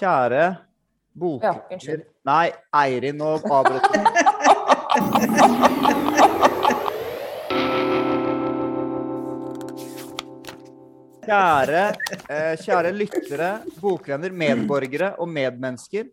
[0.00, 0.44] Kjære
[1.12, 1.42] bok...
[1.44, 1.96] Ja.
[2.24, 3.98] Nei, Eirin, nå avbrøt du.
[11.26, 11.82] Kjære,
[12.32, 16.08] eh, kjære lyttere, bokvenner, medborgere og medmennesker.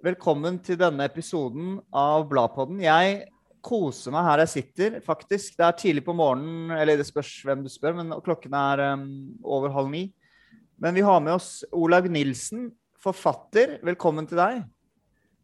[0.00, 2.80] Velkommen til denne episoden av Bladpodden.
[2.80, 3.26] Jeg
[3.60, 5.52] koser meg her jeg sitter, faktisk.
[5.60, 9.06] Det er tidlig på morgenen, eller det spørs hvem du spør, men klokken er um,
[9.44, 10.06] over halv ni.
[10.80, 12.70] Men vi har med oss Olaug Nilsen,
[13.06, 13.78] forfatter.
[13.86, 14.62] Velkommen til deg.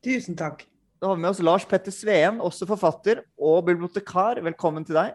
[0.03, 0.65] Tusen takk.
[1.03, 4.41] Da har vi med oss Lars Petter Sveen, også forfatter og bibliotekar.
[4.43, 5.15] Velkommen til deg.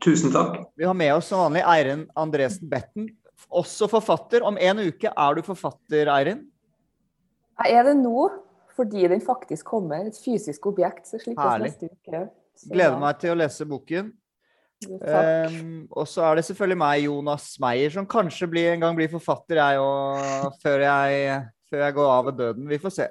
[0.00, 0.62] Tusen takk.
[0.80, 3.10] Vi har med oss som vanlig Eirin Andresen Betten,
[3.52, 4.44] også forfatter.
[4.46, 6.46] Om en uke er du forfatter, Eirin.
[7.60, 8.28] Jeg er det nå,
[8.76, 10.06] fordi den faktisk kommer.
[10.08, 11.08] Et fysisk objekt.
[11.08, 11.74] Så slipper Herlig.
[11.74, 12.22] neste uke.
[12.56, 14.12] Så, Gleder meg til å lese boken.
[14.88, 19.10] Um, og så er det selvfølgelig meg, Jonas Meyer, som kanskje blir, en gang blir
[19.12, 20.84] forfatter, jeg òg, før,
[21.68, 22.70] før jeg går av ved døden.
[22.70, 23.08] Vi får se.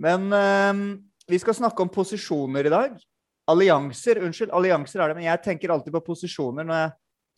[0.00, 0.82] Men um,
[1.28, 2.96] vi skal snakke om posisjoner i dag.
[3.48, 4.22] Allianser.
[4.24, 6.92] Unnskyld, allianser er det, men jeg tenker alltid på posisjoner når jeg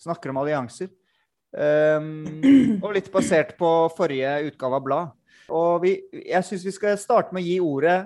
[0.06, 0.92] snakker om allianser.
[1.50, 5.16] Um, og litt basert på forrige utgave av Blad.
[5.50, 7.96] Og vi, jeg syns vi skal starte med å gi ordet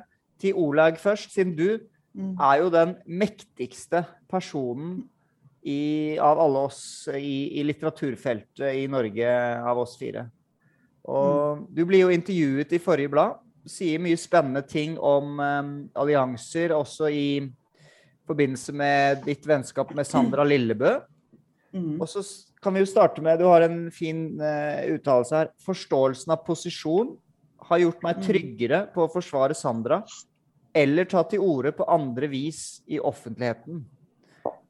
[0.40, 1.68] til Olaug først, siden du
[2.14, 2.36] Mm.
[2.38, 5.02] er jo den mektigste personen
[5.64, 9.30] i, av alle oss i, i litteraturfeltet i Norge,
[9.64, 10.26] av oss fire.
[11.08, 13.40] Og du blir jo intervjuet i forrige blad.
[13.68, 17.26] Sier mye spennende ting om um, allianser, også i
[18.28, 20.98] forbindelse med ditt vennskap med Sandra Lillebø.
[21.74, 21.96] Mm.
[21.96, 22.22] Og så
[22.62, 25.52] kan vi jo starte med, du har en fin uh, uttalelse her.
[25.64, 27.16] Forståelsen av posisjon
[27.70, 28.24] har gjort meg Mm.
[28.28, 30.02] tryggere på å forsvare Sandra
[30.74, 33.84] eller ta til orde på andre vis i offentligheten.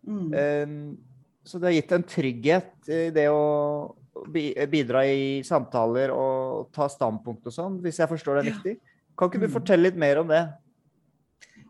[0.06, 0.96] Mm.
[1.44, 3.94] Så det har gitt en trygghet i det å
[4.32, 8.52] bidra i samtaler og ta standpunkt og sånn, hvis jeg forstår det Ja.
[8.52, 8.80] riktig.
[9.16, 9.52] Kan ikke du Mm.
[9.60, 10.54] fortelle litt mer om det?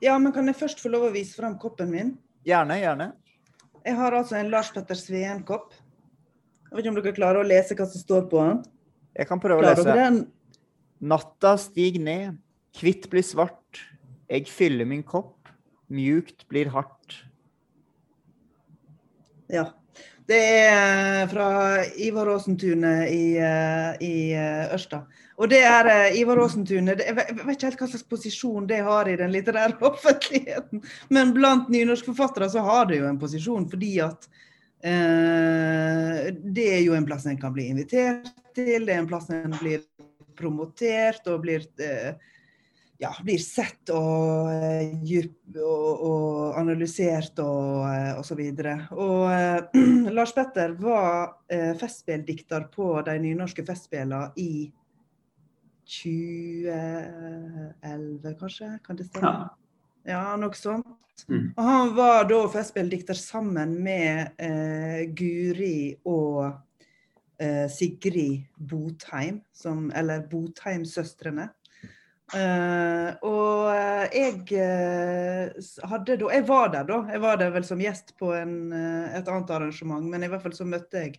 [0.01, 2.19] Ja, men kan jeg først få lov å vise fram koppen min?
[2.45, 3.13] Gjerne, gjerne.
[3.85, 5.73] Jeg har altså en Lars Petter Sveen-kopp.
[6.71, 8.65] Jeg vet ikke om dere klarer å lese hva som står på den.
[9.17, 10.27] Jeg kan prøve å lese.
[11.01, 12.39] Natta stig ned,
[12.75, 13.81] kvitt blir svart.
[14.29, 15.49] Jeg fyller min kopp,
[15.91, 17.25] mjukt blir hardt.
[19.55, 19.69] Ja.
[20.25, 21.49] Det er fra
[22.01, 25.03] Ivar Aasentunet i, eh, i eh, Ørsta.
[25.37, 29.11] Og det er eh, Ivar Aasentunet Jeg vet ikke helt hva slags posisjon det har
[29.11, 30.83] i den litterære offentligheten,
[31.13, 34.29] men blant nynorskforfattere så har det jo en posisjon fordi at
[34.81, 39.29] eh, det er jo en plass en kan bli invitert til, det er en plass
[39.35, 39.85] en blir
[40.39, 42.15] promotert og blir eh,
[43.05, 48.75] ja, blir sett og, eh, djup, og, og analysert og, eh, og så videre.
[48.97, 49.61] Og eh,
[50.17, 51.11] Lars Petter var
[51.53, 54.73] eh, festspilldikter på de nynorske festspillene i
[55.85, 58.69] 2011, kanskje?
[58.87, 59.29] Kan det stemme?
[59.29, 59.35] Ja.
[60.05, 60.87] Ja, noe sånt.
[61.31, 61.55] Mm.
[61.55, 66.51] Og han var da festspilldikter sammen med eh, Guri og
[67.41, 71.49] eh, Sigrid Botheim, som, eller Botheim-søstrene.
[72.33, 77.03] Eh, og eh, jeg uh, hadde da Jeg var der, da.
[77.13, 80.43] Jeg var der vel som gjest på en, uh, et annet arrangement, men i hvert
[80.43, 81.19] fall så møtte jeg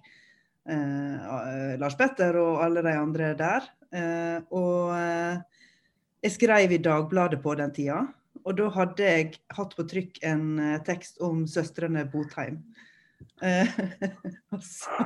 [0.66, 3.68] Lars Petter og alle de andre der.
[4.50, 4.96] Og
[6.26, 8.00] jeg skrev i Dagbladet på den tida.
[8.42, 10.48] Og da hadde jeg hatt på trykk en
[10.88, 12.58] tekst om søstrene Botheim.
[14.56, 14.98] Og, så,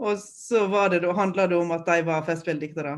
[0.00, 2.96] og så var det da, handla det om at de var festspilldiktere.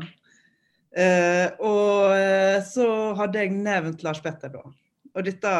[0.95, 2.87] Eh, og eh, så
[3.19, 4.63] hadde jeg nevnt Lars Petter da.
[5.15, 5.51] Og dette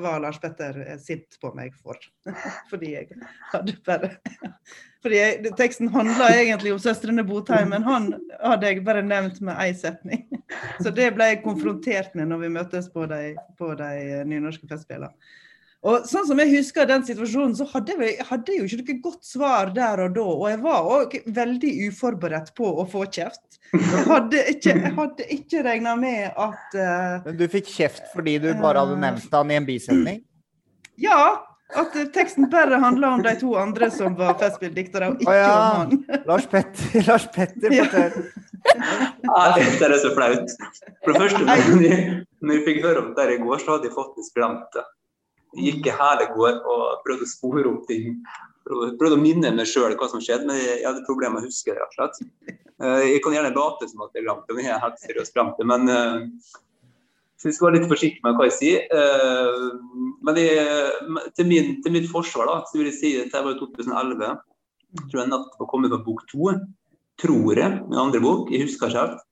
[0.00, 1.96] var Lars Petter eh, sint på meg for.
[2.70, 3.08] Fordi jeg
[3.52, 4.14] hadde bare
[5.04, 8.08] Fordi jeg, teksten handla egentlig om søstrene Botheim, men han
[8.42, 10.24] hadde jeg bare nevnt med én setning.
[10.82, 15.14] Så det ble jeg konfrontert med når vi møttes på de, på de nynorske festspillene.
[15.86, 19.28] Og sånn som jeg husker den situasjonen, så hadde jeg, jeg jo ikke noe godt
[19.28, 20.24] svar der og da.
[20.26, 23.60] Og jeg var òg veldig uforberedt på å få kjeft.
[23.70, 28.38] Jeg hadde ikke, jeg hadde ikke regna med at uh, Men du fikk kjeft fordi
[28.42, 30.22] du bare hadde nevnt han i en bisetning?
[30.98, 31.44] Ja,
[31.78, 35.54] at teksten bare handla om de to andre som var festspilldiktere, og ikke ja.
[35.54, 36.22] om han.
[36.26, 37.84] Lars Petter, Lars Petter Ja.
[37.84, 38.30] fortell.
[39.28, 40.54] Nei, det er så flaut.
[41.04, 41.90] For det første, når vi,
[42.42, 44.88] når fikk høre om det der i går, så hadde jeg faktisk glemt det.
[45.56, 48.18] Jeg gikk i hele går og prøvde å spore opp ting.
[48.68, 51.72] Prøvde, å minne meg sjøl hva som skjedde, men jeg hadde problemer med å huske
[51.72, 51.80] det.
[51.80, 52.56] rett og slett.
[52.82, 55.34] Eh, Jeg kan gjerne late som at det er langt, men jeg er helt seriøst
[55.34, 55.66] det.
[55.66, 56.18] Men eh,
[57.44, 58.84] jeg skal være litt forsiktig med hva jeg sier.
[58.92, 59.68] Eh,
[60.26, 63.54] Men jeg, til, min, til mitt forsvar da, så vil jeg si at det var
[63.56, 64.36] i 2011.
[64.98, 66.52] Jeg tror jeg nettopp var kommet på bok to.
[67.18, 68.50] tror jeg, min andre bok.
[68.52, 69.24] Jeg husker ikke helt.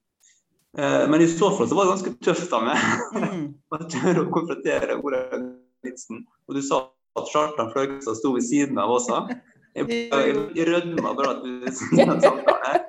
[0.79, 2.77] Eh, men i så fall så var det ganske tøft av meg
[3.17, 3.47] Mm.
[3.73, 5.21] å tørre å konfrontere Ola
[5.85, 6.25] Nilsen.
[6.49, 6.87] Og du sa
[7.17, 9.27] at Kjartan Fløgstad sto ved siden av også.
[9.77, 9.89] Jeg,
[10.57, 12.83] jeg, rødma bare at du sier den samtalen.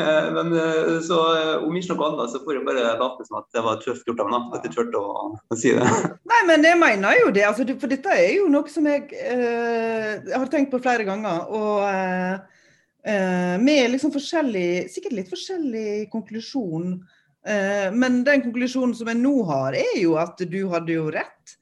[0.00, 3.40] Eh, Men eh, så eh, om ikke noe annet, så får jeg bare late som
[3.40, 4.46] at det var tøft gjort av meg.
[4.56, 5.88] At jeg turte å, å si det.
[6.30, 7.44] Nei, men jeg mener jo det.
[7.48, 11.46] Altså, for dette er jo noe som jeg eh, har tenkt på flere ganger.
[11.50, 17.00] Og eh, med liksom forskjellig, sikkert litt forskjellig konklusjon.
[17.46, 21.56] Eh, men den konklusjonen som jeg nå har, er jo at du hadde jo rett.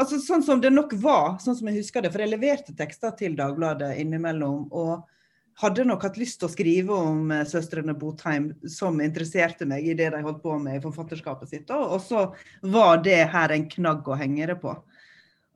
[0.00, 2.12] Altså Sånn som det nok var, sånn som jeg husker det.
[2.14, 4.68] For jeg leverte tekster til Dagbladet innimellom.
[4.70, 5.08] og
[5.60, 9.96] hadde nok hatt lyst til å skrive om eh, søstrene Botheim, som interesserte meg i
[9.98, 11.72] det de holdt på med i forfatterskapet sitt.
[11.74, 12.30] Og så
[12.62, 14.76] var det her en knagg å henge det på.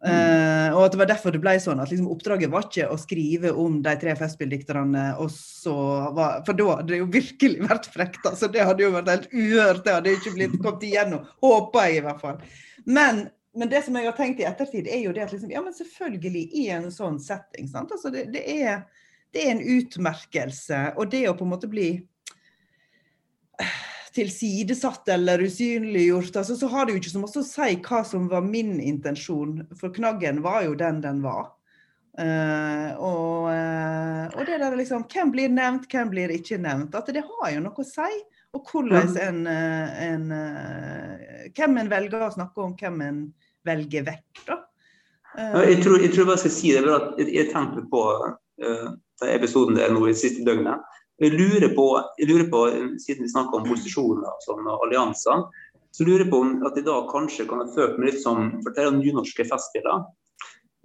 [0.05, 2.99] Uh, og at det var derfor det ble sånn at liksom, oppdraget var ikke å
[3.01, 5.77] skrive om de tre Festspilldikterne, og så
[6.13, 8.21] var For da hadde det jo virkelig vært frekt.
[8.29, 9.81] Altså, det hadde jo vært helt uhørt.
[9.87, 11.25] Det hadde ikke blitt kommet igjennom.
[11.41, 12.61] Håper jeg, i hvert fall.
[12.85, 13.25] Men,
[13.55, 15.75] men det som jeg har tenkt i ettertid, er jo det at liksom, ja, men
[15.77, 17.69] selvfølgelig i en sånn setting.
[17.71, 17.93] Sant?
[17.95, 18.85] Altså, det, det, er,
[19.35, 20.81] det er en utmerkelse.
[20.99, 21.89] Og det å på en måte bli
[24.15, 28.31] tilsidesatt eller usynliggjort, altså, så har det jo ikke så mye å si hva som
[28.31, 31.53] var min intensjon, for knaggen var jo den den var.
[32.15, 36.95] Uh, og, uh, og det der liksom Hvem blir nevnt, hvem blir ikke nevnt?
[36.95, 38.23] At det har jo noe å si.
[38.55, 43.19] Og hvordan en, eh, en eh, Hvem en velger å snakke om, hvem en
[43.67, 44.61] velger vekk, da.
[45.35, 49.75] Jeg tror, jeg tror jeg skal si det, at jeg, tenkte på uh, den episoden
[49.75, 50.83] der nå i siste døgnet.
[51.23, 51.87] Jeg lurer på,
[52.21, 52.61] jeg lurer på
[53.03, 55.43] siden vi snakker om posisjoner og sånn, allianser,
[55.95, 58.49] så lurer jeg på om at jeg da kanskje kan ha følt meg litt som
[58.65, 60.07] For det er nynorske festspiller.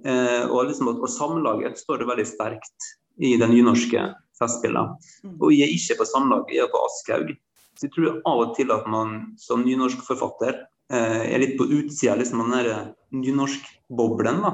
[0.06, 4.04] Eh, og liksom og Samlaget står det veldig sterkt i den nynorske
[4.38, 5.00] festspillene.
[5.40, 7.34] Og jeg er ikke på Samlaget, jeg er på Aschhaug.
[7.74, 12.16] Så jeg tror av og til at man som nynorsk forfatter er litt på utsida
[12.18, 14.42] liksom, av den der nynorskboblen.
[14.42, 14.54] da.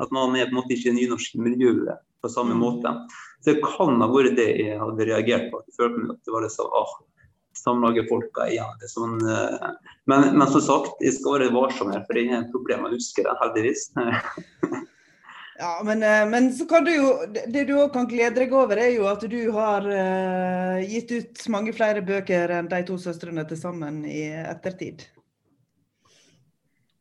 [0.00, 2.60] At man er på en måte ikke i nynorskmiljøet på samme Mm.
[2.60, 2.94] måte.
[3.40, 5.62] Så det kan ha vært det jeg hadde reagert på.
[5.68, 6.92] Jeg følte meg at det var liksom ah,
[7.56, 8.76] Samlagerfolka igjen.
[8.80, 9.70] Det sånn, eh,
[10.06, 12.92] men, men som sagt, jeg skal være varsom her, for det er et problem å
[12.94, 13.90] huske det, heldigvis.
[15.60, 18.52] Ja, men, eh, men så kan du jo Det det du òg kan glede deg
[18.56, 22.96] over, er jo at du har uh, gitt ut mange flere bøker enn de to
[22.96, 25.04] søstrene til sammen i ettertid.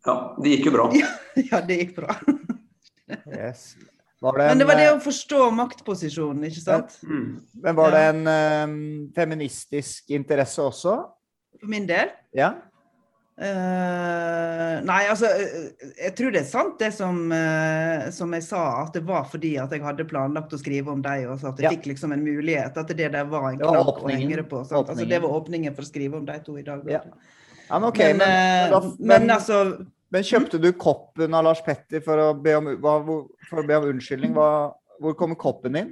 [0.06, 0.90] Ja, det gikk jo bra.
[1.52, 2.16] Ja, det gikk bra.
[3.32, 3.74] Yes.
[4.20, 6.98] Var det en, Men det var det eh, å forstå maktposisjonen, ikke sant?
[7.08, 7.38] Mm.
[7.64, 8.82] men var det en um,
[9.16, 10.98] feministisk interesse også?
[11.60, 12.12] For min del.
[12.36, 12.52] Ja?
[13.40, 18.98] Uh, nei, altså Jeg tror det er sant det som, uh, som jeg sa, at
[18.98, 21.70] det var fordi at jeg hadde planlagt å skrive om deg, og så at jeg
[21.70, 21.72] Ja.
[21.78, 22.76] fikk liksom en mulighet.
[22.76, 24.66] At det der var en knagg å henge det på.
[24.68, 24.92] Sant?
[24.92, 26.84] Altså, det var åpningen for å skrive om de to i dag.
[26.92, 27.06] Ja.
[27.70, 28.30] Ja, men ok, men, men,
[28.66, 32.56] eh, da- men, men- altså Men kjøpte du koppen av Lars Petter for å be
[32.58, 34.32] om, for å be om unnskyldning?
[34.34, 35.92] Hva, hvor kommer koppen inn?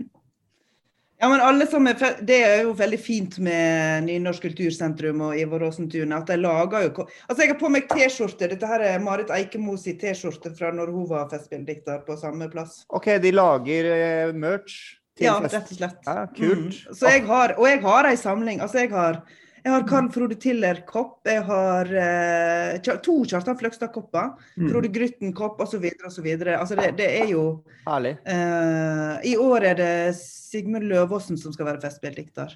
[1.20, 5.64] Ja, men alle som er, Det er jo veldig fint med Nynorsk kultursentrum og Ivar
[5.66, 6.14] Aasen-tunet.
[6.20, 8.50] At de lager jo Altså, jeg har på meg T-skjorte.
[8.52, 12.84] Dette her er Marit Eikemo sin T-skjorte fra når hun var festspilldikter på samme plass.
[12.94, 14.78] OK, de lager eh, merch
[15.18, 15.54] til Ja, fest.
[15.56, 15.98] rett og slett.
[16.06, 16.78] Ja, kult.
[16.86, 16.94] Mm.
[17.02, 18.62] Så jeg har, og jeg har ei samling.
[18.62, 19.24] Altså, jeg har,
[19.68, 21.18] jeg har Karl Frode Tiller-kopp.
[21.28, 24.30] Jeg har eh, to Kjartan Fløgstad-kopper.
[24.56, 24.70] Mm.
[24.72, 25.84] Frode Grytten-kopp osv.
[26.08, 26.30] osv.
[26.56, 27.42] Altså, det, det er jo
[27.84, 28.14] Herlig.
[28.32, 32.56] eh, I år er det Sigmund Løvaasen som skal være festspilldikter.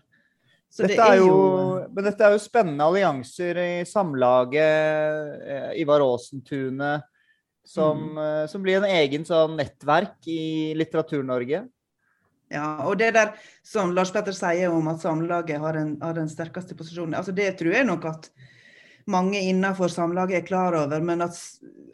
[0.71, 1.35] Så det Dette er jo,
[1.91, 7.03] men dette er jo spennende allianser i Samlaget, eh, Ivar Aasen-tunet,
[7.67, 11.65] som, eh, som blir en egen sånn nettverk i Litteratur-Norge.
[12.51, 16.75] Ja, og det der som Lars Petter sier om at Samlaget har, har den sterkeste
[16.75, 18.31] posisjonen, altså det tror jeg nok at
[19.09, 21.37] mange innenfor Samlaget er klar over, men at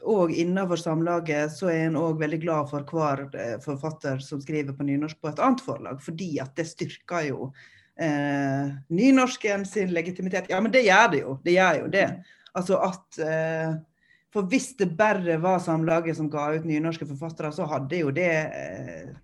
[0.07, 4.75] òg innenfor Samlaget så er en òg veldig glad for hver eh, forfatter som skriver
[4.75, 7.51] på nynorsk på et annet forlag, fordi at det styrker jo
[7.99, 10.49] eh, nynorsken sin legitimitet.
[10.49, 11.37] Ja, men det gjør det jo.
[11.43, 12.07] Det gjør jo det.
[12.57, 13.77] Altså at eh,
[14.33, 18.33] For hvis det bare var Samlaget som ga ut nynorske forfattere, så hadde jo det
[18.45, 19.15] eh,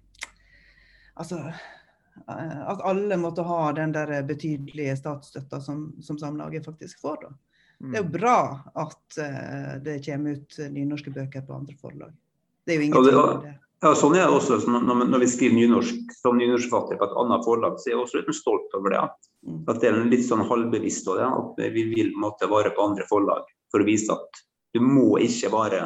[1.20, 7.18] Altså eh, At alle måtte ha den der betydelige statsstøtta som, som Samlaget faktisk får,
[7.22, 7.34] da.
[7.84, 8.38] Det er jo bra
[8.80, 12.14] at uh, det kommer ut nynorske bøker på andre forlag.
[12.64, 13.60] Det er jo Ja, ingen det- det.
[13.84, 17.44] Ja, sånn er det også når, når vi skriver nynorsk som nynorskforfatter på et annet
[17.44, 19.02] forlag, så er jeg også litt stolt over det.
[19.44, 19.58] Mm.
[19.68, 21.28] At det er en litt sånn halvbevisst av det,
[21.68, 23.44] at vi vil måtte være på andre forlag
[23.74, 24.40] for å vise at
[24.72, 25.82] du må ikke være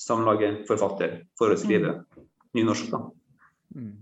[0.00, 1.98] samlagerforfatter for å skrive
[2.56, 2.88] nynorsk.
[2.94, 3.02] da.
[3.76, 3.92] Mm.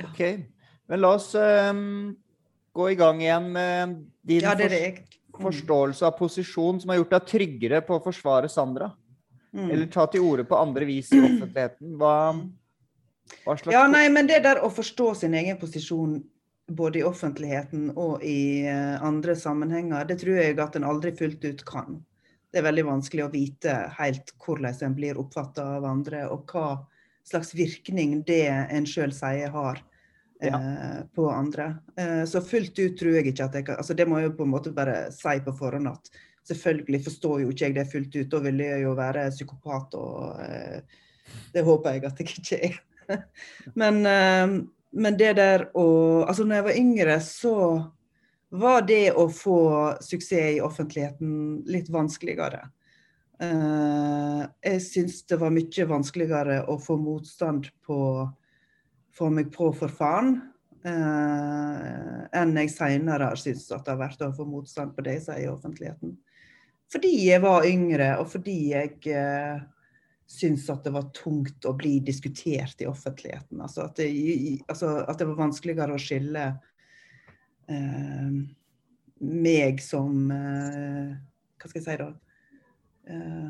[0.00, 0.22] OK.
[0.90, 2.14] Men la oss um,
[2.74, 5.04] gå i gang igjen med din Ja, jeg.
[5.38, 8.90] forståelse av posisjon som har gjort deg tryggere på å forsvare Sandra.
[9.54, 9.70] Mm.
[9.70, 11.94] Eller ta til orde på andre vis i offentligheten.
[12.00, 12.14] Hva,
[13.44, 16.18] hva slags Ja, nei, men det der å forstå sin egen posisjon
[16.66, 21.44] både i offentligheten og i eh, andre sammenhenger, det tror jeg at en aldri fullt
[21.44, 22.00] ut kan.
[22.50, 26.68] Det er veldig vanskelig å vite helt hvordan en blir oppfatta av andre, og hva
[27.24, 29.80] slags virkning det en sjøl sier har
[30.42, 31.74] eh, på andre.
[31.96, 34.36] Eh, så fullt ut tror jeg ikke at jeg kan altså Det må jeg jo
[34.38, 36.12] på en måte bare si på forhånd at
[36.48, 38.30] selvfølgelig forstår jo ikke jeg det fullt ut.
[38.32, 41.02] Da ville jeg jo være psykopat, og eh,
[41.54, 42.80] det håper jeg at jeg ikke er.
[43.80, 44.60] Men, eh,
[44.94, 47.56] men det der å Altså, når jeg var yngre, så
[48.54, 49.58] var det å få
[50.00, 52.62] suksess i offentligheten litt vanskeligere.
[53.42, 57.98] Eh, jeg syns det var mye vanskeligere å få motstand på
[59.14, 60.40] Få meg på for faen.
[60.84, 65.14] eh, enn jeg seinere har syntes at det har vært å få motstand på det
[65.14, 66.16] jeg sier i offentligheten.
[66.92, 69.62] Fordi jeg var yngre, og fordi jeg eh,
[70.26, 73.62] syntes at det var tungt å bli diskutert i offentligheten.
[73.62, 74.10] Altså at det,
[74.68, 76.44] altså at det var vanskeligere å skille
[77.70, 78.36] eh,
[79.24, 81.14] meg som eh,
[81.54, 82.10] Hva skal jeg si da?
[83.08, 83.48] Eh,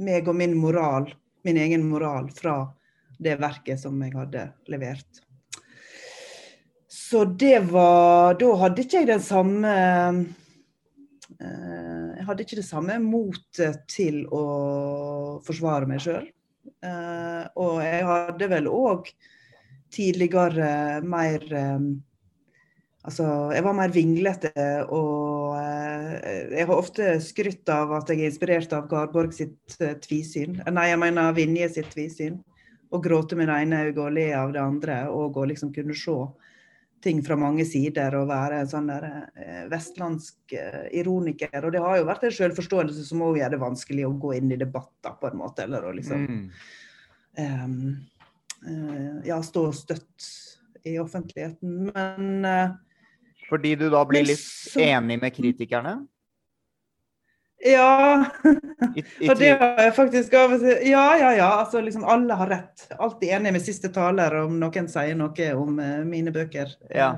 [0.00, 1.08] meg og min moral,
[1.46, 2.62] min egen moral, fra
[3.20, 5.22] det verket som jeg hadde levert.
[6.90, 9.70] Så det var Da hadde ikke jeg den samme
[11.40, 14.44] eh, Jeg hadde ikke det samme motet til å
[15.46, 16.28] forsvare meg sjøl.
[17.56, 19.10] og jeg hadde vel òg
[19.90, 21.78] tidligere mer eh,
[23.00, 24.50] Altså, jeg var mer vinglete,
[24.92, 29.94] og eh, jeg har ofte skrytt av at jeg er inspirert av Garborg sitt eh,
[30.04, 30.58] tvisyn.
[30.68, 32.36] Nei, jeg mener Vinje sitt tvisyn.
[32.90, 35.96] Å gråte med det ene øyet og le av det andre, og å liksom kunne
[35.96, 36.16] se
[37.00, 41.56] ting fra mange sider og være en sånn der eh, vestlandsk eh, ironiker.
[41.64, 44.52] Og det har jo vært en selvforståelse som òg gjør det vanskelig å gå inn
[44.52, 45.64] i debatter, på en måte.
[45.64, 46.44] Eller å liksom Mm.
[47.40, 47.74] um,
[48.66, 50.28] uh, ja, stå støtt
[50.84, 51.90] i offentligheten.
[51.94, 52.76] Men eh,
[53.50, 55.98] Fordi du da blir litt så- enig med kritikerne?
[57.60, 58.24] ja
[58.96, 61.50] I, i Og det har jeg faktisk av og til Ja, ja, ja.
[61.60, 62.86] Altså, liksom, alle har rett.
[62.96, 66.72] Alltid enig med siste taler om noen sier noe om uh, mine bøker.
[66.88, 67.12] Ja.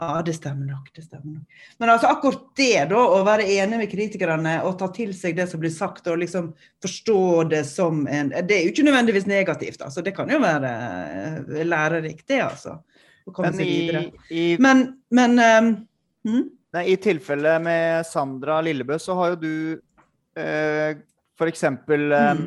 [0.00, 0.86] Ja, det stemmer nok.
[0.96, 1.64] det stemmer nok.
[1.78, 5.44] Men altså akkurat det, da, å være enig med kritikerne og ta til seg det
[5.50, 9.82] som blir sagt, og liksom forstå det som en Det er jo ikke nødvendigvis negativt,
[9.84, 10.00] altså.
[10.00, 10.70] Det kan jo være
[11.50, 12.78] eh, lærerikt, det, altså.
[13.26, 14.02] Å komme Men seg videre.
[14.30, 15.70] i, i, Men, men um,
[16.26, 16.48] hmm?
[16.74, 19.80] nei, i tilfellet med Sandra Lillebø, så har jo du
[20.40, 20.96] eh,
[21.38, 21.64] f.eks.
[21.64, 22.46] Mm.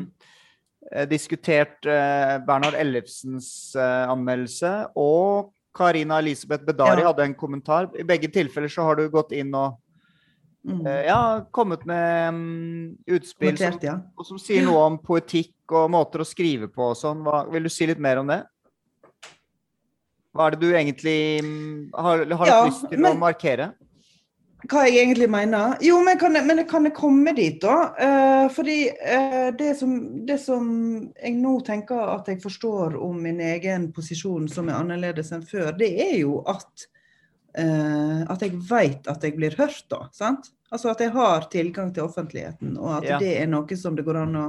[0.92, 7.08] eh, diskutert eh, Bernhard Ellefsens eh, anmeldelse, og Karina Elisabeth Bedari Ja.
[7.12, 7.88] hadde en kommentar.
[7.98, 9.80] I begge tilfeller så har du gått inn og
[10.64, 10.86] Mm.
[10.88, 13.98] eh, ja, kommet med um, utspill som, ja.
[14.24, 17.20] som sier noe om poetikk og måter å skrive på og sånn.
[17.26, 18.38] Hva- Vil du si litt mer om det?
[20.34, 23.74] Hva er det du egentlig mm, har, har Ja, lyst til å markere?
[24.72, 25.74] hva jeg egentlig mener.
[25.84, 27.76] Jo, men kan men kan jeg komme dit, da?
[28.00, 29.98] Uh, fordi uh, det, som,
[30.28, 30.70] det som
[31.20, 35.74] jeg nå tenker at jeg forstår om min egen posisjon som er annerledes enn før,
[35.76, 36.88] det er jo at
[37.60, 40.06] uh, at jeg vet at jeg blir hørt, da.
[40.16, 40.54] sant?
[40.74, 43.20] Altså at jeg har tilgang til offentligheten, og at Ja.
[43.20, 44.48] det er noe som det går an å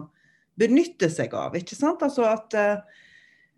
[0.56, 1.56] benytte seg av.
[1.58, 2.02] ikke sant?
[2.06, 2.78] Altså at eh,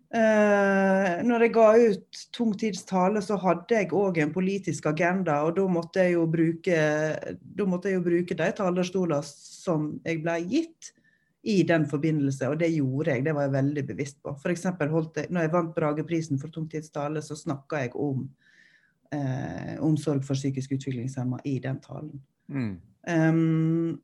[0.07, 5.41] Eh, når jeg ga ut Tung tids tale, så hadde jeg òg en politisk agenda,
[5.43, 10.93] og da måtte jeg jo bruke, jeg jo bruke de talerstoler som jeg ble gitt
[11.47, 13.25] i den forbindelse, og det gjorde jeg.
[13.27, 14.33] Det var jeg veldig bevisst på.
[14.39, 18.25] For holdt jeg, når jeg vant Brageprisen for Tung tids tale, så snakka jeg om
[19.11, 22.19] eh, omsorg for psykisk utviklingshemma i den talen.
[22.47, 22.75] Mm.
[23.07, 24.01] Um,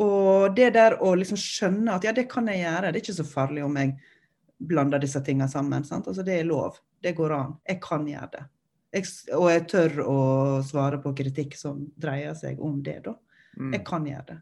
[0.00, 3.20] og det der å liksom skjønne at ja, det kan jeg gjøre, det er ikke
[3.20, 3.96] så farlig om jeg
[4.68, 5.84] blander disse tingene sammen.
[5.84, 6.08] Sant?
[6.08, 6.78] Altså, det er lov.
[7.02, 7.58] Det går an.
[7.68, 8.46] Jeg kan gjøre det.
[8.92, 10.16] Jeg, og jeg tør å
[10.68, 13.16] svare på kritikk som dreier seg om det, da.
[13.56, 13.76] Mm.
[13.76, 14.40] Jeg kan gjøre det.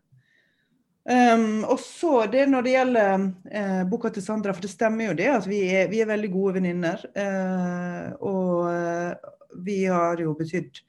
[1.11, 5.15] Um, og så det når det gjelder uh, boka til Sandra, for det stemmer jo
[5.19, 7.07] det at vi er, vi er veldig gode venninner.
[7.17, 9.31] Uh, og eh,
[9.65, 10.83] vi har jo betydd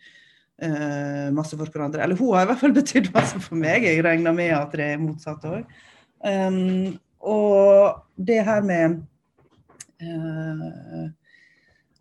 [0.62, 2.04] uh, masse for hverandre.
[2.04, 3.88] Eller hun har i hvert fall betydd masse for meg.
[3.88, 5.80] Jeg regner med at det er motsatt òg.
[6.22, 9.02] Um, og det her med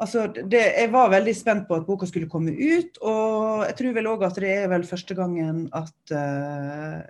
[0.00, 3.96] Altså, det, jeg var veldig spent på at boka skulle komme ut, og jeg tror
[3.98, 7.02] vel òg at det er vel første gangen at uh,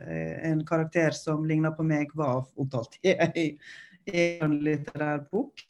[0.51, 3.15] en karakter som ligner på meg, var omtalt i
[4.09, 5.63] i en litterær bok.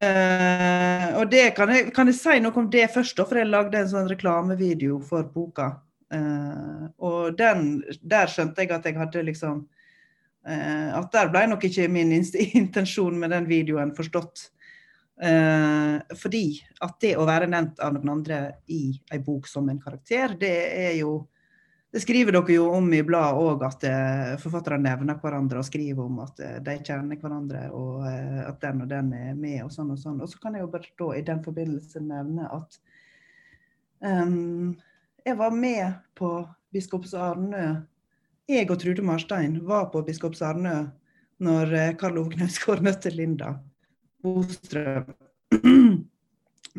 [0.00, 3.50] Uh, og det kan jeg, kan jeg si noe om det først, da, for jeg
[3.50, 5.74] lagde en sånn reklamevideo for boka.
[6.10, 9.60] Uh, og den, der skjønte jeg at jeg hadde liksom
[10.42, 12.10] eh, At der ble nok ikke min
[12.60, 14.48] intensjon med den videoen forstått.
[15.22, 16.44] Eh, fordi
[16.80, 18.38] at det å være nevnt av noen andre
[18.72, 21.26] i ei bok som en karakter, det er jo
[21.90, 26.06] det skriver dere jo om i bladet òg, at eh, forfatterne nevner hverandre og skriver
[26.06, 29.90] om at eh, de kjenner hverandre, og at den og den er med, og sånn
[29.92, 30.22] og sånn.
[30.22, 32.80] Og så kan jeg jo bare da i den forbindelse nevne at
[34.00, 34.76] um,
[35.26, 36.30] jeg var med på
[36.72, 37.66] Biskops Arnø.
[38.48, 40.78] Jeg og Trude Marstein var på Biskops Arnø
[41.42, 43.58] når Karl Ove Knausgård møtte Linda
[44.24, 45.12] Bostrøm.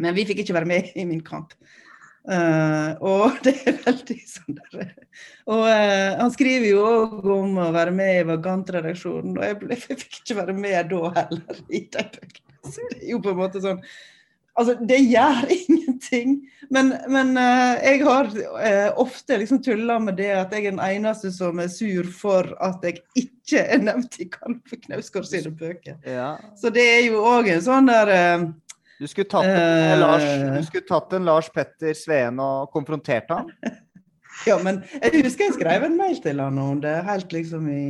[0.01, 1.55] Men vi fikk ikke være med i min kamp.
[2.21, 4.91] Uh, og det er veldig sånn der
[5.49, 9.77] Og uh, han skriver jo òg om å være med i Vagant-redaksjonen, og jeg, ble,
[9.79, 12.59] jeg fikk ikke være med da heller i de bøkene.
[12.61, 13.81] Så det er jo på en måte sånn
[14.59, 16.39] Altså, det gjør ingenting.
[16.71, 18.31] Men, men eh, jeg har
[18.63, 22.51] eh, ofte liksom tulla med det at jeg er den eneste som er sur for
[22.63, 25.97] at jeg ikke er nevnt i Kalve Knausgård sine bøker.
[26.07, 26.33] Ja.
[26.59, 28.49] Så det er jo òg en sånn der eh,
[29.01, 30.27] Du skulle tatt en, uh, Lars,
[30.59, 33.49] du skulle tatt en Lars Petter Sveen og konfrontert ham.
[34.47, 37.83] Ja, men jeg husker jeg skrev en mail til han om det helt liksom i,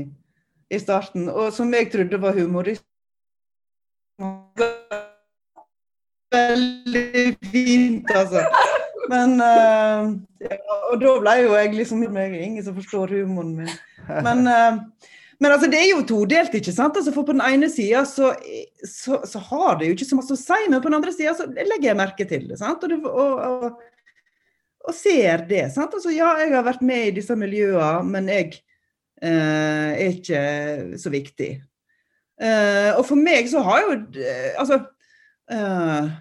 [0.67, 2.83] i starten, og som jeg trodde var humorist.
[6.31, 8.43] Veldig fint, altså.
[9.11, 10.57] Men uh, ja,
[10.91, 13.73] Og da ble jo jeg liksom meg ingen som forstår humoren min.
[14.07, 15.09] Men, uh,
[15.41, 16.95] men altså, det er jo todelt, ikke sant?
[16.97, 18.31] Altså, for på den ene sida så,
[18.87, 21.33] så, så har det jo ikke så masse å si, men på den andre sida
[21.37, 22.59] så legger jeg merke til det.
[22.61, 22.83] sant?
[22.85, 23.87] Og, det, og, og
[24.81, 25.67] og ser det.
[25.75, 25.91] sant?
[25.93, 28.55] Altså, ja, jeg har vært med i disse miljøene, men jeg
[29.21, 30.39] uh, er ikke
[30.97, 31.51] så viktig.
[32.41, 33.91] Og for meg så har jo
[34.57, 34.79] Altså
[35.51, 36.11] eh,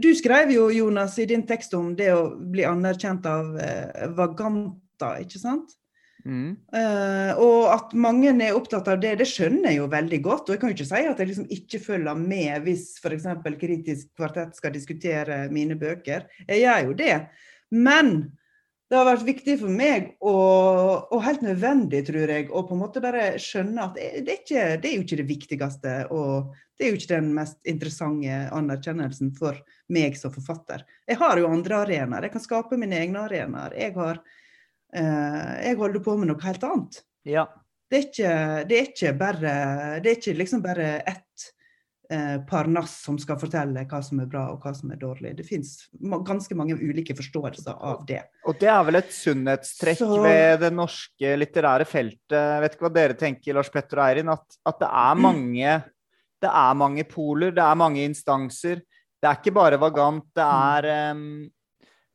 [0.00, 5.16] Du skrev jo, Jonas, i din tekst om det å bli anerkjent av uh, vaganta,
[5.22, 5.72] ikke sant?
[6.24, 6.52] Mm.
[6.74, 10.48] Uh, og at mange er opptatt av det, det skjønner jeg jo veldig godt.
[10.48, 13.26] Og jeg kan jo ikke si at jeg liksom ikke følger med hvis f.eks.
[13.60, 16.28] Kritisk kvartett skal diskutere mine bøker.
[16.46, 17.16] Jeg gjør jo det.
[17.74, 18.14] Men
[18.90, 22.80] det har vært viktig for meg, og, og helt nødvendig, tror jeg, å på en
[22.80, 26.56] måte bare skjønne at det, det, er ikke, det er jo ikke det viktigste, og
[26.74, 29.60] det er jo ikke den mest interessante anerkjennelsen for
[29.94, 30.82] meg som forfatter.
[31.06, 32.26] Jeg har jo andre arenaer.
[32.26, 33.78] Jeg kan skape mine egne arenaer.
[33.78, 34.18] Jeg, har,
[34.96, 37.00] eh, jeg holder på med noe helt annet.
[37.28, 37.46] Ja.
[37.90, 38.34] Det er ikke,
[38.70, 39.54] det er ikke bare
[40.00, 41.50] Det er ikke liksom bare ett
[42.50, 45.30] parnass som skal fortelle hva som er bra og hva som er dårlig.
[45.38, 45.76] Det fins
[46.26, 48.24] ganske mange ulike forståelser av det.
[48.50, 52.34] Og det er vel et sunnhetstrekk Så- ved det norske litterære feltet.
[52.34, 55.78] Jeg vet ikke hva dere tenker, Lars Petter og Eirin, at, at det er mange
[56.40, 58.80] det er mange poler, det er mange instanser.
[59.20, 61.50] Det er ikke bare vagant, det er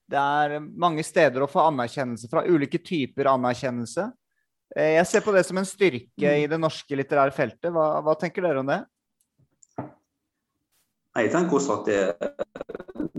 [0.10, 2.44] det er mange steder å få anerkjennelse fra.
[2.46, 4.12] Ulike typer anerkjennelse.
[4.76, 7.72] Eh, Jeg ser på det som en styrke i det norske litterære feltet.
[7.74, 8.84] Hva, hva tenker dere om det?
[11.16, 12.00] Jeg tenker også at det,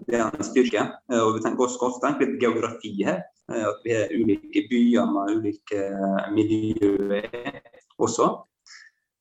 [0.04, 0.82] det er en styrke.
[1.12, 3.22] Eh, Og vi tenker også godt tenke litt geografi her.
[3.52, 5.86] Eh, At vi har ulike byer med ulike
[6.34, 7.56] miljøer
[7.98, 8.28] også.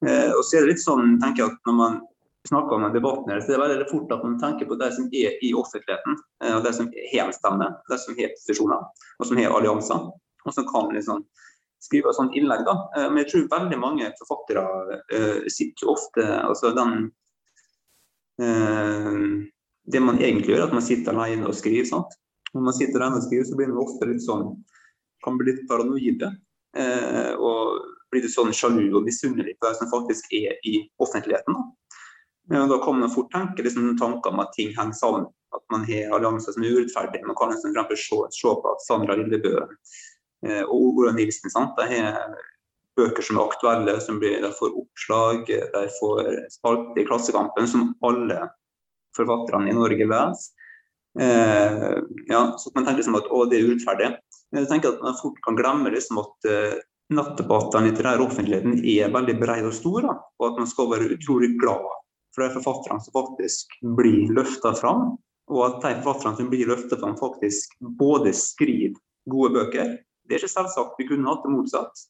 [0.04, 1.98] Eh, Og så er det litt sånn, tenker jeg, at når man
[2.46, 4.92] snakker om en debatten her, så er det veldig fort at man tenker på de
[4.92, 6.20] som er i offentligheten.
[6.44, 8.86] eh, Og de som har en stemme, de som har posisjoner,
[9.20, 10.12] og som har allianser.
[10.46, 11.26] Og som kan liksom
[11.82, 12.66] skrive et sånt innlegg.
[12.66, 12.76] da.
[12.98, 17.25] Eh, Men jeg tror veldig mange forfattere uh, sitter jo ofte altså den Eh,
[18.38, 21.86] det man egentlig gjør, er at man sitter alene og skriver.
[21.88, 22.16] sant?
[22.56, 24.50] Når man sitter alene og skriver, så blir man ofte litt sånn
[25.26, 26.32] kan bli litt paranoide.
[26.78, 31.56] Eh, og blir litt sånn sjalu og misunnelig på det som faktisk er i offentligheten.
[31.56, 35.30] Da, eh, da kan man fort tenke liksom, tanker om at ting henger sammen.
[35.56, 37.28] At man har allianser som er urettferdige.
[37.28, 41.54] Man kan liksom, for eksempel se, se på at Sandra Lillebø eh, og Ola Nilsen
[41.54, 41.80] sant?
[41.80, 42.36] De har
[42.98, 47.90] bøker som er aktuelle, som blir, de får oppslag, de får spalte i Klassekampen, som
[48.08, 48.50] alle
[49.18, 50.52] forfatterne i Norge leser.
[51.20, 54.10] Eh, ja, så man tenker liksom at å, det er urettferdig.
[54.52, 56.80] Men jeg tenker at man fort kan glemme liksom at eh,
[57.16, 61.54] nattdebattene i denne offentligheten er veldig brede og store, og at man skal være utrolig
[61.62, 61.86] glad
[62.36, 65.14] for de forfatterne som faktisk blir løfta fram,
[65.52, 68.98] og at de forfatterne som blir løfta fram, faktisk både skriver
[69.32, 69.96] gode bøker.
[70.26, 72.06] Det er ikke selvsagt, vi kunne hatt det motsatt.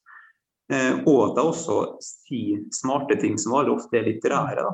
[0.74, 4.66] Eh, og at jeg også sier smarte ting som veldig ofte er litterære.
[4.66, 4.74] Da.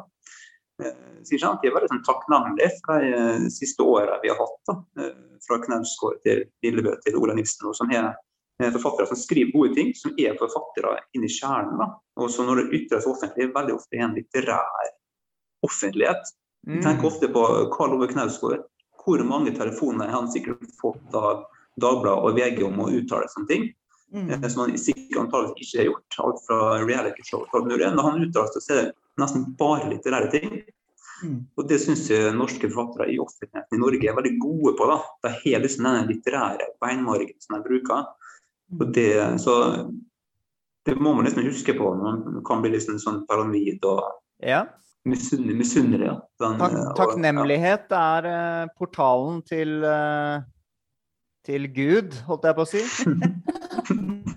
[0.85, 4.59] Eh, sånn Jeg er veldig sånn, takknemlig for de eh, siste årene vi har hatt.
[4.71, 5.09] Da.
[5.47, 8.13] Fra Knausgård til Lillebø til Ola Nissen, som er
[8.61, 11.77] eh, forfattere som skriver gode ting, som er forfattere inni kjernen.
[11.81, 11.89] Da.
[12.21, 14.91] Og så når det ytres offentlig, veldig ofte er en litterær
[15.65, 16.23] offentlighet.
[16.61, 16.81] Jeg Mm.
[16.83, 17.41] tenker ofte på
[17.73, 18.63] Karl Ove Knausgård.
[19.03, 21.45] Hvor mange telefoner har han sikkert fått av
[21.79, 23.63] Dagbladet og VG om å uttale sånne ting?
[24.13, 24.29] Mm.
[24.29, 26.19] eh, Som han sikkert antakeligvis ikke har gjort.
[26.25, 27.89] Alt fra reality-show til alt mulig.
[27.95, 30.61] Men han uttaler seg, nesten bare litterære ting.
[31.23, 31.45] Mm.
[31.57, 34.87] Og det syns jeg norske forfattere i offentligheten i Norge er veldig gode på.
[34.89, 34.97] da.
[35.23, 38.05] De har liksom denne litterære beinmargen som de bruker.
[38.79, 39.55] Og det, så
[40.85, 44.01] det må man liksom huske på når man kan bli liksom sånn paranoid og
[44.41, 44.65] Ja.
[45.05, 46.05] misunnelig.
[46.05, 46.15] ja.
[46.39, 50.41] Den, Tak takknemlighet og- takknemlighet er eh, portalen til eh,
[51.45, 52.81] til Gud, holdt jeg på å si.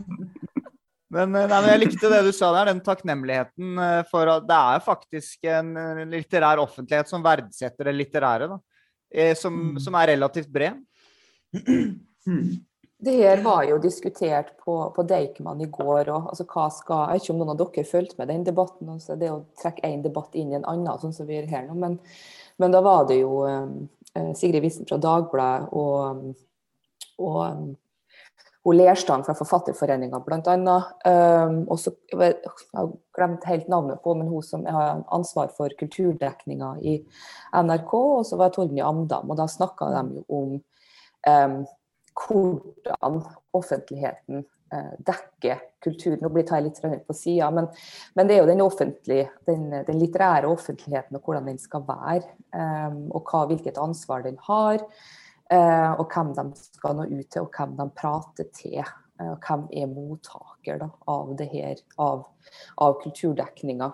[1.14, 4.46] Men, eh, nei, men jeg likte det du sa der, den takknemligheten eh, for at
[4.48, 8.60] det er faktisk en eh, litterær offentlighet som verdsetter det litterære, da.
[9.38, 9.76] Som, Mm.
[9.78, 10.80] som er relativt bred.
[13.04, 16.10] Det her var jo diskutert på, på Deichman i går.
[16.10, 16.32] òg.
[16.32, 16.42] altså,
[16.74, 18.88] skal, jeg vet ikke om noen av dere fulgte med den debatten.
[18.90, 21.68] Altså, det å trekke én debatt inn i en annen, sånn som vi gjør her
[21.68, 21.76] nå.
[21.78, 21.94] Men,
[22.58, 23.38] men da var det jo
[24.34, 26.34] Sigrid Wissen fra Dagbladet og,
[27.18, 27.72] og um,
[28.64, 30.54] hun Lerstrand fra Forfatterforeninga bl.a.
[31.04, 32.38] Um, og så jeg
[32.72, 36.96] har glemt helt navnet på, men hun som har ansvar for kulturdekninga i
[37.52, 37.92] NRK.
[37.92, 40.54] Og så var Torgny Amdam, og da snakka de jo om
[41.28, 41.58] um,
[42.14, 43.20] hvordan
[43.52, 46.16] offentligheten eh, dekker kultur.
[46.22, 47.68] Nå blir jeg litt på sida, men,
[48.14, 48.62] men, det er jo den,
[49.48, 52.22] den, den, litterære offentligheten og hvordan den skal være.
[52.54, 54.80] Um, og hva, hvilket ansvar den har.
[55.52, 58.78] Eh, og hvem de skal nå ut til, og hvem de prater til.
[59.20, 62.24] eh, og hvem er mottaker da, av det her, av,
[62.78, 63.92] av kulturdekninga.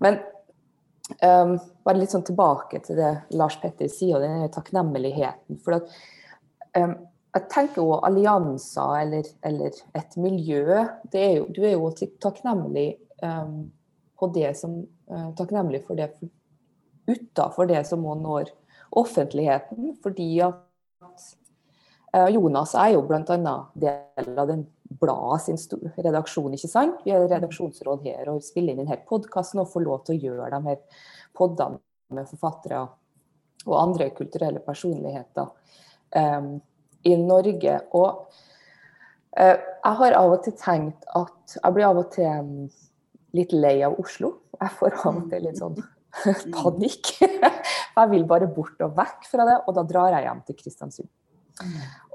[0.00, 0.18] men
[1.22, 1.52] Um,
[1.86, 5.60] bare litt sånn tilbake til det Lars Petter sier, og den takknemligheten.
[5.62, 5.92] For at,
[6.74, 6.96] um,
[7.36, 11.92] jeg tenker jo allianser eller, eller, et miljø er jo, Du er jo
[12.24, 12.88] takknemlig
[13.22, 13.68] um,
[14.18, 14.80] på det som
[15.12, 16.10] uh, takknemlig for det
[17.06, 18.50] utafor det som må når
[18.96, 19.92] offentligheten.
[20.02, 21.26] Fordi at
[22.16, 23.56] uh, Jonas er jo bl.a.
[23.74, 24.66] del av den
[25.00, 27.02] bladet sin redaksjon, ikke sant?
[27.04, 30.50] Vi har redaksjonsråd her og spiller inn denne podkasten og får lov til å gjøre
[30.54, 31.02] de her
[31.36, 31.80] poddene
[32.14, 32.84] med forfattere
[33.66, 35.48] og andre kulturelle personligheter
[36.14, 36.52] um,
[37.02, 37.80] i Norge.
[37.98, 38.28] Og
[39.40, 42.54] uh, jeg har av og til tenkt at jeg blir av og til um,
[43.36, 44.36] litt lei av Oslo.
[44.60, 45.80] Jeg får av og til litt sånn
[46.56, 47.12] panikk.
[47.98, 51.12] jeg vil bare bort og vekk fra det, og da drar jeg hjem til Kristiansund.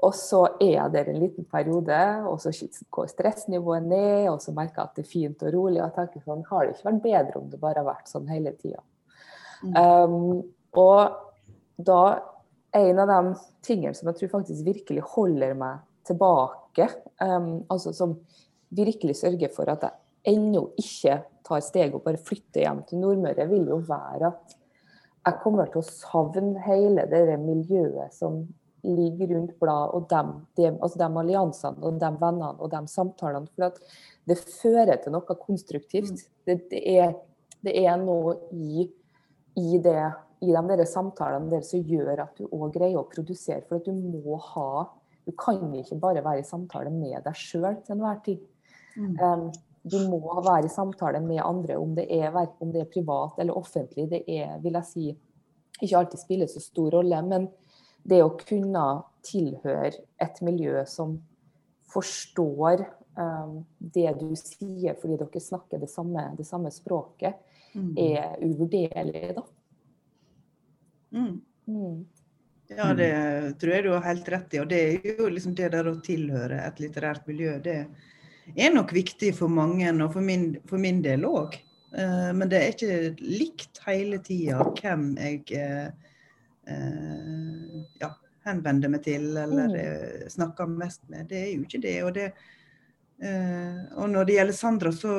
[0.02, 1.98] Og så er jeg der en liten periode,
[2.30, 2.52] og så
[2.94, 5.80] går stressnivået ned, og så merker jeg at det er fint og rolig.
[5.80, 8.30] Og jeg tenker sånn, har det ikke vært bedre om det bare har vært sånn
[8.30, 8.82] hele tida?
[9.62, 9.74] Mm.
[9.78, 10.42] Um,
[10.78, 12.02] og da
[12.78, 13.34] en av de
[13.66, 16.88] tingene som jeg tror faktisk virkelig holder meg tilbake,
[17.22, 18.16] um, altså som
[18.72, 23.48] virkelig sørger for at jeg ennå ikke tar steget og bare flytter hjem til Nordmøre,
[23.50, 24.58] vil jo være at
[25.22, 28.42] jeg kommer til å savne hele det miljøet som
[28.82, 30.22] ligger rundt bladet, og de,
[30.58, 33.50] de, altså de alliansene og de vennene og de samtalene.
[33.54, 33.78] For at
[34.28, 36.24] det fører til noe konstruktivt.
[36.46, 37.14] Det, det, er,
[37.62, 38.88] det er, noe i,
[39.58, 39.98] i, det,
[40.42, 43.62] i de der samtalene der som gjør at du òg greier å produsere.
[43.68, 44.88] For at du må ha
[45.22, 48.40] Du kan ikke bare være i samtale med deg sjøl til enhver tid.
[48.98, 49.12] Mm.
[49.22, 49.44] Um,
[49.82, 53.58] du må være i samtale med andre, om det er, om det er privat eller
[53.58, 54.06] offentlig.
[54.10, 55.08] Det er, vil jeg si,
[55.80, 57.22] ikke alltid spiller så stor rolle.
[57.26, 57.48] men
[58.02, 58.86] det å kunne
[59.22, 59.92] tilhøre
[60.22, 61.16] et miljø som
[61.92, 62.82] forstår
[63.18, 67.38] um, det du sier fordi dere snakker det samme, det samme språket,
[67.74, 67.92] mm.
[67.98, 69.44] er uvurderlig, da.
[71.12, 71.36] Mm.
[71.68, 71.98] Mm.
[72.72, 73.12] Ja, det
[73.60, 74.60] tror jeg du har helt rett i.
[74.62, 78.11] Og det er jo liksom det der å tilhøre et litterært miljø, det er
[78.74, 81.58] nok viktig for mange, og for min, for min del òg.
[81.92, 85.90] Uh, men det er ikke likt hele tida hvem jeg uh,
[88.00, 88.08] ja,
[88.46, 90.30] henvender meg til eller mm.
[90.32, 91.28] snakker mest med.
[91.28, 91.98] Det er jo ikke det.
[92.06, 92.30] Og, det,
[93.98, 95.12] og når det gjelder Sandra, så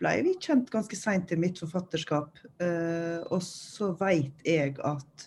[0.00, 2.38] ble vi kjent ganske seint i mitt forfatterskap.
[3.32, 5.26] og så veit jeg at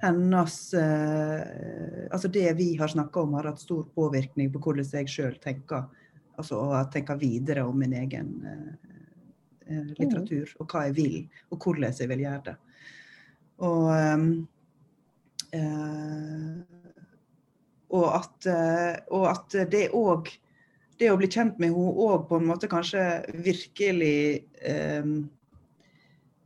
[0.00, 5.36] hennes Altså det vi har snakka om, har hatt stor påvirkning på hvordan jeg sjøl
[5.42, 5.84] tenker.
[6.40, 8.32] Altså å tenke videre om min egen
[9.68, 11.16] litteratur, og hva jeg vil,
[11.52, 12.56] og hvordan jeg vil gjøre det.
[13.60, 13.90] Og,
[15.52, 16.58] eh,
[17.90, 20.30] og, at, uh, og at det òg
[21.00, 23.02] Det å bli kjent med henne òg på en måte kanskje
[23.44, 24.44] virkelig
[25.00, 25.30] um,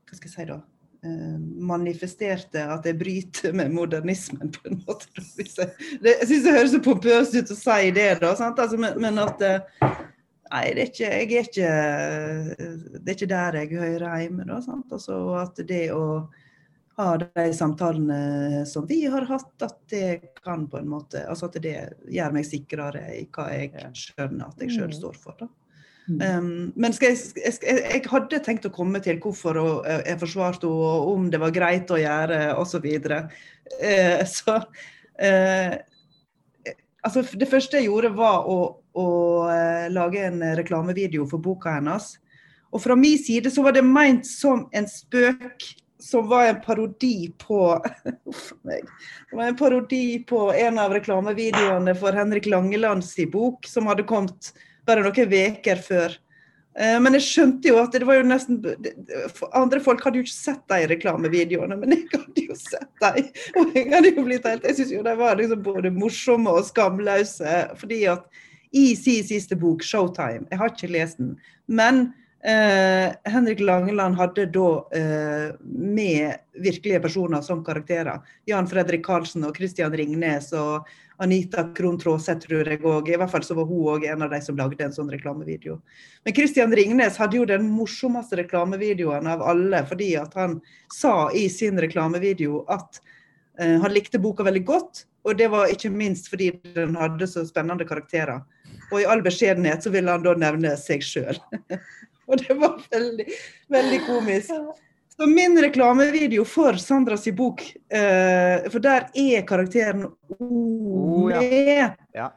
[0.06, 0.60] Hva skal jeg si da?
[1.04, 1.36] Uh,
[1.68, 5.10] manifesterte at jeg bryter med modernismen, på en måte.
[5.36, 5.68] Jeg,
[6.00, 8.30] det, jeg syns det høres så pompøst ut å si det, da.
[8.32, 9.44] Altså, men, men, at
[10.54, 11.68] Nei, det er ikke, jeg er ikke
[12.94, 14.46] Det er ikke der jeg hører hjemme.
[14.48, 14.92] Da, sant?
[14.92, 16.04] Altså, at det å
[16.96, 21.58] ha de samtalene som vi har hatt, at det kan på en måte Altså at
[21.64, 21.74] det
[22.06, 24.98] gjør meg sikrere i hva jeg skjønner at jeg sjøl Mm.
[25.00, 25.36] står for.
[25.40, 25.48] da.
[26.06, 30.68] Um, men skal jeg, jeg, jeg, hadde tenkt å komme til hvorfor eh, jeg forsvarte
[30.68, 32.84] henne, og om det var greit å gjøre, osv.
[32.84, 35.72] Uh, så uh,
[37.06, 38.58] altså, Det første jeg gjorde, var å,
[38.92, 39.06] å
[39.48, 42.12] uh, lage en reklamevideo for boka hennes.
[42.74, 45.64] Og fra min side så var det meint som en spøk
[46.04, 47.58] som var en parodi på
[48.30, 48.84] Uff meg.
[49.30, 54.52] Det var en parodi på en av reklamevideoene for Henrik Langelands bok, som hadde kommet
[54.87, 56.16] bare noen uker før.
[56.75, 58.59] Eh, Men jeg skjønte jo at det var jo nesten
[59.55, 63.31] Andre folk hadde jo ikke sett de reklamevideoene, men jeg hadde jo sett dem.
[63.61, 66.66] Og jeg hadde jo blitt helt Jeg syns jo de var liksom både morsomme og
[66.66, 67.61] skamløse.
[67.79, 68.27] Fordi at
[68.75, 71.37] i sin siste bok, 'Showtime', jeg har ikke lest den,
[71.70, 72.09] men
[72.42, 78.18] eh, Henrik Langeland hadde da eh, med virkelige personer som karakterer.
[78.51, 80.90] Jan Fredrik Karlsen og Christian Ringnes og
[81.22, 83.09] Anita Krohn Traaseth, tror jeg òg.
[83.09, 85.79] I hvert fall så var hun òg en av de som lagde en sånn reklamevideo.
[86.27, 90.59] Men Christian Ringnes hadde jo den morsomste reklamevideoen av alle, fordi at han
[90.92, 93.00] sa i sin reklamevideo at
[93.59, 97.46] eh, han likte boka veldig godt, og det var ikke minst fordi den hadde så
[97.46, 98.42] spennende karakterer.
[98.90, 101.38] Og i all beskjedenhet så ville han da nevne seg sjøl.
[102.29, 103.29] og det var veldig,
[103.72, 104.53] veldig komisk.
[105.14, 111.92] Så min reklamevideo for Sandras bok, eh, for der er karakteren O Oh, ja.
[112.12, 112.33] Ja.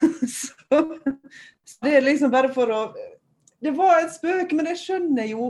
[0.28, 0.98] så,
[1.64, 2.82] så det er liksom bare for å
[3.60, 5.48] Det var en spøk, men jeg skjønner jo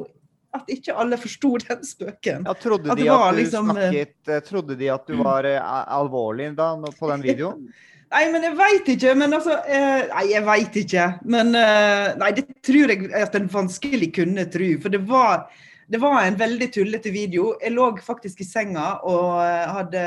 [0.57, 2.47] at ikke alle forsto den spøken.
[2.49, 5.61] Ja, trodde, de at at liksom, eh, snakket, eh, trodde de at du var eh,
[5.93, 7.67] alvorlig da, på den videoen?
[8.09, 9.15] Nei, men jeg veit ikke.
[9.21, 11.07] Men altså eh, Nei, jeg veit ikke.
[11.29, 14.71] Men eh, Nei, det tror jeg at en vanskelig kunne tro.
[14.81, 15.51] For det var,
[15.89, 17.55] det var en veldig tullete video.
[17.63, 20.05] Jeg lå faktisk i senga og eh, hadde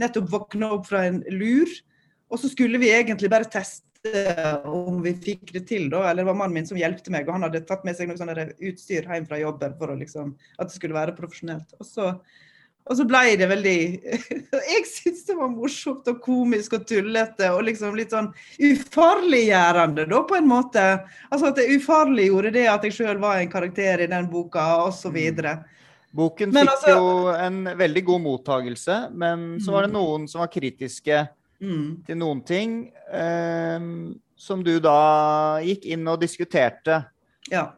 [0.00, 1.68] nettopp våkna opp fra en lur.
[2.32, 3.84] Og så skulle vi egentlig bare teste
[4.68, 6.06] om vi fikk det til, da.
[6.08, 8.20] Eller det var mannen min som hjelpte meg, og han hadde tatt med seg noe
[8.20, 8.32] sånn
[8.70, 11.74] utstyr hjem fra jobben for å liksom, at det skulle være profesjonelt.
[11.80, 12.12] Og så,
[12.88, 13.76] og så ble det veldig
[14.72, 20.22] Jeg syntes det var morsomt og komisk og tullete og liksom litt sånn ufarliggjørende, da,
[20.28, 20.84] på en måte.
[21.30, 25.18] Altså at det ufarliggjorde det at jeg sjøl var en karakter i den boka, osv.
[26.16, 30.48] Boken fikk altså- jo en veldig god mottagelse, men så var det noen som var
[30.52, 31.28] kritiske
[31.60, 32.04] Mm.
[32.06, 33.80] til noen ting, eh,
[34.36, 37.00] som du da gikk inn og diskuterte.
[37.50, 37.72] Ja.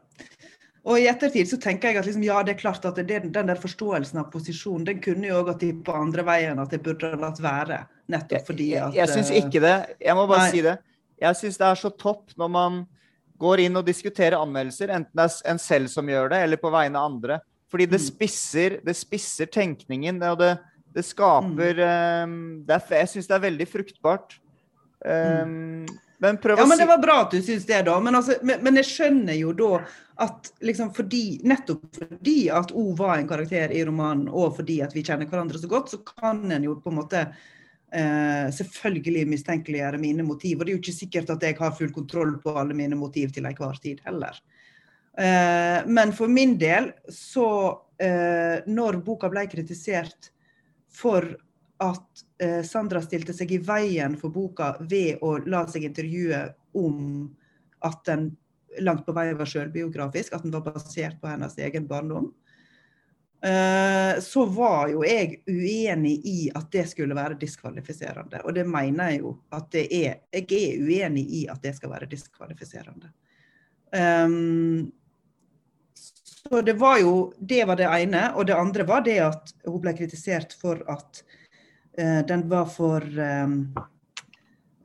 [0.91, 3.47] Og i ettertid så tenker jeg at liksom, ja, det er klart at det, den
[3.53, 7.19] der forståelsen av posisjon, den kunne jo gått på andre veien, at det burde ha
[7.21, 7.85] latt være.
[8.11, 9.75] Nettopp fordi at Jeg, jeg syns ikke det.
[10.03, 10.51] Jeg må bare Nei.
[10.57, 10.79] si det.
[11.21, 12.81] Jeg syns det er så topp når man
[13.41, 16.73] går inn og diskuterer anmeldelser, enten det er en selv som gjør det, eller på
[16.75, 17.39] vegne av andre.
[17.71, 18.07] Fordi det Mm.
[18.11, 20.59] spisser, det spisser tenkningen, og det,
[20.93, 22.25] det skaper Mm.
[22.25, 24.39] um, det er, Jeg syns det er veldig fruktbart.
[25.07, 25.47] Eh,
[26.21, 27.95] Men Ja, men det var bra at du syns det, da.
[28.01, 29.71] Men, altså, men, men jeg skjønner jo da
[30.21, 34.93] at liksom fordi, nettopp fordi at O var en karakter i romanen, og fordi at
[34.93, 40.01] vi kjenner hverandre så godt, så kan en jo på en måte eh, selvfølgelig mistenkeliggjøre
[40.03, 40.59] mine motiv.
[40.59, 43.33] Og det er jo ikke sikkert at jeg har full kontroll på alle mine motiv
[43.33, 44.37] til enhver tid heller.
[45.17, 47.49] Eh, men for min del, så
[48.01, 50.31] eh, Når boka ble kritisert
[50.93, 51.27] for
[51.81, 56.43] at eh, Sandra stilte seg i veien for boka ved å la seg intervjue
[56.77, 57.31] om
[57.87, 58.31] at den
[58.81, 62.31] langt på vei var selvbiografisk, at den var basert på hennes egen barndom.
[63.43, 68.43] Eh, så var jo jeg uenig i at det skulle være diskvalifiserende.
[68.45, 70.21] Og det mener jeg jo at det er.
[70.37, 73.13] Jeg er uenig i at det skal være diskvalifiserende.
[73.91, 74.93] Um,
[76.15, 78.29] så det var jo Det var det ene.
[78.37, 81.25] Og det andre var det at hun ble kritisert for at
[81.99, 83.49] den var for eh,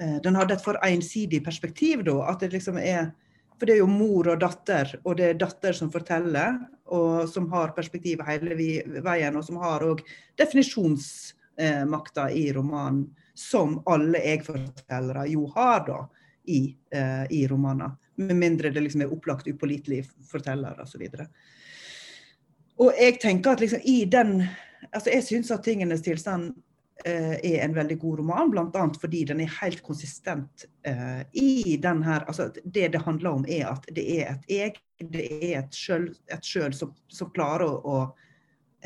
[0.01, 2.21] eh, Den hadde et for ensidig perspektiv, da.
[2.31, 3.11] At det liksom er
[3.55, 6.57] For det er jo mor og datter, og det er datter som forteller,
[6.91, 8.57] og som har perspektivet hele
[8.99, 10.01] veien, og som har òg
[10.35, 16.01] definisjonsmakta i romanen, som alle jeg-fortellere jo har, da,
[16.51, 17.95] i, eh, i romaner.
[18.15, 21.07] Med mindre det liksom er opplagt upålitelig forteller osv.
[22.75, 24.41] Og jeg tenker at liksom i den
[24.91, 26.64] altså Jeg syns at Tingenes tilstand eh,
[27.03, 28.83] er en veldig god roman, bl.a.
[29.01, 33.67] fordi den er helt konsistent eh, i den her altså Det det handler om, er
[33.73, 34.77] at det er et jeg,
[35.11, 37.97] det er et sjøl, et sjøl som, som klarer å, å,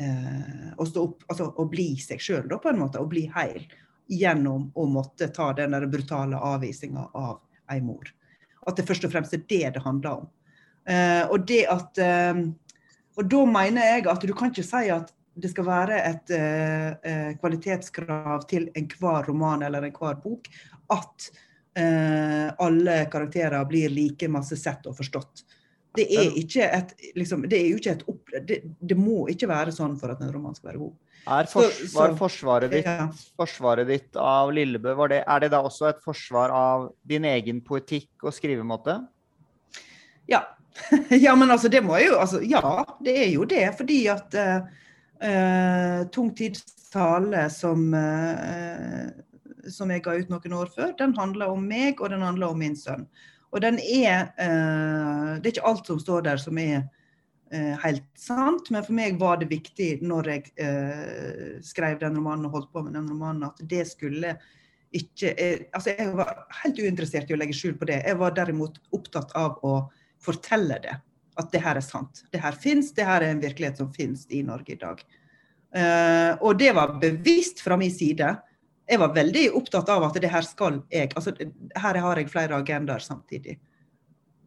[0.02, 2.98] eh, å stå opp, altså å bli seg sjøl, på en måte.
[2.98, 3.62] Å bli heil
[4.10, 7.38] gjennom å måtte ta den der brutale avvisinga av
[7.70, 8.10] ei mor.
[8.66, 10.26] at det først og fremst er det det handler om.
[10.90, 12.42] Eh, og det at eh,
[13.18, 15.10] Og da mener jeg at du kan ikke si at
[15.42, 20.50] det skal være et eh, eh kvalitetskrav til enhver roman eller enhver bok
[20.92, 21.30] at
[21.78, 25.44] eh, alle karakterer blir like masse sett og forstått.
[25.98, 29.48] Det er, ikke et, liksom, det, er jo ikke et opp, det, det, må ikke
[29.50, 30.92] være sånn for at en roman skal være god.
[31.30, 33.08] Er forsvar, forsvaret, ditt, ja.
[33.36, 38.22] forsvaret, ditt, av Lillebø, det, er det da også et forsvar av din egen poetikk
[38.22, 39.00] og skrivemåte?
[40.30, 40.44] Ja.
[41.26, 43.66] ja, men altså, det må jo altså, Ja, det er jo det.
[43.78, 44.70] Fordi at uh,
[45.24, 49.10] uh, Tung tids tale, som, uh,
[49.70, 52.58] som jeg ga ut noen år før, den handler om meg, og den handler om
[52.60, 53.06] min sønn.
[53.50, 56.84] Og den er eh, Det er ikke alt som står der som er
[57.50, 62.48] eh, helt sant, men for meg var det viktig når jeg eh, skrev den romanen
[62.48, 64.36] og holdt på med den romanen, at det skulle
[64.90, 65.30] ikke
[65.70, 68.00] altså Jeg var helt uinteressert i å legge skjul på det.
[68.02, 69.84] Jeg var derimot opptatt av å
[70.18, 70.96] fortelle det.
[71.40, 72.22] At det her er sant.
[72.32, 75.02] Det her fins, det her er en virkelighet som fins i Norge i dag.
[75.70, 78.32] Uh, og det var bevisst fra min side
[78.90, 82.58] jeg var veldig opptatt av at det her skal jeg altså Her har jeg flere
[82.58, 83.58] agendaer samtidig.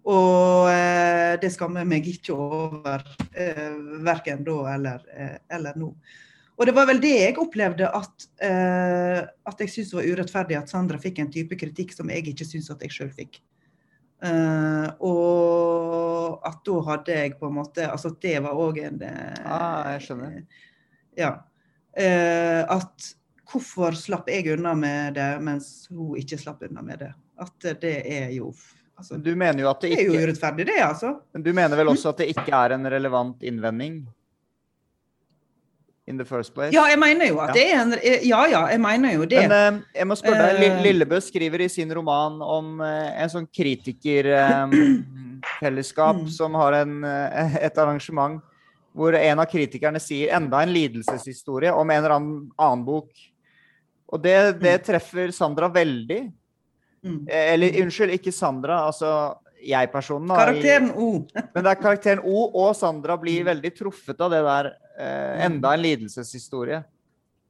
[0.03, 3.05] Og uh, det skammer meg ikke over,
[3.37, 5.93] uh, verken da eller, uh, eller, nå.
[6.59, 10.73] Og det var vel det jeg opplevde at, uh, at jeg syntes var urettferdig at
[10.73, 13.39] Sandra fikk en type kritikk som jeg ikke syns at jeg sjøl fikk.
[14.23, 19.41] Eh, og at da hadde jeg på en måte Altså det var òg en eh,
[19.43, 20.37] Ah, jeg skjønner.
[21.19, 21.33] Ja.
[21.93, 23.09] at
[23.51, 27.11] hvorfor slapp jeg unna med det, mens hun ikke slapp unna med det?
[27.43, 28.47] At det er jo
[28.97, 31.13] altså, Du mener jo at det ikke Det er jo urettferdig, det, altså.
[31.35, 34.01] Men du mener vel også at det ikke er en relevant innvending?
[36.07, 36.73] In the first place?
[36.75, 37.57] Ja, jeg mener jo at ja.
[37.59, 37.93] det er en
[38.27, 39.47] Ja, ja, jeg mener jo det.
[39.47, 43.29] Men uh, jeg må spørre deg, uh, Lillebø skriver i sin roman om uh, en
[43.31, 46.35] sånn kritikerfellesskap um, mm.
[46.35, 48.43] som har en, et arrangement
[48.93, 53.09] hvor en av kritikerne sier enda en lidelseshistorie om en eller annen, annen bok
[54.13, 54.83] og det, det mm.
[54.85, 56.19] treffer Sandra veldig.
[57.03, 57.23] Mm.
[57.27, 58.83] Eh, eller unnskyld, ikke Sandra.
[58.89, 59.09] Altså
[59.63, 60.35] jeg-personen.
[60.37, 61.07] Karakteren O.
[61.55, 63.49] men det er karakteren O og Sandra blir mm.
[63.49, 64.69] veldig truffet av det der.
[64.99, 66.83] Eh, enda en lidelseshistorie.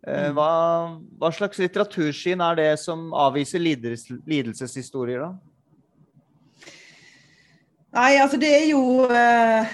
[0.08, 0.50] Eh, hva,
[1.20, 5.32] hva, slags litteratursyn er det som avviser lides, lidelseshistorier, da?
[7.94, 9.74] Nei, altså det er jo uh,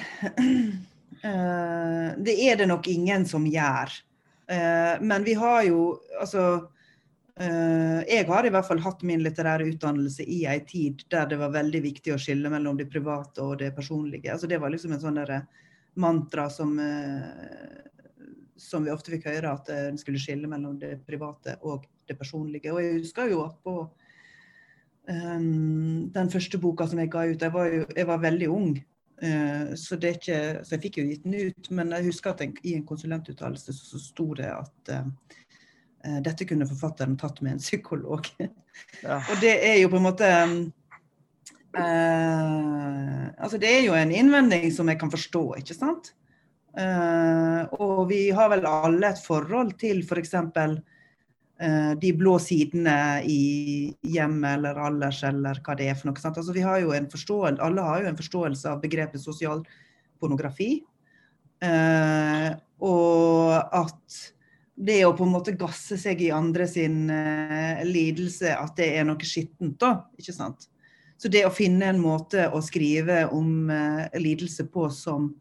[1.24, 3.94] uh, Det er det nok ingen som gjør.
[4.50, 6.66] Uh, men vi har jo altså
[7.40, 11.54] jeg har i hvert fall hatt min litterære utdannelse i ei tid der det var
[11.54, 14.34] veldig viktig å skille mellom det private og det personlige.
[14.34, 15.22] Altså det var liksom en sånn
[16.00, 21.58] mantra som, eh, som vi ofte fikk høre, at en skulle skille mellom det private
[21.62, 22.74] og det personlige.
[22.74, 23.76] Og jeg husker jo at på
[25.10, 28.72] um, den første boka som jeg ga ut, jeg var, jo, jeg var veldig ung.
[29.20, 32.56] Uh, så, ikke, så, jeg fikk jo gitt den ut, men jeg husker at jeg,
[32.64, 35.38] i en konsulentuttalelse så, så sto det at uh,
[36.06, 38.28] Eh, dette kunne forfatteren tatt med en psykolog.
[39.04, 39.20] Ja.
[39.32, 40.30] og det er jo på en måte
[41.78, 46.12] uh, Altså, det er jo en innvending som jeg kan forstå, ikke sant?
[46.78, 50.36] Uh, og vi har vel alle et forhold til f.eks.
[50.54, 52.96] For uh, de blå sidene
[53.28, 53.42] i
[54.06, 56.22] hjemmet eller alders eller hva det er for noe.
[56.22, 56.38] Sant?
[56.38, 59.64] Altså, vi har jo en alle har jo en forståelse av begrepet sosial
[60.20, 60.84] pornografi.
[61.64, 64.20] Uh, og at
[64.80, 67.10] det å på en måte gasse seg i andre sin
[67.84, 70.06] lidelse, at det er noe skittent, da.
[70.16, 70.70] Ikke sant?
[71.20, 75.34] Så det å finne en måte å skrive om uh, lidelse på som,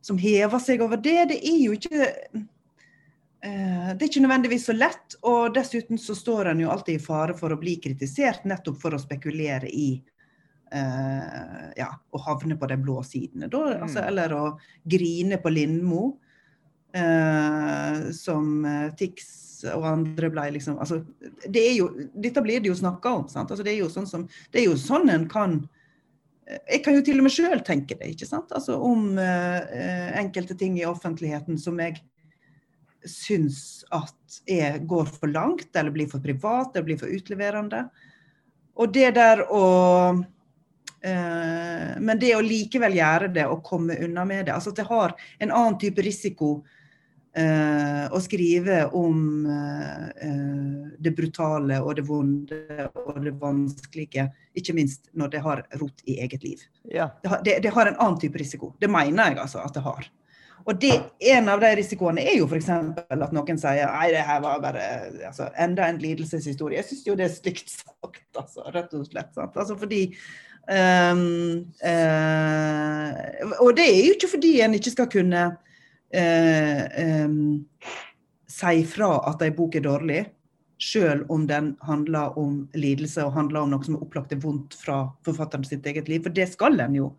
[0.00, 4.76] som, hever seg over det, det er jo ikke uh, Det er ikke nødvendigvis så
[4.76, 5.18] lett.
[5.28, 8.96] Og dessuten så står en jo alltid i fare for å bli kritisert nettopp for
[8.96, 9.90] å spekulere i
[10.66, 13.60] ja, å havne på de blå sidene, da.
[13.84, 14.06] Altså, mm.
[14.08, 14.40] eller å
[14.82, 16.00] grine på Lindmo.
[16.94, 21.00] Eh, som eh, Tix og andre ble liksom altså,
[21.44, 23.24] det er jo, Dette blir det jo snakka om.
[23.26, 25.58] Altså, det, er jo sånn som, det er jo sånn en kan
[26.46, 28.54] eh, Jeg kan jo til og med sjøl tenke det, ikke sant?
[28.54, 31.98] Altså om eh, enkelte ting i offentligheten som jeg
[33.06, 37.84] syns at er, går for langt, eller blir for privat, eller blir for utleverende.
[38.80, 39.66] Og det der å
[41.06, 44.54] Men det å likevel gjøre det og komme unna med det.
[44.56, 46.64] altså at det har en annen type risiko
[47.36, 54.24] Uh, å skrive om uh, det brutale og det vonde og det vanskelige,
[54.56, 56.62] ikke minst når det har rot i eget liv.
[56.88, 57.10] Ja.
[57.20, 58.70] Det, har, det, det, har, en annen type risiko.
[58.80, 60.08] Det mener jeg altså at det har.
[60.64, 62.70] Og det, En av de risikoene er jo f.eks.
[62.72, 64.86] at noen sier nei, det her var bare
[65.28, 66.80] altså, enda en lidelseshistorie.
[66.80, 68.24] Jeg syns jo det er stygt sagt.
[68.32, 68.64] altså.
[68.74, 69.30] Rett og slett.
[69.36, 69.54] Sant?
[69.60, 70.02] Altså fordi
[70.72, 71.22] um,
[71.84, 75.46] uh, Og det er jo ikke fordi en ikke skal kunne
[76.14, 77.66] um,
[78.46, 80.22] si fra at ei bok er dårlig,
[80.78, 84.76] sjøl om den handler om lidelse og handler om noe som er opplagt er vondt
[84.76, 86.22] fra forfatteren sitt eget liv.
[86.26, 87.10] For det skal en jo,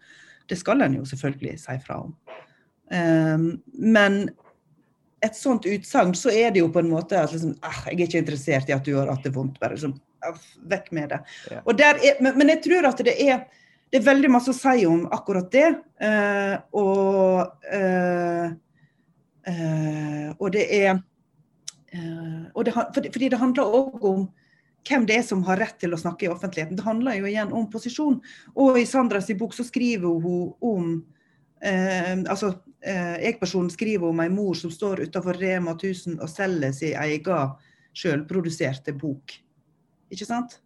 [0.50, 2.14] det skal en jo selvfølgelig si fra om.
[2.88, 4.28] Um, men
[5.26, 8.06] et sånt utsagn, så er det jo på en måte at liksom, ah, jeg er
[8.06, 9.58] ikke interessert i at du har hatt det vondt.
[9.60, 10.38] bare liksom, ah,
[10.70, 11.22] Vekk med det.
[11.52, 11.64] Ja.
[11.74, 13.48] Er, men, men, jeg tror at det er,
[13.90, 15.72] det er veldig masse å si om akkurat det.
[15.98, 18.54] Uh, og, uh,
[19.48, 20.98] og det er
[22.54, 24.26] og det, fordi, det handler òg om
[24.88, 26.76] hvem det er som har rett til å snakke i offentligheten.
[26.76, 28.18] Det handler jo igjen om posisjon.
[28.60, 30.90] Og i Sandras bok så skriver hun om
[31.64, 32.52] altså
[32.86, 37.56] eh, jeg-personen skriver om ei mor som står utenfor Rema 1000 og selger sin egen
[37.98, 39.34] sjølproduserte bok.
[40.14, 40.60] Ikke sant?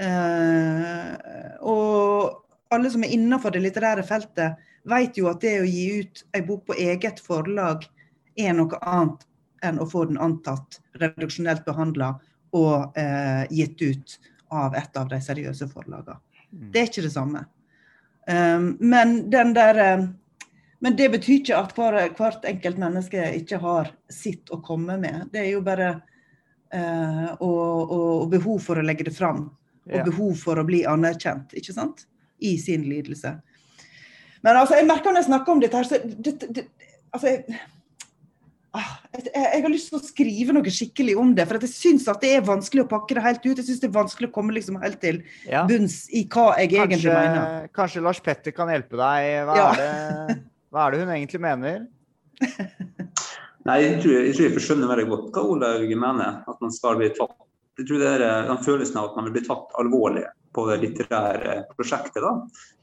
[0.00, 6.02] Eh, og alle som er innenfor det litterære feltet, vet jo at det å gi
[6.02, 7.84] ut ei bok på eget forlag
[8.36, 9.26] er noe annet
[9.62, 12.14] enn å få den antatt reduksjonelt behandla
[12.52, 14.16] og eh, gitt ut
[14.52, 16.18] av et av de seriøse forlagene.
[16.52, 16.70] Mm.
[16.72, 17.44] Det er ikke det samme.
[18.28, 20.10] Um, men den der um,
[20.82, 25.28] men det betyr ikke at hver, hvert enkelt menneske ikke har sitt å komme med.
[25.30, 25.92] Det er jo bare
[26.74, 29.44] uh, og, og, behov for å legge det fram.
[29.86, 32.04] Og behov for å bli anerkjent, ikke sant?
[32.42, 33.36] I sin lidelse.
[34.42, 36.66] Men altså, jeg merker når jeg snakker om dette her, så det, det,
[37.14, 37.60] altså, jeg,
[38.72, 41.44] jeg, jeg, har lyst til å skrive noe skikkelig om det.
[41.50, 43.58] For jeg syns at det er vanskelig å pakke det helt ut.
[43.58, 45.66] Jeg syns det er vanskelig å komme liksom helt til ja.
[45.68, 47.68] bunns i hva jeg kanskje, egentlig mener.
[47.76, 49.28] Kanskje Lars Petter kan hjelpe deg.
[49.50, 49.68] Hva ja.
[49.68, 50.40] er det
[50.72, 51.82] hva er det hun egentlig mener?
[53.68, 56.38] Nei, jeg tror, jeg tror jeg skjønner veldig godt hva Olaug mener.
[56.48, 57.36] At man skal bli tatt.
[57.78, 60.64] Jeg tror det er eh, den følelsen av at man vil bli tatt alvorlig på
[60.68, 62.24] det litterære prosjektet.
[62.24, 62.32] da,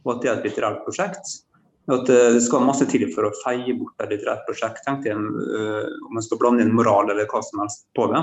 [0.05, 1.33] Og at det er et litterært prosjekt.
[1.89, 4.83] At eh, det skal masse til for å feie bort et litterært prosjekt.
[4.85, 8.21] tenkte jeg, eh, Om man skal blande inn moral eller hva som helst på det.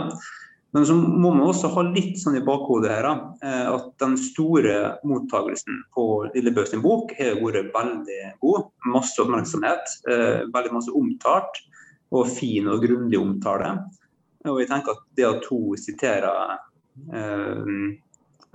[0.75, 4.99] Men så må man også ha litt sånn i bakhodet her eh, at den store
[5.09, 6.05] mottagelsen på
[6.35, 8.69] Lillebø sin bok har vært veldig god.
[8.93, 11.63] Masse oppmerksomhet, veldig masse omtalt
[12.15, 13.73] og fin og grundig omtale.
[14.47, 16.59] Og jeg tenker at det at hun siterer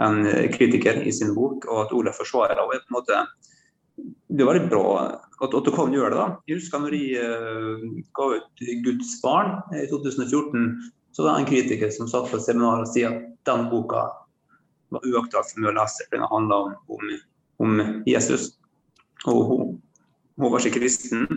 [0.02, 0.22] en
[0.54, 3.26] kritiker i sin bok, og at Ole forsvarer henne, er på en måte
[4.32, 4.86] det var litt bra
[5.42, 6.18] at, du kan gjøre det.
[6.22, 6.40] da.
[6.48, 11.90] Jeg husker når jeg ga ut 'Guds barn' i 2014 så var det en kritiker
[11.92, 14.06] som satt på et seminar og sier at den boka
[14.92, 17.12] var uaktuell for meg å lese, for den handla om, om,
[17.64, 18.52] om, Jesus.
[19.28, 19.74] Og hun,
[20.40, 21.28] hun var ikke kristen.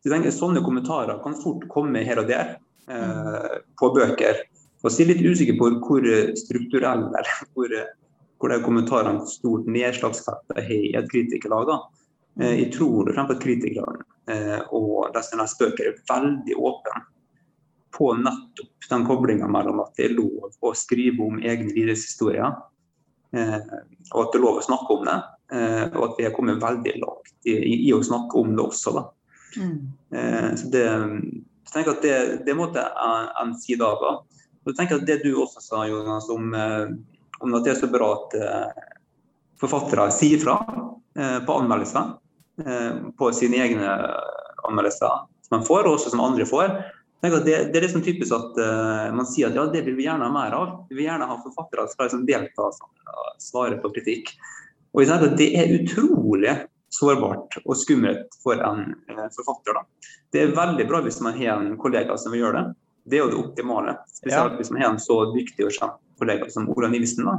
[0.00, 2.56] Så jeg tenker Sånne kommentarer kan fort komme her og der
[2.92, 4.44] eh, på bøker.
[4.84, 7.72] Og så er jeg litt usikker på hvor strukturelle eller hvor,
[8.38, 11.72] hvor de kommentarene stort nedslagsfelt har i et kritikerlag.
[12.40, 17.04] Eh, jeg tror at kritikerne eh, og de som leser bøker, er veldig åpne
[17.96, 22.58] på nettopp den koblinga mellom at det er lov å skrive om egne lidelseshistorier,
[23.32, 23.58] eh,
[24.12, 25.16] og at det er lov å snakke om det.
[25.56, 27.54] Eh, og at vi har kommet veldig langt i,
[27.86, 28.92] i, å snakke om det også.
[28.96, 29.04] Da.
[29.62, 29.76] Mm.
[30.18, 32.16] Eh, så det, jeg tenker at det,
[32.46, 34.02] det måtte en, side av.
[34.02, 34.48] Da.
[34.64, 36.50] Og jeg tenker at Det du også sa, Jonas, om,
[37.40, 38.84] om at det er så bra at eh,
[39.60, 40.58] forfattere sier fra
[41.18, 42.14] eh, på anmeldelser,
[43.20, 43.96] på sine egne
[44.64, 46.70] anmeldelser som man får, og også som andre får,
[47.20, 50.28] det, det, er liksom typisk at uh, man sier at ja, det vil vi gjerne
[50.28, 50.72] ha mer av.
[50.90, 54.32] Vi vil gjerne ha forfattere som skal liksom delta og svare på kritikk.
[54.92, 55.04] Og
[55.36, 56.54] Det er utrolig
[56.92, 59.76] sårbart og skummelt for en uh, forfatter.
[59.76, 60.10] Da.
[60.32, 62.74] Det er veldig bra hvis man har en kollega som vil gjøre det.
[63.06, 63.96] Det er jo det optimale.
[64.10, 64.56] Spesielt ja.
[64.60, 67.24] hvis man har en så dyktig og kjent kollega som Ola Nilsen.
[67.28, 67.36] Da.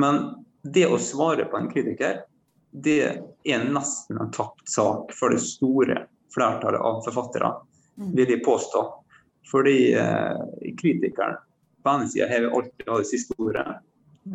[0.00, 0.20] Men
[0.62, 2.22] det å svare på en kritiker,
[2.70, 3.00] det
[3.44, 6.04] er nesten en tapt sak for det store
[6.34, 7.52] flertallet av forfattere,
[7.98, 8.10] mm.
[8.16, 8.84] vil jeg påstå.
[9.50, 10.42] Fordi eh,
[10.78, 11.40] kritikeren
[11.82, 13.66] på ene sida har alltid hatt det siste ordet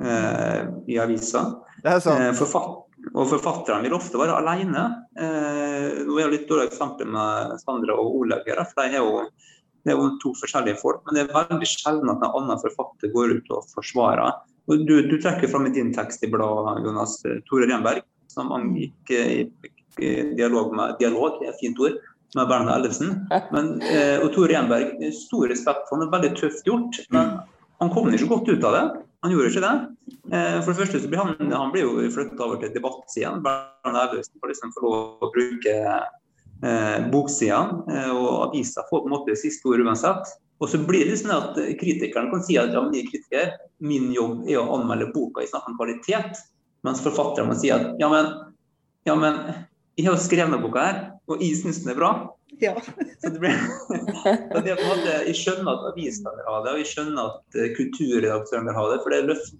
[0.01, 1.45] eh, i avisa.
[1.85, 2.81] Eh, forfatt
[3.13, 4.85] og forfatterne vil ofte være alene.
[5.19, 9.03] Eh, nå er det litt dårlig eksempel med Sandra og Olaug her, for de har
[9.03, 9.25] jo,
[9.85, 11.03] det er jo to forskjellige folk.
[11.05, 14.41] Men det er veldig sjelden at en annen forfatter går ut og forsvarer.
[14.65, 18.01] Og du, du trekker fram i din tekst i bladet, Jonas, Tore Renberg,
[18.33, 19.45] som angikk i,
[20.01, 21.99] i dialog med dialog, er et fint ord,
[22.35, 23.13] med Bernhard Ellefsen.
[23.53, 26.97] Men, eh, og Tore Renberg, stor respekt for han, er veldig tøft gjort.
[27.13, 27.37] Men
[27.83, 28.85] han kom ikke godt ut av det.
[29.25, 29.75] Han gjorde ikke det.
[30.33, 33.45] Eh, for det første så blir han, han blir jo flyttet over til debattsiden.
[33.45, 35.77] Bernhard Ellefsen får liksom få lov å bruke
[36.65, 40.33] eh, boksidene, eh, og avisa får på en måte siste ord uansett.
[40.63, 43.55] Og så blir det sånn at kritikeren kan si at ja, men jeg er kritiker,
[43.83, 46.39] min jobb er å anmelde boka i snakk om kvalitet.
[46.87, 48.29] Mens forfatteren må si at ja, men,
[49.07, 49.41] ja, men
[49.97, 52.13] jeg har jo skrevet boka her, og jeg syns den er bra.
[52.61, 52.75] Ja.
[53.21, 53.55] Så det blir,
[54.53, 57.71] så det måte, jeg skjønner at avisene vil ha det, og jeg skjønner at eh,
[57.75, 58.99] kulturredaktøren vil ha det.
[59.01, 59.55] For det er løft,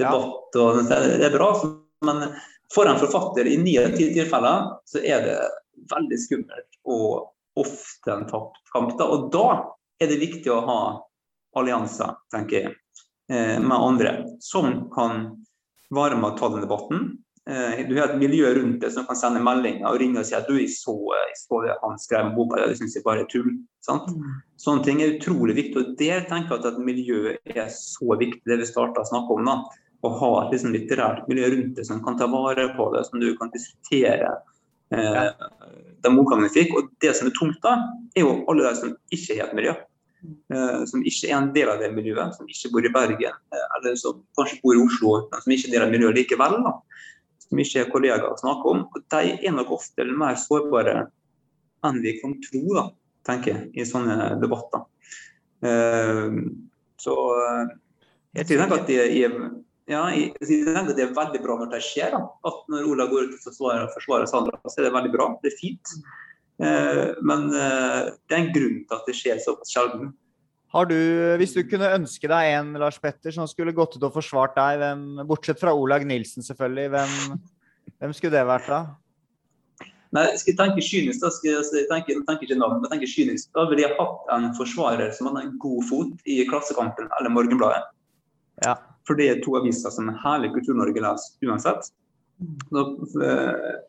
[0.00, 1.48] debatt og det er bra.
[2.06, 2.22] Men
[2.72, 5.36] for en forfatter i ni av ti tilfeller så er det
[5.90, 8.96] veldig skummelt og ofte en tapt kamp.
[8.98, 9.08] Da.
[9.08, 9.46] Og da
[10.02, 10.80] er det viktig å ha
[11.56, 12.74] allianser, tenker jeg,
[13.32, 15.30] eh, med andre som kan
[15.90, 17.06] være med å ta den debatten.
[17.48, 20.34] Eh, du har et miljø rundt deg som kan sende meldinger og ringe og si
[20.34, 23.30] at du, jeg så, jeg så det han skrev boka, det syns jeg bare er
[23.30, 23.52] tull.
[23.86, 24.10] Sant?
[24.58, 25.78] Sånne ting er utrolig viktig.
[25.78, 29.38] og Der tenker jeg at et miljø er så viktig, det vi starta å snakke
[29.38, 29.46] om.
[29.46, 29.60] da,
[30.02, 33.22] Å ha et liksom, litterært miljø rundt deg som kan ta vare på det, som
[33.22, 34.34] du kan diskutere
[34.94, 35.28] eh,
[36.04, 36.74] de motgangene fikk.
[36.78, 37.76] Og det som er tungt da,
[38.14, 39.76] er jo alle de som ikke har et miljø.
[40.26, 43.66] Eh, som ikke er en del av det miljøet, som ikke bor i Bergen, eh,
[43.78, 46.60] eller som kanskje bor i Oslo, men som ikke er en del av miljøet likevel.
[46.66, 46.78] da
[47.46, 48.84] som ikke er kollegaer å snakke om.
[48.90, 50.96] og De er nok ofte mer sårbare
[51.86, 52.86] enn vi kan tro, da,
[53.28, 54.82] tenker jeg, i sånne debatter.
[57.00, 57.14] Så
[58.36, 59.36] jeg tenker at de er,
[59.86, 62.14] ja, jeg tenker at det er veldig bra når det skjer.
[62.16, 62.22] Da.
[62.50, 65.28] At når Ola går ut og forsvarer, forsvarer Sandra, så er det veldig bra.
[65.44, 65.92] Det er fint.
[66.58, 70.10] Eh, men eh, det er en grunn til at det skjer såpass sjelden.
[70.74, 70.98] Har du,
[71.38, 74.80] hvis du kunne ønske deg en Lars Petter som skulle gått ut og forsvart deg,
[74.82, 77.38] hvem, bortsett fra Olag Nilsen selvfølgelig, hvem,
[78.00, 78.80] hvem skulle det vært da?
[80.16, 83.50] Nei, skal jeg tenke kynisk, da skal jeg tenke, tenker ikke navn, men tenker kynisk.
[83.54, 87.86] Da ville jeg hatt en forsvarer som hadde en god fot i Klassekampen eller Morgenbladet.
[88.64, 88.76] Ja.
[89.06, 91.90] For det er to aviser som hele Kultur-Norge leser uansett.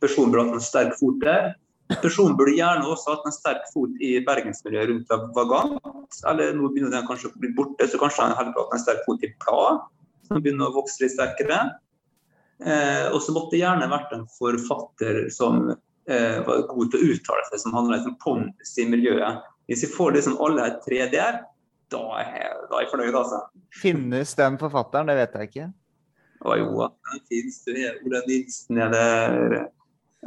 [0.01, 1.55] Personen burde hatt en sterk fot der.
[2.03, 6.21] Personen burde gjerne også hatt en sterk fot i bergensmiljøet rundt Vagant.
[6.27, 9.03] Eller nå begynner den kanskje å bli borte, så kanskje han heller hatt en sterk
[9.07, 9.83] fot i Blad,
[10.27, 11.59] som begynner å vokse litt sterkere.
[12.57, 17.11] Eh, og så måtte det gjerne vært en forfatter som eh, var god til å
[17.13, 19.45] uttale seg, som hadde liksom pondus i miljøet.
[19.71, 21.41] Hvis vi får liksom alle tre der,
[21.93, 23.41] da er, jeg, da er jeg fornøyd, altså.
[23.81, 25.09] Finnes den forfatteren?
[25.11, 25.67] Det vet jeg ikke.
[26.47, 27.59] Å jo, den finnes.
[27.65, 29.57] Du har Ola Nilsen eller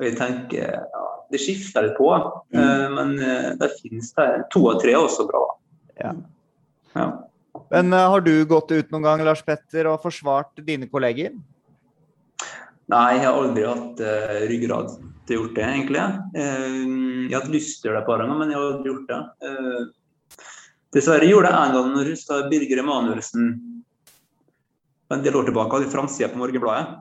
[0.01, 2.09] jeg tenker, ja, Det skifter litt på,
[2.55, 2.95] mm.
[2.97, 3.17] men
[3.61, 4.29] det finnes det.
[4.55, 5.43] To av tre er også bra.
[6.01, 6.15] Ja.
[6.95, 7.09] ja.
[7.71, 11.35] Men uh, har du gått ut noen gang Lars Petter, og forsvart dine kolleger?
[12.91, 14.95] Nei, jeg har aldri hatt uh, ryggrad
[15.29, 16.07] til å gjort det, egentlig.
[16.35, 18.69] Uh, jeg har hatt lyst til å gjøre det et par ganger, men jeg har
[18.73, 19.21] aldri gjort det.
[20.95, 23.51] Dessverre gjorde jeg en gang når jeg husker Birger Emanuelsen
[25.11, 27.01] en del år tilbake hadde framsida på Morgenbladet.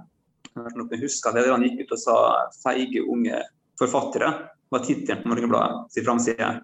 [0.58, 2.16] Jeg husker det, Han gikk ut og sa
[2.64, 3.44] 'feige unge
[3.80, 6.62] forfattere' var tittelen på Morgenbladet sin framside.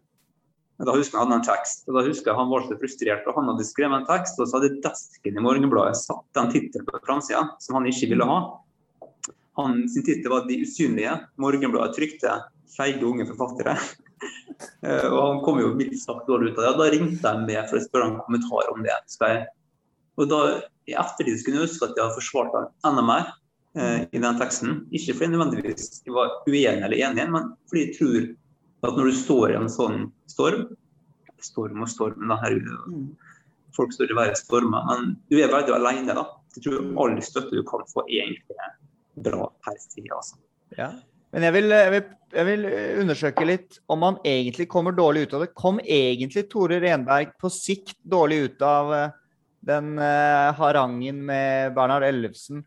[0.76, 3.28] Da husker jeg han hadde en tekst, og da husker jeg han var så frustrert.
[3.28, 6.86] og Han hadde skrevet en tekst, og så hadde desken i Morgenbladet satt den tittelen
[6.86, 8.40] på framsida som han ikke ville ha.
[9.58, 11.28] Han sin tittel var 'De usynlige'.
[11.38, 12.44] Morgenbladet trykte
[12.76, 13.78] 'feige unge forfattere'.
[14.86, 16.74] Og han kom jo mildt sagt dårlig ut av det.
[16.80, 18.96] Da ringte jeg med for å spørre en kommentar om det.
[19.22, 19.42] Jeg,
[20.20, 20.42] og da
[20.88, 23.34] i ettertid skulle jeg ønske at jeg hadde forsvart ham enda mer
[24.16, 24.80] i den teksten.
[24.96, 28.28] Ikke fordi jeg nødvendigvis var uenig eller enig, men fordi jeg tror
[28.86, 30.68] at når du står i en sånn storm
[31.44, 33.10] Storm og storm, da, herregud.
[33.76, 34.86] Folk står i verre stormer.
[34.88, 36.24] Men du er veldig alene, da.
[36.56, 38.56] Jeg tror all støtte du kan få, egentlig
[39.28, 40.10] bra per side.
[40.16, 40.40] Altså.
[40.80, 40.88] Ja.
[41.36, 42.06] Men jeg vil, jeg, vil,
[42.40, 42.70] jeg vil,
[43.04, 45.52] undersøke litt om han egentlig kommer dårlig ut av det.
[45.58, 48.94] Kom egentlig Tore Renberg på sikt dårlig ut av
[49.66, 52.64] den uh, harangen med Bernhard Ellefsen?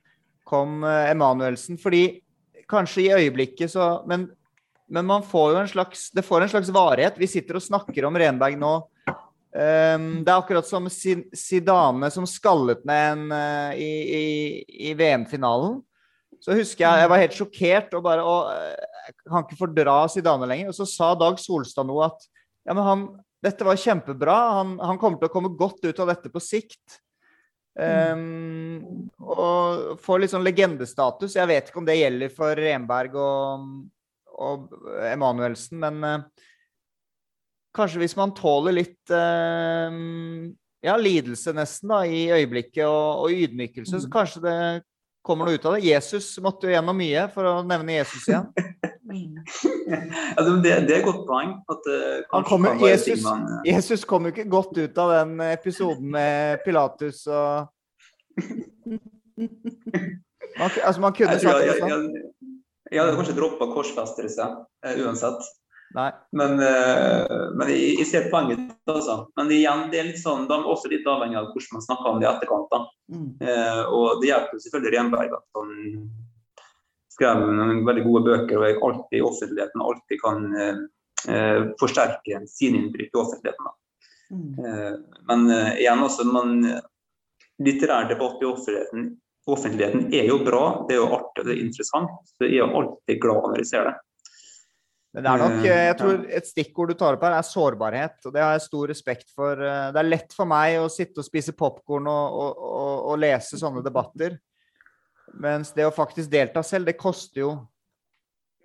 [0.49, 1.79] kom Emanuelsen.
[1.79, 2.21] Fordi
[2.69, 4.29] kanskje i øyeblikket så men,
[4.89, 7.19] men, man får jo en slags Det får en slags varighet.
[7.21, 8.77] Vi sitter og snakker om Renberg nå.
[9.49, 14.27] Um, det er akkurat som Zidane som skallet ned en uh, i, i,
[14.91, 15.81] i VM-finalen.
[16.45, 18.53] Så husker jeg jeg var helt sjokkert og bare og,
[19.09, 20.71] Jeg kan ikke fordra Zidane lenger.
[20.73, 22.29] Og så sa Dag Solstad noe at
[22.69, 23.05] ja, men han,
[23.45, 24.39] dette var kjempebra.
[24.61, 26.99] Han, han kommer til å komme godt ut av dette på sikt.
[27.79, 31.37] Um, og får litt sånn legendestatus.
[31.39, 33.69] Jeg vet ikke om det gjelder for Renberg og,
[34.35, 34.73] og
[35.07, 36.49] Emanuelsen, men uh,
[37.79, 39.95] kanskje hvis man tåler litt uh,
[40.83, 44.03] ja, lidelse nesten da, i øyeblikket og, og ydmykelse, mm.
[44.05, 44.59] så kanskje det
[45.29, 45.85] kommer noe ut av det.
[45.87, 48.49] Jesus måtte jo gjennom mye, for å nevne Jesus igjen.
[50.37, 51.55] altså, det, det, er et godt poeng.
[51.71, 53.61] At, uh, kommer, Jesus, man, uh...
[53.69, 57.69] Jesus, kom jo ikke godt ut av den episoden med Pilatus og
[60.59, 62.11] man, altså, man kunne sagt det sånn.
[62.89, 65.49] Jeg hadde kanskje droppa korsfestelse uh, uansett.
[65.97, 66.11] Nei.
[66.37, 69.23] Men, uh, men jeg, jeg, ser poenget altså.
[69.39, 72.11] Men igjen, det er litt sånn, de er også litt avhengig av hvordan man snakker
[72.11, 72.69] om det i etterkant.
[72.73, 72.81] da.
[73.09, 73.29] Mm.
[73.41, 75.71] Eh, og det hjelper selvfølgelig Renberg at han
[77.19, 80.83] skrev noen veldig gode bøker og er alltid i offentligheten alltid kan eh,
[81.33, 83.71] eh, forsterke sine inntrykk i offentligheten.
[83.71, 83.75] Da.
[84.37, 84.53] Mm.
[84.65, 84.93] Eh,
[85.31, 86.61] men eh, igjen altså, man,
[87.65, 89.09] litterær debatt i offentligheten,
[89.49, 92.13] offentligheten er jo bra, det er jo artig og det er interessant.
[92.37, 93.97] Så jeg er alltid glad når jeg ser det.
[95.17, 98.19] Men det er nok, Eh, jeg tror et stikkord du tar opp her, er sårbarhet.
[98.29, 99.53] Og det har jeg stor respekt for.
[99.53, 103.19] Eh, Det er lett for meg å sitte og spise popkorn og, og, og, og
[103.19, 104.39] lese sånne debatter.
[105.39, 107.51] Mens det å faktisk delta selv, det koster jo.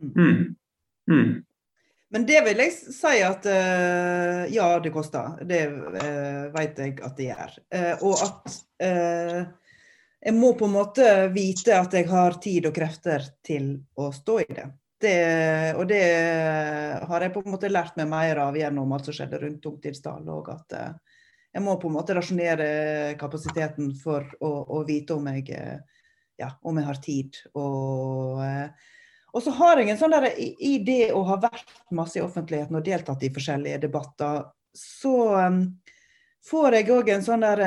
[0.02, 0.56] Mm.
[1.10, 1.44] Mm.
[2.14, 5.40] Men det vil jeg si at uh, ja, det koster.
[5.50, 7.56] Det uh, vet jeg at det gjør.
[7.74, 9.40] Uh, og at eh,
[10.24, 14.38] jeg må på en måte vite at jeg har tid og krefter til å stå
[14.44, 14.68] i det.
[15.04, 15.74] Det.
[15.78, 16.04] Og det
[17.08, 20.30] har jeg på en måte lært meg mer av gjennom alt som skjedde rundt Tungtidsdal.
[20.34, 21.20] Og at eh,
[21.54, 22.70] jeg må på en måte rasjonere
[23.20, 26.02] kapasiteten for å, å vite om jeg, eh,
[26.42, 27.44] ja, om jeg har tid.
[27.60, 28.90] Og eh,
[29.34, 32.78] og så har jeg en sånn der, i, det å ha vært masse i offentligheten
[32.78, 34.44] og deltatt i forskjellige debatter,
[34.78, 35.16] så
[36.46, 37.64] får jeg òg en sånn der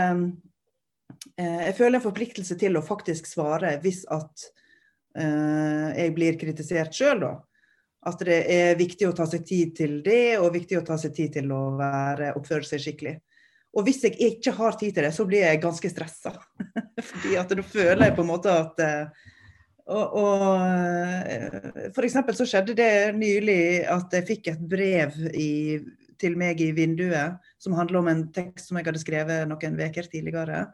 [1.34, 4.46] Jeg føler en forpliktelse til å faktisk svare hvis at
[5.16, 7.34] jeg blir kritisert sjøl, da.
[8.06, 11.14] At det er viktig å ta seg tid til det, og viktig å ta seg
[11.16, 13.16] tid til å være, oppføre seg skikkelig.
[13.76, 16.32] Og hvis jeg ikke har tid til det, så blir jeg ganske stressa.
[17.10, 19.26] Fordi at da føler jeg på en måte at eh,
[19.86, 20.62] og, og
[21.30, 21.92] f.eks.
[21.94, 25.78] for eksempel så skjedde det nylig at jeg fikk et brev i,
[26.18, 30.08] til meg i vinduet som handler om en tekst som jeg hadde skrevet noen uker
[30.10, 30.64] tidligere.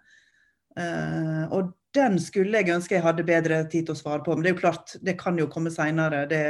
[0.81, 4.35] Eh, og den skulle jeg ønske jeg hadde bedre tid til å svare på.
[4.35, 6.23] Men det er jo klart, det kan jo komme seinere.
[6.31, 6.43] Det,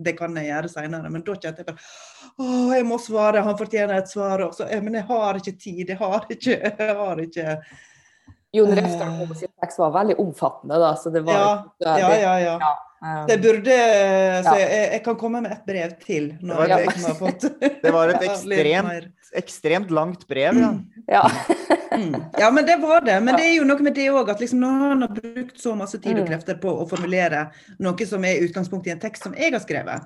[0.00, 1.10] det kan jeg gjøre seinere.
[1.12, 1.88] Men da kjente jeg bare
[2.34, 4.40] Å, jeg må svare, han fortjener et svar.
[4.48, 4.66] Også.
[4.82, 5.92] Men jeg har ikke tid.
[5.92, 7.58] Jeg har ikke, jeg har ikke
[8.54, 12.52] Jon Refstad sin tekst var veldig omfattende, da, så det var Ja, det- ja, ja.
[12.62, 12.68] ja.
[13.02, 13.78] um, Det burde
[14.46, 17.18] Så jeg, jeg kan komme med et brev til når var jeg et- liksom har
[17.18, 17.48] fått
[17.82, 20.70] Det var et ekstremt, ekstremt langt brev, ja.
[21.10, 21.24] Ja.
[21.94, 22.16] Mm.
[22.38, 23.20] Ja, men det var det.
[23.22, 25.76] Men det er jo noe med det òg, at liksom når han har brukt så
[25.78, 26.28] masse tid og Mm.
[26.32, 30.02] krefter på å formulere noe som er utgangspunkt i en tekst som jeg har skrevet,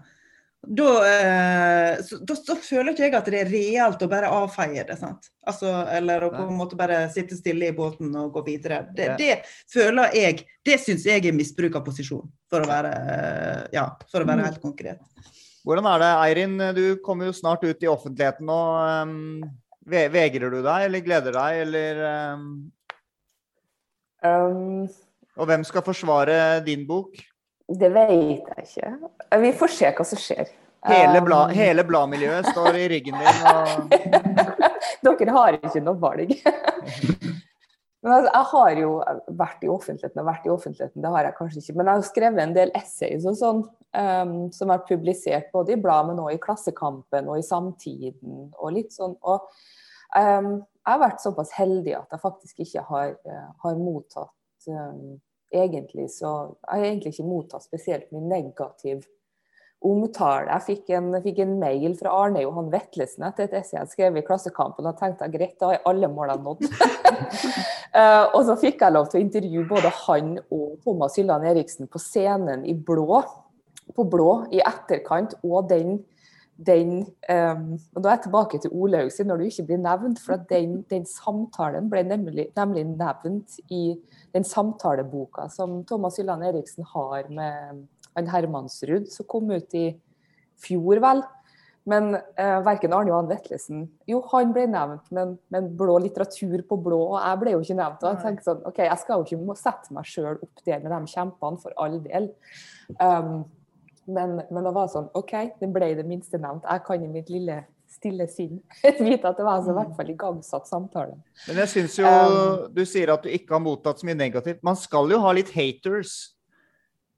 [0.67, 4.85] da, eh, så, da, så føler ikke jeg at det er reelt å bare avfeie
[4.87, 4.99] det.
[4.99, 5.29] sant?
[5.47, 8.81] Altså, eller å på en måte bare sitte stille i båten og gå videre.
[8.95, 9.39] Det, det
[9.73, 14.21] føler jeg Det syns jeg er misbruk av posisjon, for å være, eh, ja, for
[14.21, 14.45] å være Mm.
[14.45, 14.99] helt konkret.
[15.65, 16.75] Hvordan er det, Eirin?
[16.75, 18.49] Du kommer jo snart ut i offentligheten.
[18.51, 19.51] Um, ve-
[19.89, 22.03] vegrer du deg, eller gleder deg, eller
[22.35, 22.51] um,
[24.19, 24.89] Um,
[25.39, 27.21] Og hvem skal forsvare din bok?
[27.69, 29.39] det vet jeg ikke.
[29.43, 30.49] Vi får se hva som skjer.
[30.89, 33.41] Hele, Um, blad, hele bladmiljøet står i ryggen din.
[33.51, 33.93] Og...
[35.05, 36.33] Dere har ikke noe valg.
[38.03, 38.91] Men altså, jeg har jo
[39.37, 41.75] vært i offentligheten og vært i offentligheten, det har jeg kanskje ikke.
[41.77, 43.65] Men jeg har skrevet en del essays og sånn,
[44.01, 48.73] um, som er publisert både i blad, men også i Klassekampen og i Samtiden og
[48.79, 49.19] litt sånn.
[49.19, 49.69] Og um,
[50.17, 54.35] jeg har vært såpass heldig at jeg faktisk ikke har, eh, har mottatt
[55.53, 59.07] egentlig så Jeg har egentlig ikke mottatt spesielt mye negativ
[59.85, 60.51] omtale.
[60.51, 64.23] Jeg fikk en, fikk en mail fra Arne Johan Vetlesen etter et essay jeg skrevet
[64.23, 64.87] i Klassekampen.
[64.91, 66.69] Og tenkte jeg greit, da er alle målene nådd.
[67.99, 71.89] Eh, og så fikk jeg lov til å intervjue både han og Thomas Hylland Eriksen
[71.89, 73.23] på scenen i blå,
[73.97, 75.95] på blå i etterkant, og den
[76.59, 80.19] den, um, og Da er jeg tilbake til Olaug sin når du ikke blir nevnt.
[80.19, 83.95] for at den, den samtalen ble nemlig, nemlig nevnt i
[84.35, 87.87] den samtaleboka som Thomas Hylland Eriksen har med
[88.17, 89.93] han Hermansrud, som kom ut i
[90.59, 91.23] fjor, vel.
[91.89, 96.77] Men eh, verken Arne Johan Vetlesen Jo, han ble nevnt, men, men blå litteratur på
[96.85, 98.03] blå, og jeg ble jo ikke nevnt.
[98.03, 100.93] Og jeg tenkte sånn, OK, jeg skal jo ikke sette meg sjøl opp der med
[100.93, 102.29] de kjempene, for all del.
[102.99, 103.47] Um,
[104.09, 106.65] men, men det var sånn OK, det ble det minste nevnt.
[106.65, 108.59] Jeg kan i mitt lille stille sinn
[109.05, 111.15] vite at det var altså, i hvert fall igangsatt samtale.
[111.47, 114.61] Men jeg syns jo Um, Du sier at du ikke har mottatt så mye negativt.
[114.67, 116.35] Man skal jo ha litt haters.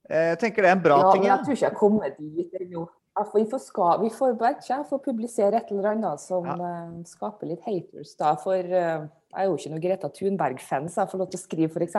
[0.09, 1.23] Eh, Jeg tenker det er en bra ja, ting.
[1.25, 2.87] men jeg tror ikke jeg kommer dit ennå.
[3.21, 6.57] Jeg for Vi får, ska, vi får ikke får publisere et eller annet som Ja.
[6.57, 8.15] uh, skaper litt haters.
[8.17, 8.35] Da.
[8.41, 11.45] For uh, jeg er jo ikke noe Greta Thunberg-fan, så jeg får lov til å
[11.45, 11.99] skrive f.eks.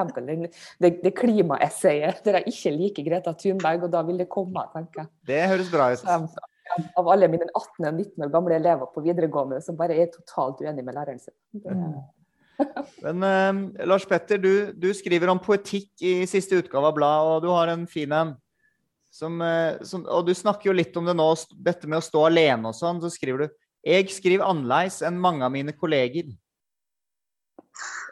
[0.82, 5.06] det, det klimaessayet der jeg ikke liker Greta Thunberg, og da vil det komme, tenker
[5.06, 5.14] jeg.
[5.30, 6.04] Det høres bra ut.
[6.04, 6.48] Jeg
[6.96, 10.62] av alle mine 18 og 19 år gamle elever på videregående som bare er totalt
[10.64, 11.36] uenig med læreren sin.
[11.52, 11.76] Det,
[13.02, 17.46] Men uh, Lars Petter, du, du skriver om poetikk i siste utgave av bladet, og
[17.46, 18.36] du har en fin en.
[19.12, 21.28] Som, eh, som, og du snakker jo litt om det nå,
[21.60, 23.02] dette med å stå alene og sånn.
[23.04, 26.30] Så skriver du Jeg skriver annerledes enn mange av mine kolleger.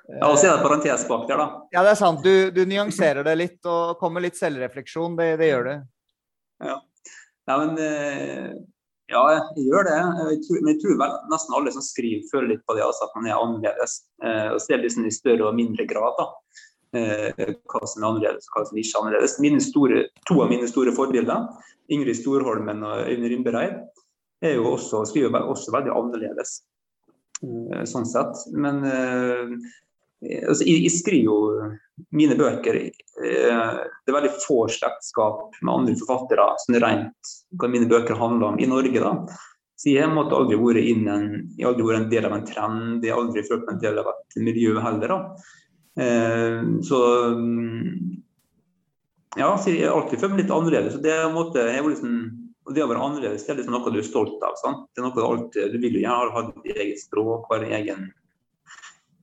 [0.09, 1.47] Ja, og så er det parentes bak der, da.
[1.69, 2.23] Ja, det er sant.
[2.25, 5.17] Du, du nyanserer det litt og kommer litt selvrefleksjon.
[5.19, 5.73] Det, det gjør du.
[6.65, 6.79] Ja.
[7.49, 8.49] Nei, men eh,
[9.09, 9.99] Ja, jeg gjør det.
[10.33, 13.05] Jeg tror, men jeg tror vel nesten alle som skriver, føler litt på det, altså,
[13.05, 13.99] at man er annerledes.
[14.25, 16.27] Eh, og ser liksom i større og mindre grad da.
[16.97, 19.35] Eh, hva som er annerledes og hva som ikke er annerledes.
[19.43, 21.45] Mine store, to av mine store forbilder,
[21.93, 23.75] Ingrid Storholmen og Øyvind Rimbereid,
[24.41, 26.61] er jo også, skriver også veldig annerledes.
[27.87, 28.41] Sånn sett.
[28.51, 31.37] Men altså, jeg, jeg, skriver jo
[32.15, 32.89] mine bøker eh,
[33.21, 38.59] Det er veldig få slektskap med andre forfattere som rent hva mine bøker handler om
[38.59, 38.99] i Norge.
[39.03, 39.13] da.
[39.79, 43.05] Så jeg måtte aldri vært innen, jeg har aldri vært en del av en trend,
[43.05, 45.13] jeg har aldri følt meg en del av et miljø heller.
[45.13, 45.58] da.
[45.99, 46.99] Eh, så
[49.37, 51.01] ja, jeg har alltid følt meg litt annerledes.
[51.03, 52.15] det, måte, jeg liksom,
[52.73, 54.55] det å være annerledes det er liksom noe du er stolt av.
[54.61, 54.87] Sant?
[54.93, 58.09] Det er noe Du alltid, du vil jo gjerne ha ditt eget språk, være egen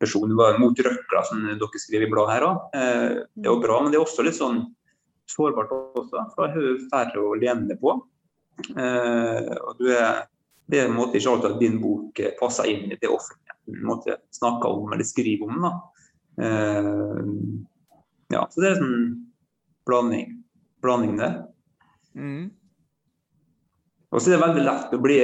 [0.00, 2.64] person var mot røkla, som dere skriver i bladet her òg.
[2.76, 4.62] Eh, det er jo bra, men det er også litt sånn
[5.30, 7.96] sårbart også, for det er færre å lene på.
[8.76, 10.26] Eh, og du er,
[10.70, 14.12] det er en måte ikke alltid at din bok passer inn i det offentlige Du
[14.36, 15.64] snakker om eller skriver om.
[15.64, 15.72] da.
[16.42, 16.90] Eh,
[18.34, 19.10] ja, så det er en sånn
[19.88, 20.38] blanding,
[20.84, 21.40] blanding der.
[22.16, 22.48] Mm.
[24.10, 25.20] Og så er det veldig lett å bli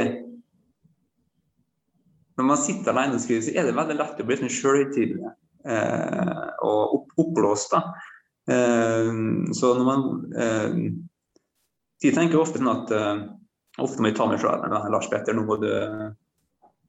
[2.32, 5.28] når man sitter alene og skriver, så er det veldig lett å bli sånn sjølhøytidelig
[5.68, 7.76] eh, og opp, oppblåst.
[8.50, 9.10] Eh,
[9.58, 10.78] så når man eh,
[12.02, 12.90] De tenker ofte sånn at
[13.80, 14.64] Ofte må jeg ta meg sjøl.
[14.92, 15.70] Lars Petter, nå må, du,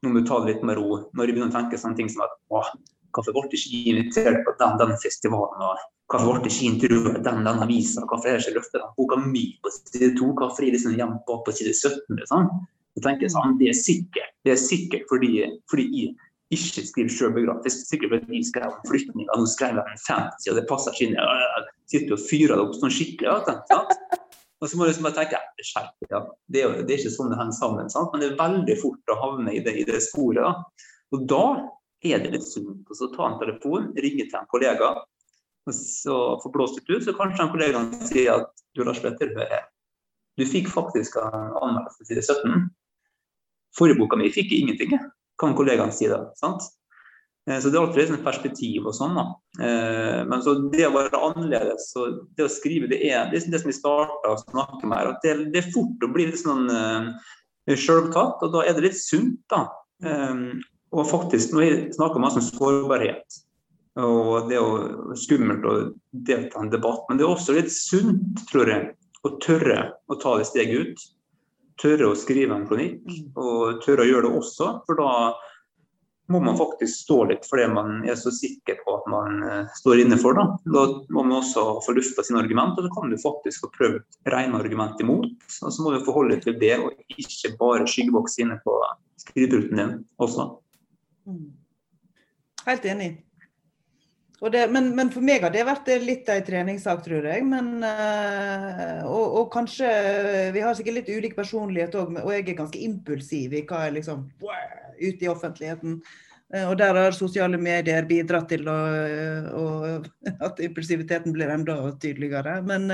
[0.03, 0.97] nå må du ta det litt med ro.
[1.15, 2.33] Når jeg begynner å tenke sånne ting som at
[3.13, 5.65] hvorfor ble ikke invitert på den, den festivalen?
[5.69, 8.03] og Hvorfor ble ikke intervjuet den, den avisa?
[8.09, 10.29] Hvorfor er det ikke løftet den boka mi på side 2?
[10.41, 12.23] Hvorfor er det sånn gjemt bak på side 17?
[12.29, 12.51] Sånn?
[12.93, 15.31] Så tenker jeg sånn, Det er sikkert det er sikkert fordi,
[15.71, 17.85] fordi jeg ikke skriver sjølbiografisk.
[17.85, 19.37] Er sikkert fordi jeg skrev om flyktninger.
[19.39, 21.15] Nå skrev jeg en fantasy, og det passer ikke inn.
[21.15, 23.55] Jeg sitter og fyrer det opp sånn skikkelig.
[23.71, 23.95] Sant?
[24.63, 26.19] Og så må du liksom bare tenke skjerp ja.
[26.55, 27.89] det, er det er ikke sånn det henger sammen.
[27.91, 28.11] Sant?
[28.13, 30.43] Men det er veldig fort å havne i det, i det sporet.
[30.43, 30.85] Da.
[31.15, 31.43] Og da
[32.03, 34.93] er det litt sunt å ta en telefon, ringe til en kollega
[35.63, 37.05] og så få blåst litt ut.
[37.05, 39.31] Så kanskje en kollega sier at du Lars Petter,
[40.37, 42.69] du fikk faktisk en anmeldelse til 17.
[43.77, 44.95] Forrige boka mi fikk ingenting,
[45.39, 46.25] kan kollegaen si da.
[46.37, 46.65] sant?
[47.49, 49.15] Eh, så det er alltid et perspektiv og sånn.
[49.17, 49.25] da.
[49.65, 53.55] Eh, men så det å være annerledes og det å skrive, det er det, er
[53.55, 55.13] det som vi starta å snakke med her.
[55.13, 57.09] at det, det, er fort å bli litt sånn uh,
[57.69, 59.65] sjøltatt, og da er det litt sunt, da.
[60.93, 63.39] Og faktisk, Når jeg snakker masse om sårbarhet,
[63.97, 65.73] og det er skummelt å
[66.11, 69.79] delta i en debatt, men det er også litt sunt, tror jeg, å tørre
[70.09, 71.03] å ta det steget ut
[71.81, 73.01] tørre å skrive en kronikk,
[73.39, 74.69] og tørre å gjøre det også.
[74.87, 75.09] For da
[76.31, 79.71] må man faktisk stå litt for det man er så sikker på at man uh,
[79.81, 80.37] står inne for.
[80.37, 80.45] Da.
[80.63, 84.19] da må man også få lufta sine argument, og så kan du faktisk få prøvd
[84.33, 85.29] rene argument imot.
[85.61, 88.77] Og så må du forholde deg til det, og ikke bare skyggebokse inne på
[89.25, 90.53] skriveruten din også.
[91.27, 91.51] Mm.
[92.65, 93.11] Helt enig.
[94.51, 97.45] Det, men, men, for meg har det vært litt en treningssak, tror jeg.
[97.47, 99.87] Men, uh, og, og, kanskje
[100.55, 103.99] Vi har sikkert litt ulik personlighet òg, og jeg er ganske impulsiv i hva jeg
[104.01, 104.27] liksom
[104.93, 105.95] Ute i offentligheten.
[106.67, 108.75] Og der har sosiale medier bidratt til å,
[109.57, 109.63] å,
[110.45, 112.59] at impulsiviteten blir enda tydeligere.
[112.67, 112.85] Men,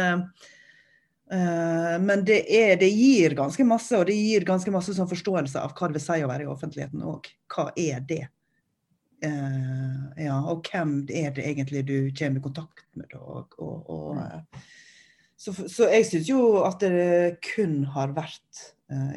[1.29, 5.75] men det, er, det, gir ganske masse, og det gir ganske masse sånn forståelse av
[5.77, 7.29] hva det vil si å være i offentligheten òg.
[7.53, 8.23] Hva er det?
[9.21, 13.13] Eh, ja, og hvem er det egentlig du kommer i kontakt med?
[13.19, 14.63] Og, og, og, eh,
[15.35, 18.67] så, så, jeg syns jo at det kun har vært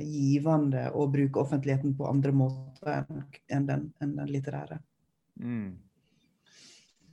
[0.05, 3.07] givende å bruke offentligheten på andre måter
[3.49, 4.77] enn den, enn den litterære.
[5.41, 5.79] Mm.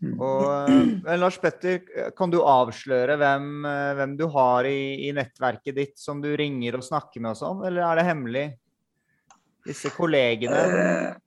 [0.02, 0.16] Mm.
[0.16, 0.72] Og
[1.06, 1.82] uh, Lars Petter,
[2.18, 6.80] kan du avsløre hvem, uh, hvem du har i, i, nettverket ditt som du ringer
[6.80, 8.46] og snakker med og sånn, eller er det hemmelig?
[9.68, 11.18] Disse kollegene?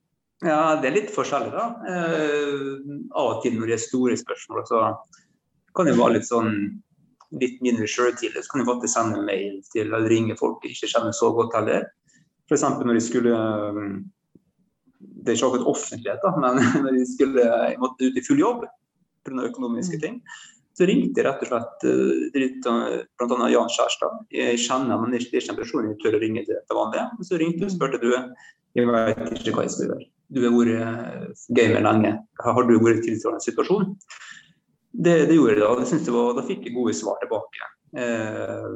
[0.42, 1.66] Ja, det er litt forskjellig, da.
[1.86, 4.80] Eh, av og til når det er store spørsmål, så
[5.76, 6.50] kan det være litt sånn
[7.40, 8.42] litt mindre sjøltidlig.
[8.42, 11.54] Så kan jeg faktisk sende mail til eller ringe folk jeg ikke kjenner så godt
[11.56, 11.86] heller.
[12.50, 12.66] F.eks.
[12.82, 13.36] når jeg skulle
[15.22, 17.50] Det er ikke akkurat offentlighet, da, men når de skulle
[17.82, 18.64] måtte ut i full jobb
[19.26, 19.44] pga.
[19.46, 20.02] økonomiske mm.
[20.02, 20.16] ting,
[20.72, 23.50] så ringte jeg rett og slett eh, bl.a.
[23.52, 24.24] Jan Skjærstad.
[24.34, 27.06] Jeg kjenner, men det er ikke en person jeg tør å ringe til til vanlig.
[27.28, 28.10] Så ringte hun og spurte du,
[28.72, 32.12] jeg vet ikke hva jeg skal gjøre du har vært eh, gamer lenge.
[32.42, 33.90] Har du vært i tilsvarende situasjon?
[34.92, 35.72] Det, det, gjorde jeg da.
[35.80, 37.68] Det jeg var, da fikk jeg gode svar tilbake.
[38.02, 38.68] Eh,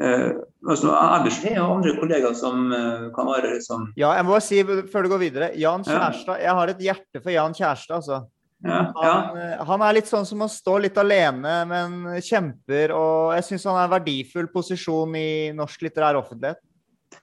[0.00, 0.28] Eh,
[0.68, 4.44] altså, ellers har jeg andre kollegaer som eh, kan være liksom Ja, jeg må bare
[4.46, 5.50] si før du går videre.
[5.60, 6.08] Jan Ja.
[6.40, 8.22] Jeg har et hjerte for Jan Kjærstad, altså.
[8.64, 9.12] ja, ja.
[9.12, 12.94] Han, eh, han er litt sånn som å stå litt alene, men kjemper.
[12.96, 16.62] Og jeg syns han er en verdifull posisjon i norsk litterær offentlighet.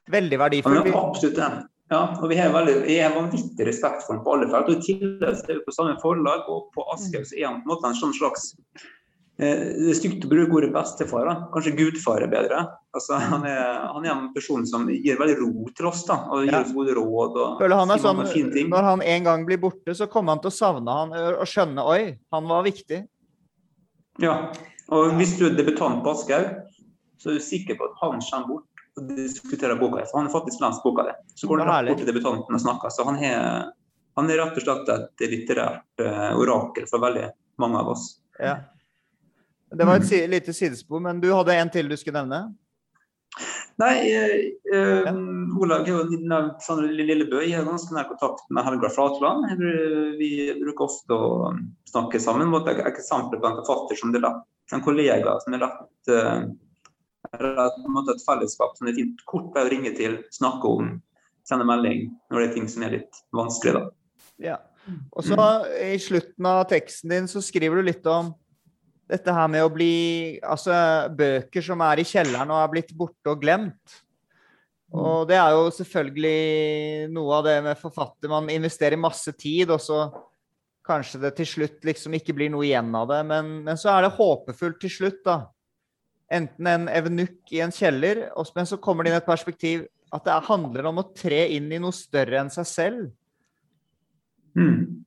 [0.10, 0.82] Veldig verdifull.
[0.86, 1.52] er absolutt det.
[1.90, 4.70] Ja, og vi har veldig, har vanvittig respekt for ham på alle felt.
[4.70, 7.66] og I tillegg er vi på samme forlag, og på Aschehoug så er han på
[7.66, 8.52] en måte en sånn slags
[9.40, 9.50] Det
[9.88, 11.34] er stygt å bruke ordet bestefar, da.
[11.54, 12.58] kanskje gudfar er bedre.
[12.92, 16.44] Altså, han, er, han er en person som gir veldig ro til oss da, og
[16.44, 16.64] gir Ja.
[16.76, 17.38] gode råd.
[17.40, 18.20] og han sånn.
[18.68, 21.86] Når han en gang blir borte, så kommer han til å savne han og skjønne
[21.88, 23.06] oi, han var viktig.
[24.20, 24.52] Ja,
[24.92, 26.66] og Hvis du er debutant på Aschehoug,
[27.20, 28.66] så er du sikker på at han kommer bort
[29.00, 30.10] og diskuterer boka di.
[30.14, 31.14] Han har faktisk lest boka di.
[31.36, 32.92] Så går er rett bort til debutanten og snakker.
[32.92, 33.70] Så han er,
[34.20, 37.30] han er rett og slett et litterært eh, orakel for veldig
[37.64, 38.20] mange av oss.
[38.40, 38.58] Ja.
[39.72, 42.50] Det var et si lite sidespor, men du hadde en til du skulle nevne?
[43.80, 44.32] Nei, eh,
[44.76, 45.10] eh,
[45.62, 47.40] Olav har jo nevnt Sandra Lillebø.
[47.46, 49.46] Jeg har ganske nær kontakt med Helga Flatland.
[50.20, 51.52] Vi bruker ofte å
[51.88, 52.50] snakke sammen.
[52.52, 54.42] Mot et eksempler på en forfatter som det er lett,
[54.76, 56.50] en kollega som er lett eh,
[57.30, 60.92] er på et fellesskap som det er fint kort å ringe til, snakke om,
[61.48, 63.80] sende melding når det er ting som er litt vanskelig.
[63.80, 63.88] da.
[64.50, 64.60] Ja.
[65.14, 65.48] Og så
[65.86, 68.34] i slutten av teksten din så skriver du litt om
[69.10, 70.76] dette her med å bli Altså
[71.18, 74.00] bøker som er i kjelleren og er blitt borte og glemt.
[74.90, 78.32] Og det er jo selvfølgelig noe av det med forfatter.
[78.32, 80.08] Man investerer masse tid, og så
[80.90, 83.20] kanskje det til slutt liksom ikke blir noe igjen av det.
[83.30, 85.38] Men, men så er det håpefullt til slutt, da.
[86.34, 90.26] Enten en evenukk i en kjeller, og- men så kommer det inn et perspektiv at
[90.26, 93.12] det handler om å tre inn i noe større enn seg selv.
[94.58, 95.06] Mm.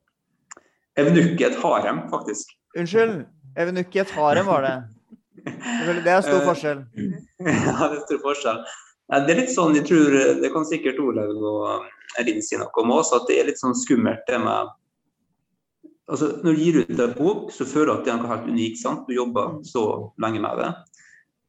[0.97, 2.55] Er et harem, faktisk.
[2.77, 3.27] Unnskyld.
[3.59, 4.75] Evenukk i et harem, var det.
[5.43, 6.85] Selvfølgelig, Det er stor Eh, forskjell.
[7.41, 8.61] ja, det er stor forskjell.
[9.13, 11.89] Det er litt sånn, jeg tror, det kan sikkert Olaug og
[12.21, 14.71] Erin si noe om også, at det er litt sånn skummelt det med
[16.13, 18.49] altså Når du gir ut en bok, så føler du at det er noe helt
[18.51, 18.81] unikt.
[18.81, 19.05] sant?
[19.09, 19.85] Du jobber så
[20.21, 20.73] lenge med det.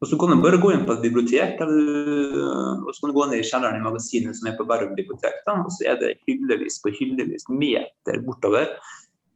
[0.03, 3.15] Og Så kan du bare gå inn på et bibliotek, eller, og så kan du
[3.15, 5.99] gå ned i kjelleren i magasinet som er på Bærum bibliotek, da, og så er
[6.01, 8.67] det hyllevis på hyllevis meter bortover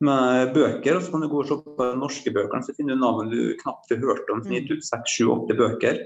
[0.03, 0.97] med bøker.
[0.97, 3.31] og Så kan du gå og se på de norske bøkene, så finner du navn
[3.31, 4.43] du knapt har hørt om.
[4.43, 6.05] gitt ut seks, sju, åtte bøker.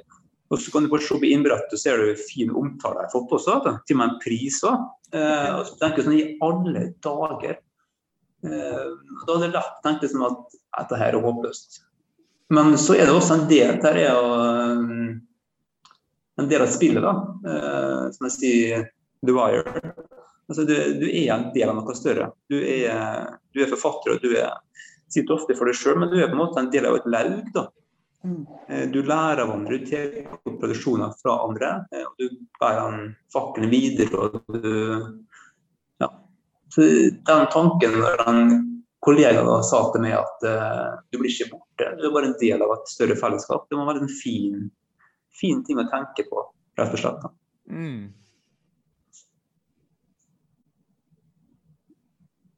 [0.52, 3.14] Og så kan du bare se på innbrettet, så ser du fin omtale jeg har
[3.14, 3.60] fått også.
[3.88, 4.88] Til og med en pris òg.
[5.16, 7.62] Eh, og så tenker jeg sånn i alle dager.
[8.44, 8.90] Eh,
[9.28, 11.82] da er det lett å tenke sånn at dette her er håpløst.
[12.52, 15.20] Men så er det også en del der er jo eh,
[16.42, 17.16] en del av spillet, da.
[17.48, 18.88] Eh, som jeg sier,
[19.24, 19.84] The Wire.
[20.52, 22.32] Altså, du, du er en del av noe større.
[22.52, 24.52] Du er, du er forfatter, og du er,
[25.12, 27.08] sitter ofte for deg sjøl, men du er på en måte en del av et
[27.14, 27.54] laug.
[27.56, 27.70] da.
[28.28, 28.42] Mm.
[28.68, 31.72] Eh, Du lærer av andre, du tar opp produksjoner fra andre.
[31.96, 32.98] eh, og Du bærer
[33.34, 34.18] fakkelen videre.
[34.18, 35.24] og du,
[36.04, 36.12] ja.
[36.70, 36.82] Så
[37.32, 38.52] Den tanken når en
[39.02, 42.38] kollega da sa til meg at uh, du blir ikke borte, du er bare en
[42.38, 44.68] del av et større fellesskap, det må være en fin,
[45.40, 46.44] fin ting å tenke på,
[46.78, 47.24] rett og slett.
[47.24, 47.32] da.
[47.74, 48.04] Mm.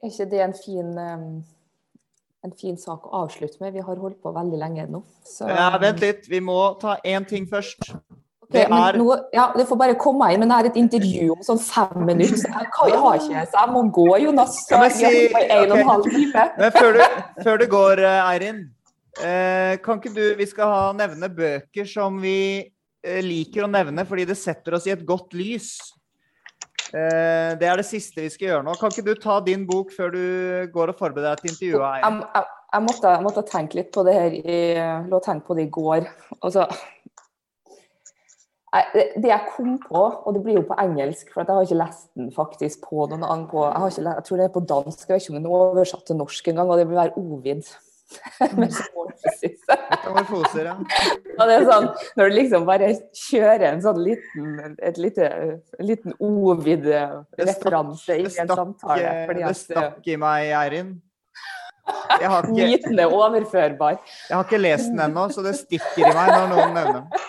[0.03, 0.89] Er ikke det en fin,
[2.43, 3.71] en fin sak å avslutte med?
[3.73, 4.99] Vi har holdt på veldig lenge nå.
[5.23, 6.27] Så, Ja, vent litt.
[6.27, 7.93] Vi må ta én ting først.
[8.53, 11.31] Okay, det er- nå, ja, det får bare komme inn, men jeg har et intervju
[11.31, 12.35] om sånn fem minutter.
[12.37, 14.59] Så jeg, kan, jeg har ikke, så jeg må gå, Jonas.
[14.67, 15.03] Så jeg, si...
[15.03, 16.43] jeg har en og en halv time.
[16.59, 17.01] Men før du,
[17.43, 18.61] før du går, eh, Eirin.
[19.21, 22.37] Eh, kan ikke du Vi skal ha, nevne bøker som vi
[23.03, 25.75] eh, liker å nevne fordi det setter oss i et godt lys.
[26.93, 28.75] Eh, det er det siste vi skal gjøre nå.
[28.77, 30.25] Kan ikke du ta din bok før du
[30.73, 32.03] går og forbereder deg til intervjuet?
[32.03, 34.59] Jeg, jeg, jeg, måtte, jeg måtte tenke litt på det her i,
[35.09, 36.05] lå og på det i går.
[36.39, 36.67] Altså,
[38.93, 42.07] det, jeg kom på, og det blir jo på engelsk, for jeg har ikke lest
[42.17, 45.13] den faktisk på noen annen på, jeg, ikke, jeg tror det er på dansk, jeg
[45.13, 47.73] vet ikke om den er oversatt til norsk engang, og det vil være Ovid.
[49.89, 50.75] Metamorfoser, ja.
[51.39, 51.87] Og det er sånn,
[52.19, 55.29] når du liksom bare kjører en sånn liten, et lite,
[55.79, 59.01] en liten Ovid-referanse i en samtale.
[59.01, 60.93] eh, fordi det eh, stakk i meg, Eirin.
[62.21, 63.97] Jeg har ikke, er overførbar.
[64.29, 67.23] jeg har ikke lest den ennå, så det stikker i meg når noen nevner den.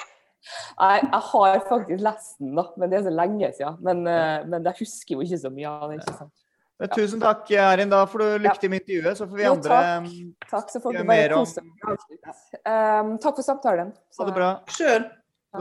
[0.75, 3.79] Jeg, jeg har faktisk lest den, da, men det er så lenge siden.
[3.87, 6.03] Men, eh, men jeg husker jo ikke så mye av den.
[6.03, 6.44] ikke sant?
[6.81, 7.91] Men tusen takk, Erin.
[7.93, 10.49] Da får du lykke til med intervjuet, så får vi Jo, andre takk.
[10.51, 11.61] Takk, så får Gjør bare mer om- kose.
[12.67, 13.93] Um, takk for samtalen.
[14.19, 14.49] Ha det bra.
[14.75, 15.05] Sjøl.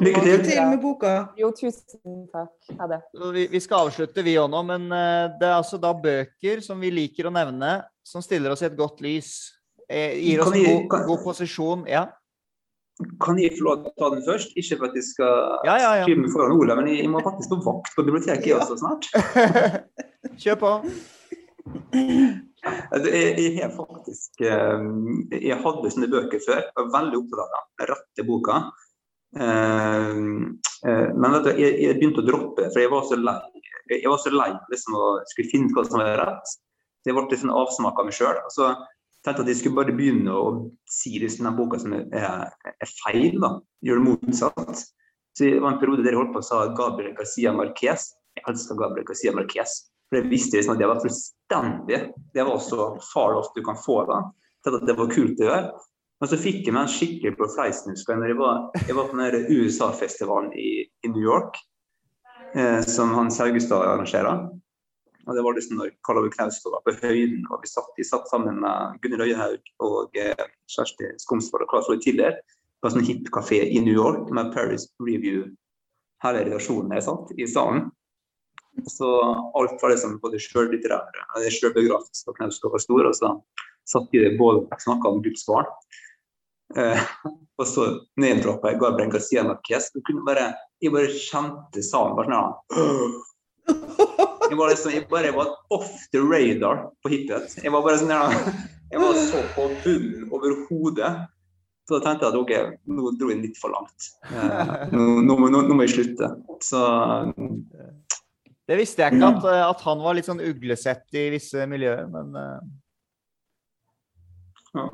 [0.01, 0.31] Lykke til.
[0.31, 1.11] Lykke til med boka.
[1.37, 2.53] Jo, tusen takk.
[2.79, 3.01] Ha det.
[3.35, 6.81] Vi, vi skal avslutte, vi òg nå, men eh, det er altså da bøker som
[6.81, 9.51] vi liker å nevne, som stiller oss i et godt lys.
[9.87, 11.85] Eh, gir oss en god, god posisjon.
[11.87, 12.07] Ja.
[13.21, 14.51] kan jeg få lov til å ta den først?
[14.57, 16.03] Ikke for at jeg skal Ja, ja, ja.
[16.07, 19.07] skrive meg foran Ola, men jeg må faktisk på vakt på biblioteket også snart.
[20.39, 20.71] Kjør på.
[22.93, 24.83] Jeg, har faktisk eh,
[25.33, 26.61] Jeg hadde sånne bøker før.
[26.63, 28.59] Jeg var veldig opptatt av rette boka.
[29.37, 30.17] Eh,
[30.87, 33.39] eh, men vet du, jeg, begynte å droppe, for jeg var så lei
[33.89, 36.57] Jeg var så lei liksom, å skulle finne hva som var rett.
[37.03, 38.41] Så jeg ble litt sånn avsmak av meg sjøl.
[38.53, 38.71] Så
[39.23, 40.43] tenkte jeg at jeg skulle bare begynne å
[40.89, 43.39] si liksom, den boka som er, er feil.
[43.43, 44.85] da, Gjøre det motsatt.
[45.33, 48.11] Så det var en periode der jeg holdt på å sa Gabriel Garcia Marquez.
[48.37, 49.81] Jeg elsker Gabriel Garcia Marquez.
[50.09, 51.99] For jeg visste liksom at det var fullstendig
[52.35, 54.21] Det var også farligst du kan få da.
[54.63, 55.73] Til at det var kult å gjøre.
[56.21, 59.17] Men så fikk jeg meg en skikkelig på jeg, når jeg var, jeg var på
[59.19, 60.69] den USA-festivalen i,
[61.03, 61.57] i New York.
[62.55, 64.49] Eh, som Hans Haugestad arrangerer.
[65.27, 68.29] Og det var liksom når Karl Ove Knausgård var på høyden, og vi satt, satt
[68.29, 72.37] sammen med Gunnhild Øyehaug og eh, Kjersti Skomsvold og Klaus Floyd Tiller
[72.83, 75.47] på en sånn hip kafé i New York med Paris Review.
[76.23, 77.87] Her er redaksjonen jeg satt i salen.
[78.89, 79.09] Så
[79.53, 83.09] alt var liksom både sjølbiografisk og Knausgård var stor.
[83.09, 83.27] Og så
[83.89, 85.69] satt vi både og snakka om Guds barn.
[86.77, 87.01] Eh,
[87.61, 87.85] og så
[88.17, 89.91] name-droppa jeg Gabriel Garcia Marquez.
[89.93, 90.49] Jeg, bare,
[90.81, 93.21] jeg bare kjente salen bare sånn
[94.49, 97.45] jeg var, liksom, jeg bare var off the radar på hiphop.
[97.63, 101.13] Jeg var bare sånn jeg var så på bunnen over hodet.
[101.87, 102.51] Så da tenkte jeg at ok,
[102.95, 104.09] nå dro jeg litt for langt.
[104.29, 106.29] Eh, nå, nå, nå, nå må jeg slutte.
[106.63, 106.79] Så
[108.63, 112.37] Det visste jeg ikke, at, at han var litt sånn uglesett i visse miljøer, men
[112.37, 112.61] uh...
[114.77, 114.85] ja.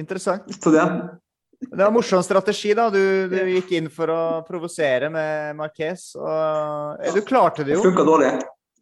[0.00, 0.48] interessant.
[0.56, 0.86] Så det.
[1.60, 2.86] Det var en morsom strategi, da.
[2.92, 7.82] Du, du gikk inn for å provosere med Marquez, og eh, du klarte det jo.
[7.82, 8.32] Det funka dårlig.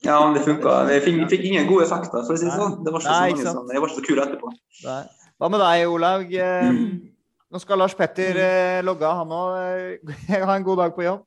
[0.06, 0.76] Ja, men det funka.
[0.92, 2.78] Jeg fikk, fikk ingen gode effekter, for å si det sånn.
[2.86, 4.52] Det var ikke så Nei, ikke mange Jeg var ikke så kul etterpå.
[4.84, 5.00] Nei.
[5.38, 6.34] Hva med deg, Olaug?
[6.38, 6.70] Eh,
[7.48, 10.14] Nå skal Lars Petter eh, logge av, han òg.
[10.46, 11.26] Ha en god dag på jobb.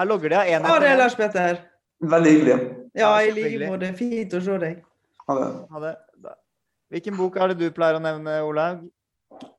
[0.00, 1.00] Her logger de av én det, etter én.
[1.00, 1.60] Lars Petter.
[2.00, 2.60] Veldig hyggelig.
[2.96, 3.92] Ja, i like måte.
[3.98, 4.80] Fint å se deg.
[5.26, 5.50] Ha det.
[5.70, 5.96] Ha det.
[6.90, 8.82] Hvilken bok er det du pleier å nevne, Olaug?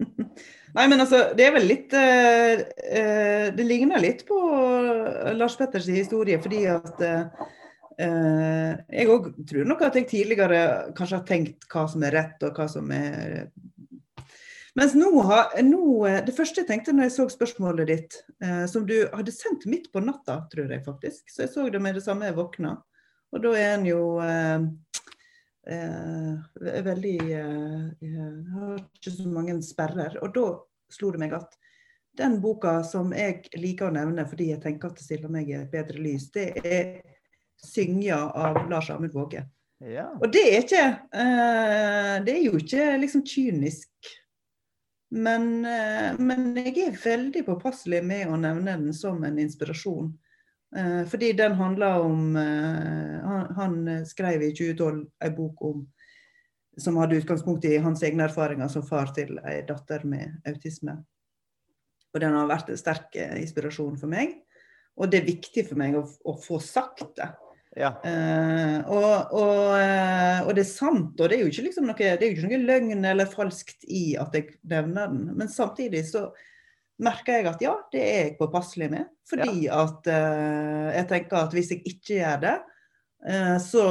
[0.76, 4.38] Nei, men altså, det er vel litt eh, eh, Det ligner litt på
[5.36, 7.48] Lars Petters historie, fordi at eh,
[8.04, 8.70] eh,
[9.00, 10.62] Jeg òg tror nok at jeg tidligere
[10.98, 13.50] kanskje har tenkt hva som er rett, og hva som er
[14.80, 15.10] Mens nå,
[15.68, 19.34] nå eh, Det første jeg tenkte når jeg så spørsmålet ditt, eh, som du hadde
[19.36, 22.38] sendt midt på natta, tror jeg faktisk, så jeg så det med det samme jeg
[22.40, 22.78] våkna.
[23.32, 24.64] Og da er en jo eh,
[25.76, 28.20] eh, veldig eh,
[28.54, 30.18] Har ikke så mange sperrer.
[30.24, 30.48] Og da
[30.92, 31.56] slo det meg at
[32.20, 35.56] den boka som jeg liker å nevne fordi jeg tenker at det stiller meg i
[35.62, 37.02] et bedre lys, det er
[37.62, 39.46] 'Syngja' av Lars Amund Våge.
[39.80, 40.10] Ja.
[40.22, 43.91] Og det er ikke eh, Det er jo ikke liksom kynisk.
[45.12, 50.14] Men, eh, men jeg er veldig påpasselig med å nevne den som en inspirasjon.
[50.76, 55.82] Eh, fordi den handler om eh, han, han skrev i 2012 en bok om
[56.80, 60.96] som hadde utgangspunkt i hans egne erfaringer som far til ei datter med autisme.
[62.16, 64.38] Og den har vært en sterk inspirasjon for meg.
[64.96, 67.28] Og det er viktig for meg å, å få sagt det.
[67.80, 67.92] Ja.
[68.04, 71.96] Uh, og, og, eh, og det er sant, og det er jo ikke, liksom noe,
[71.98, 75.30] det er jo ikke noe løgn eller falskt i at jeg nevner den.
[75.40, 76.26] Men samtidig så
[77.02, 79.08] merker jeg at ja, det er jeg påpasselig med.
[79.32, 82.58] Fordi at uh, jeg tenker at hvis jeg ikke gjør det,
[83.62, 83.82] så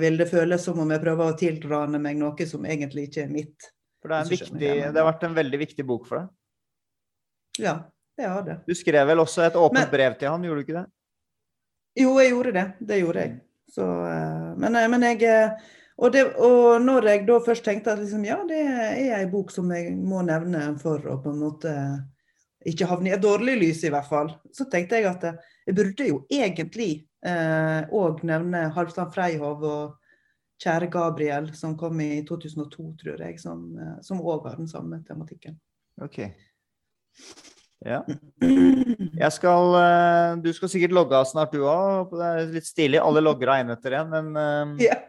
[0.00, 3.28] vil det føles som om jeg prøver å tilrane meg noe som egentlig ikke er
[3.28, 3.66] mitt.
[4.00, 6.30] For det, er viktig, det har vært en veldig viktig bok for deg.
[7.60, 7.74] Ja,
[8.16, 8.56] det har det.
[8.64, 10.86] Du skrev vel også et åpent Men- brev til han, gjorde du ikke det?
[11.94, 12.64] Jo, jeg gjorde det.
[12.80, 13.34] Det gjorde jeg.
[13.74, 17.92] Så, eh, men, eh, men jeg eh, og, det, og når jeg da først tenkte
[17.92, 21.38] at liksom, ja, det er ei bok som jeg må nevne for å på en
[21.38, 21.74] måte
[22.66, 25.38] ikke havne i et dårlig lys, i hvert fall, så tenkte jeg at eh,
[25.68, 29.94] jeg burde jo egentlig òg nevne Halvdan Freihov og
[30.60, 35.56] Kjære Gabriel, som kom i 2002, tror jeg, som òg har den samme tematikken.
[36.04, 36.20] Ok.
[37.84, 38.02] Ja.
[39.24, 42.12] Jeg skal eh, Du skal sikkert logge av snart, du òg.
[42.14, 43.00] Det er litt stilig.
[43.02, 44.12] Alle logger av én etter én.
[44.12, 44.30] Men
[44.78, 45.00] eh, Ja.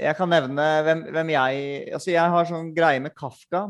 [0.00, 1.62] jeg kan nevne hvem, hvem jeg
[1.96, 3.66] Altså, jeg har sånn greie med Kafka.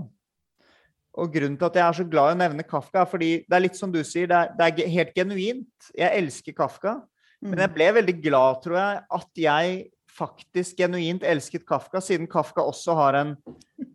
[1.20, 3.56] Og grunnen til at jeg er så glad i å nevne Kafka, er fordi det
[3.56, 5.88] er litt som du sier, det er, det er helt genuint.
[5.98, 7.00] Jeg elsker Kafka.
[7.42, 7.62] Men Mm.
[7.64, 9.78] jeg ble veldig glad, tror jeg, at jeg
[10.12, 13.30] faktisk genuint elsket Kafka, siden Kafka også har en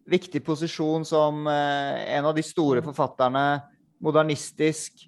[0.10, 3.44] viktig posisjon som eh, en av de store forfatterne,
[4.04, 5.06] modernistisk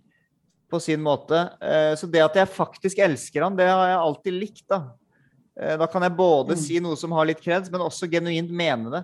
[0.69, 1.45] på sin måte.
[1.63, 4.81] Eh, så det at jeg faktisk elsker han, det har jeg alltid likt, da.
[5.59, 6.61] Eh, da kan jeg både Mm.
[6.61, 9.03] si noe som har litt kreds, men også genuint mene det.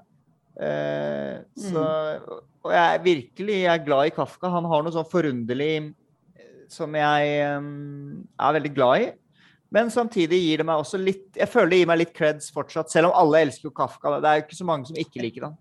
[0.59, 1.83] Eh, så,
[2.63, 4.49] og jeg er virkelig jeg er glad i Kafka.
[4.49, 5.93] Han har noe sånn forunderlig
[6.69, 9.11] som jeg er veldig glad i.
[9.73, 12.91] Men samtidig gir det meg også litt Jeg føler det gir meg litt creds fortsatt,
[12.93, 14.19] selv om alle elsker jo Kafka.
[14.21, 15.57] Det er jo ikke så mange som ikke liker han.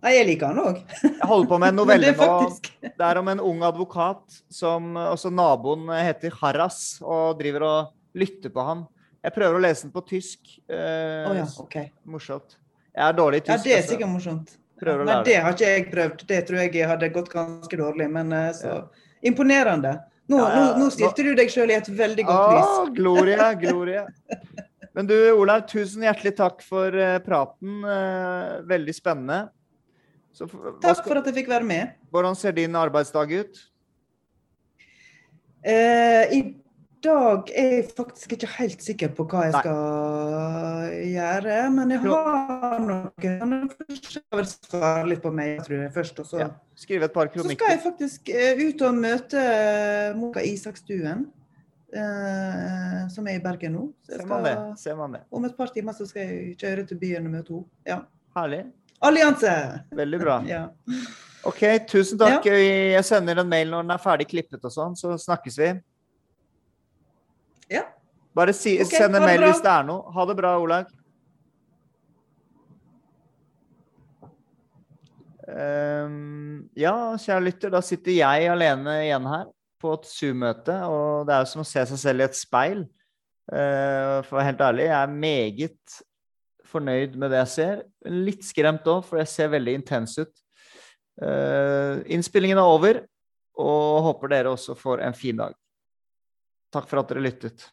[0.00, 0.78] Nei, jeg liker han òg.
[1.02, 2.86] Jeg holder på med en novelle det er nå.
[2.86, 8.52] Det er om en ung advokat som også naboen heter Harras, og driver og lytter
[8.54, 8.86] på han.
[9.20, 10.54] Jeg prøver å lese den på tysk.
[10.70, 11.76] Eh, oh, ja, OK.
[12.08, 12.56] Morsomt.
[12.96, 13.52] Jeg er dårlig i tysk.
[13.52, 13.94] Ja, det er altså.
[13.94, 14.56] sikkert morsomt.
[14.80, 16.24] Prøver å Nei, det har ikke jeg prøvd.
[16.30, 18.08] Det tror jeg hadde gått ganske dårlig.
[18.12, 18.78] Men så så
[19.28, 19.98] imponerende.
[20.30, 22.72] Nå, Ja, ja, nå, nå stilte du deg sjøl i et veldig godt lys.
[22.72, 24.04] Å, Gloria, Gloria.
[24.96, 27.80] Men du, Olaug, tusen hjertelig takk for eh, praten.
[27.82, 29.40] Eh, veldig spennende.
[30.32, 30.46] Så,
[30.80, 31.88] Takk skal, for at jeg fikk være med.
[32.10, 33.58] hvordan ser din arbeidsdag ut?
[35.66, 36.40] Eh, I
[37.04, 39.60] dag er jeg faktisk ikke helt sikker på hva jeg Nei.
[39.64, 41.56] skal gjøre.
[41.74, 43.68] Men jeg har noen
[44.00, 46.22] skal svare litt på meg, tror jeg, først.
[46.22, 46.48] Og så, Ja,
[46.80, 47.56] Skrive et par kronikker.
[47.56, 49.44] så skal jeg faktisk eh, ut og møte
[50.16, 51.26] Moka Isakstuen,
[51.92, 53.86] eh, som er i Bergen nå.
[54.08, 54.56] Jeg Ser man det?
[54.80, 55.20] Ser man det.
[55.30, 57.66] om et par timer så skal jeg kjøre til byen og møte henne.
[57.86, 58.00] Ja.
[58.36, 58.64] Herlig.
[59.00, 59.56] Allianse!
[59.96, 60.38] Veldig bra.
[60.50, 60.68] Ja.
[61.48, 62.44] OK, tusen takk.
[62.44, 65.70] Jeg sender en mail når den er ferdig klippet og sånn, så snakkes vi.
[67.72, 67.86] Ja.
[68.36, 69.48] Bare si, okay, send en mail bra.
[69.48, 70.12] hvis det er noe.
[70.12, 70.90] Ha det bra, Olaug.
[75.50, 79.48] Um, ja, kjære lytter, da sitter jeg alene igjen her
[79.80, 82.84] på et Zoom-møte, og det er jo som å se seg selv i et speil.
[83.50, 86.00] Uh, for å være helt ærlig, jeg er meget
[86.70, 87.82] fornøyd med det jeg ser.
[88.06, 90.32] Litt skremt òg, for jeg ser veldig intens ut.
[91.20, 93.02] Uh, innspillingen er over,
[93.60, 95.56] og håper dere også får en fin dag.
[96.72, 97.66] Takk for at dere lyttet.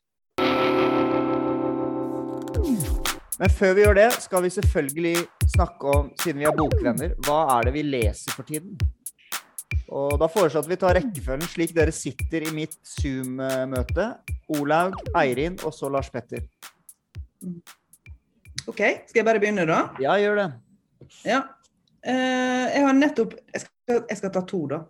[3.37, 5.17] Men før vi gjør det, skal vi selvfølgelig
[5.53, 8.73] snakke om, siden vi er bokvenner, hva er det vi leser for tiden?
[9.87, 14.09] Og da foreslår jeg at vi tar rekkefølgen slik dere sitter i mitt Zoom-møte.
[14.57, 16.43] Olaug, Eirin og så Lars Petter.
[18.67, 19.85] OK, skal jeg bare begynne, da?
[20.03, 20.47] Ja, gjør det.
[21.23, 21.39] Ja.
[22.03, 24.81] Eh, jeg har nettopp jeg skal, jeg skal ta to, da.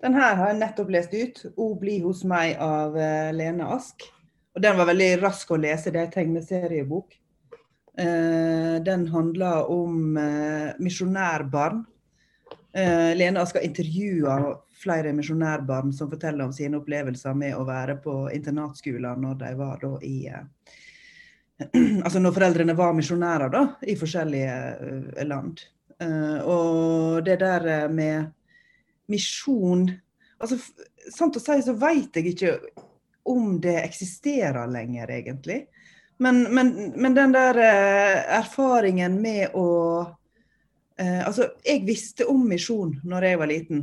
[0.00, 1.42] Den her har jeg nettopp lest ut.
[1.56, 4.06] 'O bli hos meg' av eh, Lene Ask.
[4.54, 5.90] Og den var veldig rask å lese.
[5.90, 7.18] Det er en tegneseriebok.
[7.98, 10.14] Eh, den handler om
[10.78, 11.84] misjonærbarn.
[12.70, 14.36] Lene Ask har intervjua
[14.78, 19.82] flere misjonærbarn som forteller om sine opplevelser med å være på internatskoler når de var
[20.06, 20.14] i
[22.04, 24.54] Altså når foreldrene var misjonærer da, i forskjellige
[24.86, 25.64] eh, land.
[26.00, 28.30] Eh, og det der eh, med
[29.10, 29.88] misjon
[30.40, 30.56] altså
[31.10, 32.50] Sant å si så veit jeg ikke
[33.32, 35.56] om det eksisterer lenger, egentlig.
[36.20, 39.66] Men, men, men den der erfaringen med å
[41.00, 43.78] Altså, jeg visste om misjon når jeg var liten.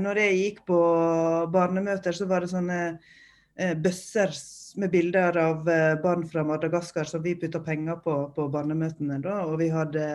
[0.00, 0.78] Når jeg gikk på
[1.52, 2.78] barnemøter, så var det sånne
[3.60, 4.32] eh, bøsser
[4.76, 9.20] med bilder av eh, barn fra Madagaskar som vi putta penger på på barnemøtene.
[9.24, 10.06] da, Og vi hadde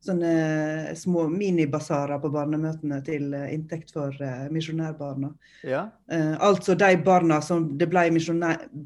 [0.00, 5.32] sånne små minibasarer på barnemøtene til eh, inntekt for eh, misjonærbarna.
[5.68, 5.88] Ja.
[6.10, 8.06] Eh, altså de barna som det ble,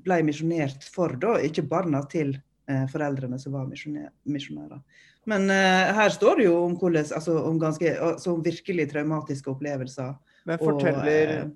[0.07, 2.35] ble misjonert for, da, ikke barna til
[2.69, 4.83] eh, foreldrene som var misjonær, misjonærer.
[5.25, 9.51] Men uh, her står det jo om, hvordan, altså, om, ganske, altså, om virkelig traumatiske
[9.51, 10.15] opplevelser.
[10.45, 11.47] Men og, forteller, eh,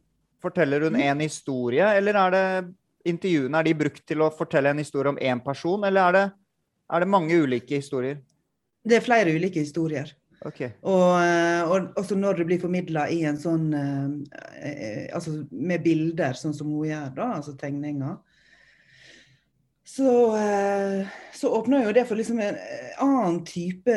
[0.41, 2.45] forteller hun en historie, eller er det
[3.11, 6.27] intervjuene er de brukt til å fortelle en historie om én person, eller er det,
[6.89, 8.21] er det mange ulike historier?
[8.89, 10.11] det er flere ulike historier.
[10.47, 10.71] Okay.
[10.87, 16.37] Og, eh, og også når det blir formidla i en sånn eh, Altså med bilder,
[16.39, 18.15] sånn som hun gjør, da, altså tegninger.
[19.89, 22.59] Så, eh, så åpner jo det for liksom en
[23.03, 23.97] annen type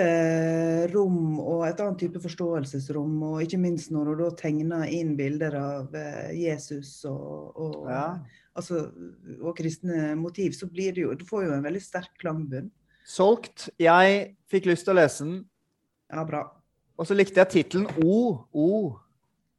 [0.96, 3.20] rom og et annet type forståelsesrom.
[3.28, 5.98] Og ikke minst når hun da tegner inn bilder av
[6.34, 8.06] Jesus og, og, Ja.
[8.56, 8.92] Altså,
[9.42, 12.72] og kristne motiv, så blir det jo Du får jo en veldig sterk klangbunn.
[13.08, 13.70] Solgt.
[13.80, 15.46] Jeg fikk lyst til å lese den,
[16.12, 16.44] Ja, bra.
[16.98, 18.46] og så likte jeg tittelen O.
[18.54, 18.98] O.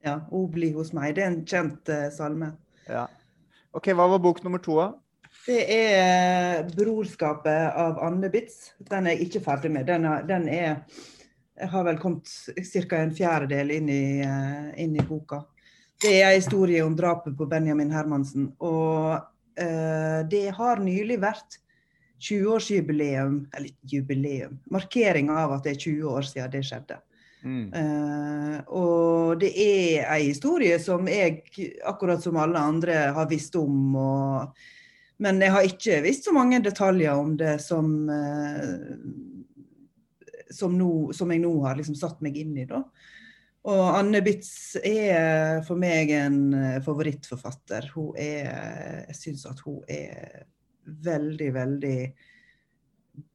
[0.04, 1.14] Ja, 'O bli hos meg'.
[1.14, 2.52] Det er en kjent uh, salme.
[2.88, 3.06] Ja.
[3.72, 4.92] Ok, hva var bok nummer to, da?
[5.46, 8.72] Det er 'Brorskapet' av Anne Bitz.
[8.90, 9.86] Den er jeg ikke ferdig med.
[9.86, 10.82] Den er, den er
[11.58, 12.26] Jeg har vel kommet
[12.88, 12.96] ca.
[12.96, 15.44] en fjerdedel inn i, eh, inn i boka.
[16.02, 18.50] Det er en historie om drapet på Benjamin Hermansen.
[18.58, 19.14] Og
[19.60, 21.60] eh, det har nylig vært
[22.22, 26.98] 20-årsjubileum, eller jubileum, markering av at det er 20 år siden det skjedde.
[27.42, 27.64] Mm.
[27.74, 31.42] Eh, og det er en historie som jeg,
[31.88, 33.96] akkurat som alle andre, har visst om.
[33.98, 34.62] Og,
[35.22, 38.70] men jeg har ikke visst så mange detaljer om det som, eh,
[40.50, 42.68] som, nå, som jeg nå har liksom satt meg inn i.
[42.70, 42.84] da.
[43.70, 47.92] Og Anne Bitz er for meg en eh, favorittforfatter.
[47.94, 50.48] Hun er Jeg syns at hun er
[50.82, 51.98] veldig, veldig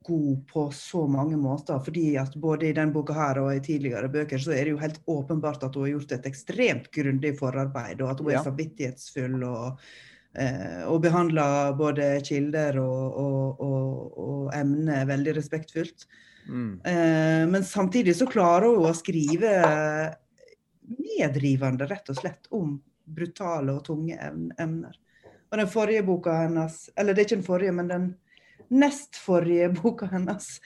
[0.07, 1.79] god på så mange måter.
[1.79, 4.81] Fordi at både i denne boka her og i tidligere bøker så er det jo
[4.83, 8.43] helt åpenbart at hun har gjort et ekstremt grundig forarbeid, og at hun er Ja.
[8.43, 9.79] samvittighetsfull og,
[10.35, 16.07] eh, og behandler både kilder og, og, og, og emner veldig respektfullt.
[16.47, 16.81] Mm.
[16.83, 19.51] Eh, men samtidig så klarer hun å skrive
[20.87, 24.17] medrivende, rett og slett, om brutale og tunge
[24.59, 24.95] emner.
[25.47, 28.07] Og den forrige boka hennes, eller det er ikke den forrige, men den
[28.67, 30.57] nest forrige boka hennes,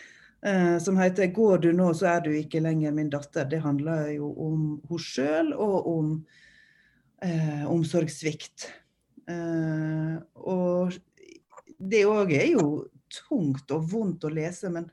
[0.45, 4.09] eh, som heter 'Går du nå, så er du ikke lenger min datter', det handler
[4.15, 6.25] jo om henne sjøl og om
[7.21, 8.71] eh, omsorgssvikt.
[9.29, 10.97] Eh, og
[11.77, 12.65] det òg er jo
[13.15, 14.89] tungt og vondt å lese, men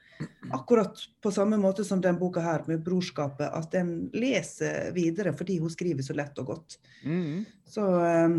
[0.55, 5.59] akkurat på samme måte som den boka her med brorskapet, at en leser videre fordi
[5.62, 6.78] hun skriver så lett og godt.
[7.05, 7.45] Mm.
[7.69, 8.39] Så eh,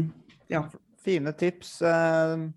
[0.51, 0.63] ja.
[1.03, 1.81] Fine tips.
[1.81, 2.47] Eh,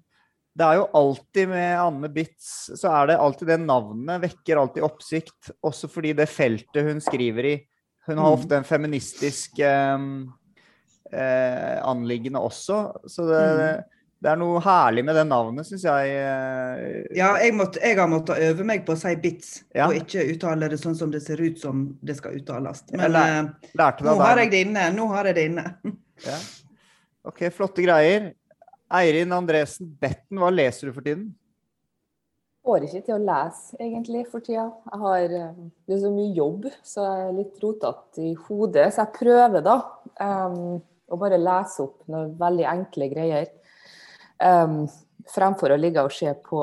[0.54, 4.82] Det er jo alltid med Anne Bitz, så er det alltid det navnet vekker alltid
[4.84, 5.50] oppsikt.
[5.64, 7.54] Også fordi det feltet hun skriver i
[8.06, 8.34] Hun har Mm.
[8.36, 9.98] ofte en feministisk eh,
[11.12, 12.80] eh, anliggende også.
[13.06, 13.84] Så det, Mm.
[14.22, 16.12] Det er noe herlig med det navnet, syns jeg.
[16.14, 19.88] eh, Ja, jeg, måtte, jeg har måttet øve meg på å si bits, Ja.
[19.88, 22.84] og ikke uttale det sånn som det ser ut som det skal uttales.
[22.92, 24.84] Men lær- eh, nå har jeg det inne.
[24.94, 25.66] Nå har jeg det inne.
[26.22, 26.36] Ja.
[27.26, 28.28] Ok, flotte greier.
[28.94, 31.32] Eirin Andresen Betten, hva leser du for tiden?
[32.62, 34.68] får ikke til å lese egentlig for tida.
[34.92, 35.54] Jeg har eh,
[35.88, 38.84] det er så mye jobb, så jeg er litt rotete i hodet.
[38.94, 39.74] Så jeg prøver da
[40.22, 40.76] um,
[41.10, 43.48] å bare lese opp noen veldig enkle greier.
[44.42, 44.82] Em,
[45.32, 46.62] fremfor å ligge og se på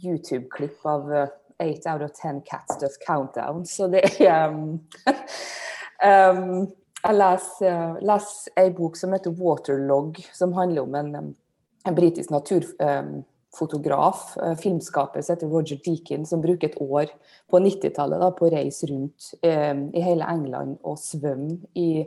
[0.00, 3.66] YouTube-klipp av eh, 8 out of 10 cats does countdown.
[3.66, 4.80] Så det er um,
[6.04, 6.68] um,
[7.00, 11.34] Jeg leser, leser ei bok som heter 'Waterlog', som handler om en, em,
[11.88, 17.06] en britisk naturfotograf, eh, filmskaper som heter Roger Deakin, som bruker et år
[17.48, 22.04] på 90-tallet på å reise rundt eh, i hele England og svømme i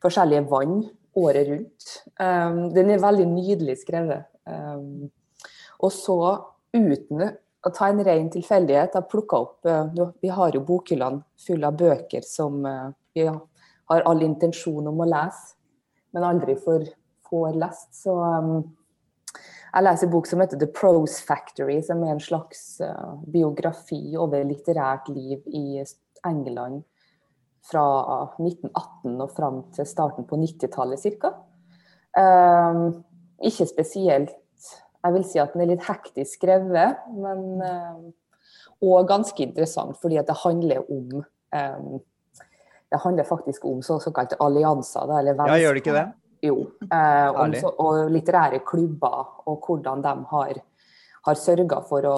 [0.00, 1.88] forskjellige vann året rundt.
[2.20, 4.28] Um, den er veldig nydelig skrevet.
[4.48, 5.10] Um,
[5.82, 6.18] og så,
[6.72, 7.24] uten
[7.62, 11.78] å ta en ren tilfeldighet, har plukka opp eh, Vi har jo bokhyllene fulle av
[11.78, 15.54] bøker som eh, vi har all intensjon om å lese,
[16.14, 16.86] men aldri får,
[17.28, 17.90] får lest.
[18.02, 18.62] Så um,
[19.72, 24.16] jeg leser en bok som heter The Prose Factory, som er en slags eh, biografi
[24.18, 25.82] over litterært liv i
[26.26, 26.82] England
[27.62, 27.84] fra
[28.40, 31.32] 1918 og fram til starten på 90-tallet ca.
[33.42, 34.38] ikke spesielt
[35.02, 38.02] Jeg vil si at den er litt hektisk skrevet, men eh,
[38.82, 41.22] og ganske interessant, fordi at det handler om
[41.54, 42.00] eh,
[42.90, 45.06] Det handler faktisk om så, såkalte allianser.
[45.08, 46.08] Da, eller Ja, gjør det ikke det?
[46.42, 46.58] jo.
[46.92, 50.60] Eh, om, så, og litterære klubber, og hvordan de har,
[51.28, 52.16] har sørga for å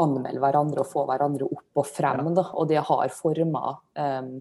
[0.00, 2.32] anmelde hverandre og få hverandre opp og frem.
[2.34, 4.32] Da, og det har forma eh,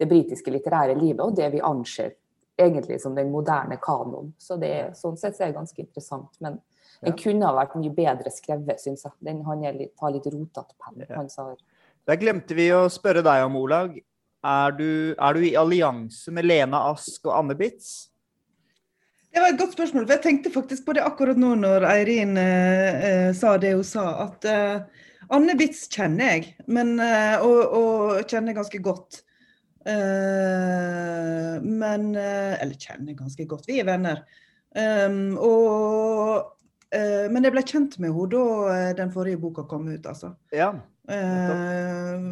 [0.00, 2.14] det britiske litterære livet, og det vi anser
[2.60, 4.32] egentlig som den moderne kanon.
[4.40, 6.36] Så det er, sånn sett så er det ganske interessant.
[6.40, 6.58] Men
[7.00, 7.22] den Ja.
[7.22, 9.12] kunne ha vært mye bedre skrevet, syns jeg.
[9.24, 11.04] Den, han er litt, har litt rotete penn.
[11.08, 11.16] Ja.
[11.16, 11.54] Han sa
[12.06, 14.00] Der glemte vi å spørre deg om, Olag.
[14.42, 18.08] Er du, er du i allianse med Lena Ask og Anne Bitz?
[19.32, 20.06] Det var et godt spørsmål.
[20.06, 23.84] for Jeg tenkte faktisk på det akkurat nå når Eirin eh, eh, sa det hun
[23.84, 24.26] sa.
[24.26, 24.80] At eh,
[25.30, 29.22] Anne Bitz kjenner jeg, men, eh, og, og kjenner ganske godt.
[29.88, 33.68] Eh, men eh, Eller kjenner ganske godt.
[33.68, 34.24] Vi er venner.
[34.70, 36.52] Um, og,
[36.94, 40.36] uh, men jeg ble kjent med henne da den forrige boka kom ut, altså.
[40.54, 40.68] Ja.
[41.10, 42.28] Eh,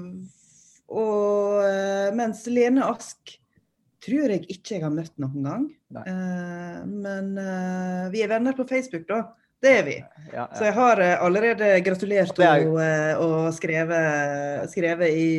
[0.94, 3.34] og mens Lene Ask
[4.06, 5.66] tror jeg ikke jeg har møtt noen gang.
[5.96, 6.04] Nei.
[6.06, 7.34] Eh, men
[8.14, 9.24] vi er venner på Facebook, da.
[9.58, 9.94] Det er vi.
[10.32, 10.66] ja, Så ja.
[10.68, 15.30] jeg har eh, allerede gratulert er henne eh, og skrevet, skrevet i,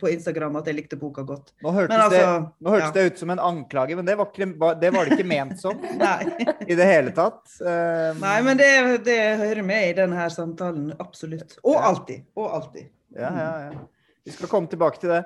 [0.00, 1.52] på Instagram at jeg likte boka godt.
[1.62, 2.94] Nå hørtes, Men altså det, nå hørtes ja.
[2.96, 5.78] det ut som en anklage, men det var, ikke, det var det ikke ment som
[6.72, 7.44] i det hele tatt.
[7.62, 8.72] Um, Nei, men det,
[9.06, 10.90] det hører med i denne samtalen.
[10.98, 11.60] Absolutt.
[11.62, 12.26] Og alltid.
[12.34, 12.90] Og alltid.
[13.14, 13.86] Ja, ja, ja.
[14.26, 15.22] Vi skal komme tilbake til det.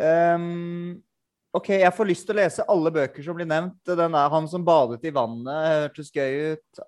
[0.00, 1.02] Um,
[1.52, 3.76] OK, jeg får lyst til å lese alle bøker som blir nevnt.
[3.84, 6.82] Den er 'Han som badet i vannet' hørtes gøy ut.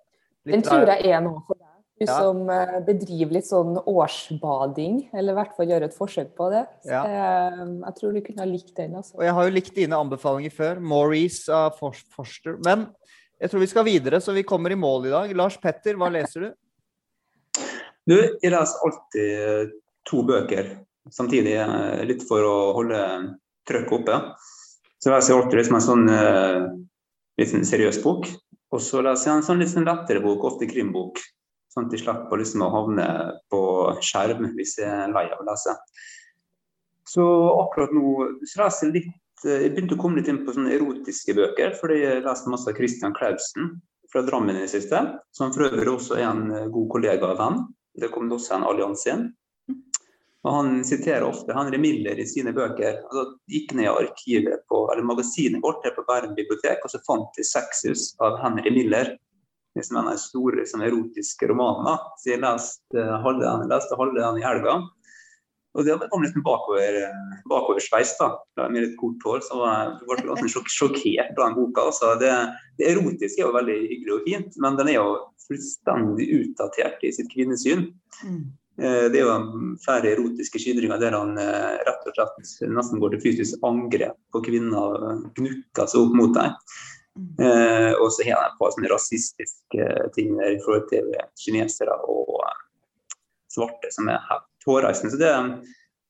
[0.46, 1.68] Litt Den tror jeg er noe for deg.
[2.02, 2.16] Du Ja.
[2.18, 6.64] som eh, bedriver litt sånn årsbading, eller i hvert fall gjør et forsøk på det.
[6.88, 7.02] Ja.
[7.06, 8.96] eh, jeg tror du kunne ha likt den.
[8.98, 9.14] Altså.
[9.20, 10.80] Og jeg har jo likt dine anbefalinger før.
[10.80, 12.56] Maurice av Fors- Forster.
[12.64, 12.88] Men
[13.40, 15.36] jeg tror vi skal videre, så vi kommer i mål i dag.
[15.36, 16.52] Lars Petter, hva leser du?
[18.08, 19.76] Du, jeg leser alltid
[20.10, 20.72] to bøker
[21.14, 22.98] samtidig eh, litt for å holde
[23.68, 24.16] trøkket oppe.
[24.98, 26.64] Så leser jeg alltid liksom en sånn eh,
[27.38, 28.26] litt sånn seriøs bok.
[28.72, 31.20] Og så leser jeg en sånn litt sånn lettere bok, ofte krimbok.
[31.72, 33.06] Sånn at jeg slipper liksom å havne
[33.52, 33.60] på
[34.04, 35.74] skjerm hvis jeg er lei av å lese.
[37.08, 37.24] Så
[37.62, 38.12] akkurat nå
[38.48, 41.96] så leser jeg litt Jeg begynte å komme litt inn på sånne erotiske bøker, fordi
[41.98, 43.72] jeg leste masse av Christian Clausen
[44.12, 45.00] fra Drammen i det siste.
[45.34, 47.56] Som for øvrig også er en god kollega og venn.
[47.98, 49.24] Det kom det også en allianse inn.
[50.42, 53.02] Og Han siterer ofte Henry Miller i sine bøker.
[53.06, 53.24] og da
[53.54, 57.28] gikk ned i arkivet på, eller magasinet vårt her på Bærum bibliotek, og så fant
[57.36, 59.16] de 'Sexus' av Henry Miller.
[59.76, 61.94] Liksom en av de store sånn, erotiske romanene.
[62.18, 64.82] Så jeg leste halve den, leste halve den i helga.
[65.72, 66.98] Og det kom liksom bakover,
[67.48, 68.68] bakoversveis, da.
[68.68, 69.40] Med litt kort hår.
[69.46, 71.86] Så jeg ble ganske sjok sjokkert av den boka.
[71.88, 72.32] Altså, det,
[72.76, 75.06] det erotiske er jo veldig hyggelig og fint, men den er jo
[75.46, 77.88] fullstendig utdatert i sitt kvinnesyn.
[78.26, 78.42] Mm.
[78.80, 83.14] Eh, Det er jo flere erotiske skildringer der han eh, rett og slett nesten går
[83.14, 86.56] til fysisk angrep på kvinner og gnukker seg opp mot dem.
[87.42, 91.12] Eh, og så har han et par sånne rasistiske ting der i forhold til
[91.42, 92.40] kinesere og
[93.52, 95.12] svarte som er helt hårreisende.
[95.12, 95.32] Så det,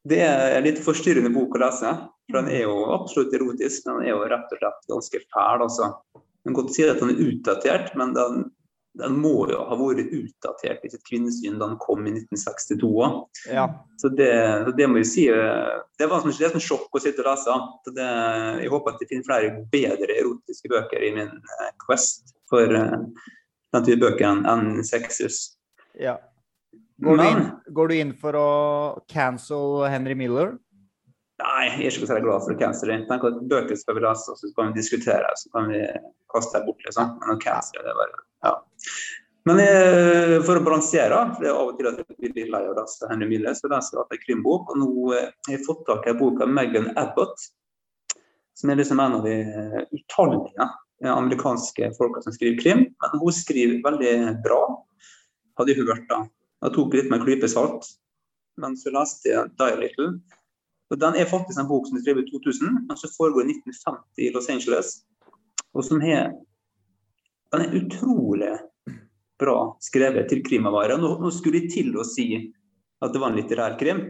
[0.07, 1.97] det er en litt forstyrrende bok å lese.
[2.31, 5.65] For den er jo absolutt erotisk, men den er jo rett og slett ganske fæl.
[5.67, 5.91] altså.
[6.15, 8.45] Man kan godt si at den er utdatert, men den,
[8.99, 13.21] den må jo ha vært utdatert i sitt kvinnesyn da den kom i 1962 òg.
[13.49, 13.67] Ja.
[14.01, 14.33] Så det,
[14.77, 17.57] det må jeg si eh, Det var som et sjokk å sitte og lese.
[17.87, 18.09] Så det,
[18.65, 22.99] jeg håper at jeg finner flere bedre erotiske bøker i min eh, quest for eh,
[23.73, 25.57] den type bøker enn Sexus.
[25.97, 26.19] ja.
[27.03, 28.51] Går, du inn, går du inn for å
[29.11, 30.53] cancel Henry Miller?
[31.43, 32.99] Nei, jeg er ikke så glad for cancele.
[32.99, 35.81] Jeg at Bøker skal vi lese, og så kan vi diskutere, så kan vi
[36.33, 36.85] kaste det bort.
[36.87, 37.17] liksom.
[37.21, 38.55] Men å cancele, det er bare ja.
[39.49, 42.61] Men eh, for å balansere, for det er av og til at jeg blir lei
[42.63, 44.71] av å lese Henry Miller, så leser jeg en krimbok.
[44.71, 47.49] Og nå eh, har jeg fått tak i en bok av Megan Abbott,
[48.59, 52.85] som er liksom en av de eh, utallige eh, amerikanske folka som skriver krim.
[53.03, 54.15] Men hun skriver veldig
[54.47, 54.63] bra,
[55.59, 56.23] hadde hun hørt da.
[56.63, 57.91] Jeg tok litt med en klype salt.
[58.63, 60.13] Men så leste jeg Die Little.
[60.93, 63.55] Og Den er faktisk en bok som er skrevet i 2000, men som foregår i
[63.55, 64.91] 1950 i Los Angeles.
[65.73, 66.35] Og som er
[67.53, 68.53] Den er utrolig
[69.41, 70.97] bra skrevet til krimavare.
[71.01, 72.27] Nå, nå skulle jeg til å si
[73.03, 74.01] at det var en litterær krim,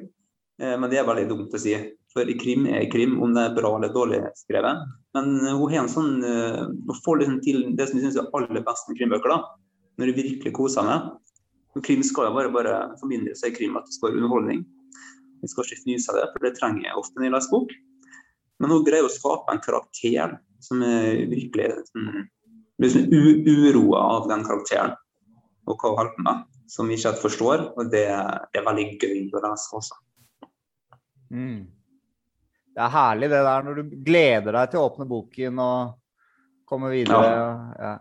[0.61, 1.73] eh, men det er veldig dumt å si.
[2.13, 4.85] For krim er krim, om det er bra eller dårlig skrevet.
[5.17, 8.21] Men eh, hun har en sånn eh, Hun får liksom til det som jeg syns
[8.21, 9.41] er aller best med krimbøker, da.
[9.99, 11.11] Når du virkelig koser meg.
[11.83, 14.63] Krim skal jo bare, bare for min del er krim at det skal være underholdning.
[15.43, 17.75] Jeg skal ikke fnyse av det, for det trenger jeg ofte når jeg leser bok.
[18.63, 22.27] Men hun greier å skape en karakter som er virkelig sånn,
[22.79, 24.95] blir sånn uroa av den karakteren
[25.67, 27.67] og hva hun holder på med, som vi ikke helt forstår.
[27.77, 28.07] Og det,
[28.55, 29.99] det er veldig gøy å lese også.
[31.33, 31.61] Mm.
[32.73, 35.93] Det er herlig det der når du gleder deg til å åpne boken og
[36.69, 37.37] komme videre.
[37.77, 37.93] Ja.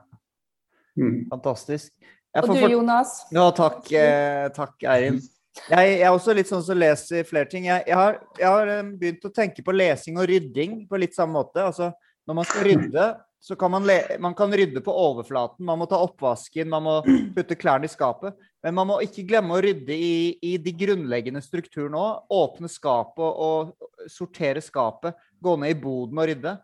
[1.00, 1.26] Mm.
[1.32, 1.92] Fantastisk.
[2.32, 3.14] Jeg Og får du, Jonas?
[3.36, 5.20] Ja, takk, eh, takk Eirin.
[5.52, 7.68] Jeg, jeg er også litt sånn som leser flere ting.
[7.68, 11.18] Jeg, jeg, har, jeg har eh, begynt å tenke på lesing og rydding på litt
[11.18, 11.66] samme måte.
[11.66, 11.92] Altså,
[12.28, 13.08] når man skal rydde,
[13.42, 15.66] så kan man, le, man kan rydde på overflaten.
[15.66, 16.96] Man må ta oppvasken, man må
[17.36, 18.38] putte klærne i skapet.
[18.62, 20.16] Men man må ikke glemme å rydde i,
[20.46, 22.26] i de grunnleggende strukturene òg.
[22.38, 25.18] Åpne skapet og sortere skapet.
[25.42, 26.56] Gå ned i boden og rydde.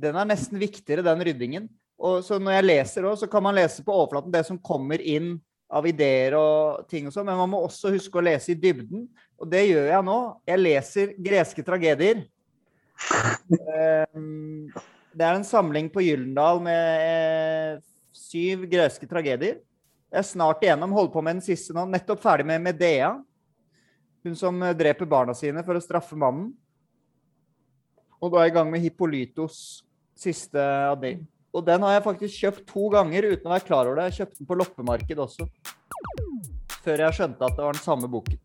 [0.00, 1.68] Den er nesten viktigere, den ryddingen.
[2.02, 4.98] Og så når jeg leser òg, så kan man lese på overflaten det som kommer
[4.98, 5.36] inn
[5.70, 9.06] av ideer og ting og sånn, men man må også huske å lese i dybden.
[9.40, 10.18] Og det gjør jeg nå.
[10.48, 12.24] Jeg leser greske tragedier.
[13.50, 14.70] Ehm,
[15.14, 19.60] Det er en samling på Gyllendal med eh, syv greske tragedier.
[20.10, 21.84] Jeg er snart igjennom, holder på med den siste nå.
[21.86, 23.12] Nettopp ferdig med Medea.
[24.26, 26.50] Hun som eh, dreper barna sine for å straffe mannen.
[28.18, 29.84] Og da er jeg i gang med Hippolytos
[30.18, 31.16] siste av de.
[31.54, 34.08] Og den har jeg faktisk kjøpt to ganger uten å være klar over det.
[34.10, 35.48] Jeg kjøpte den på loppemarked også.
[36.84, 38.40] Før jeg skjønte at det var den samme boken.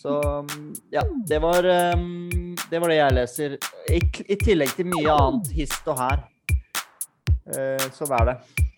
[0.00, 0.16] Så
[0.46, 1.66] mm, ja, det var,
[1.96, 3.56] um, det var det jeg leser.
[3.88, 4.00] I,
[4.32, 6.26] I tillegg til mye annet hist og her.
[7.50, 8.69] Så sånn er det.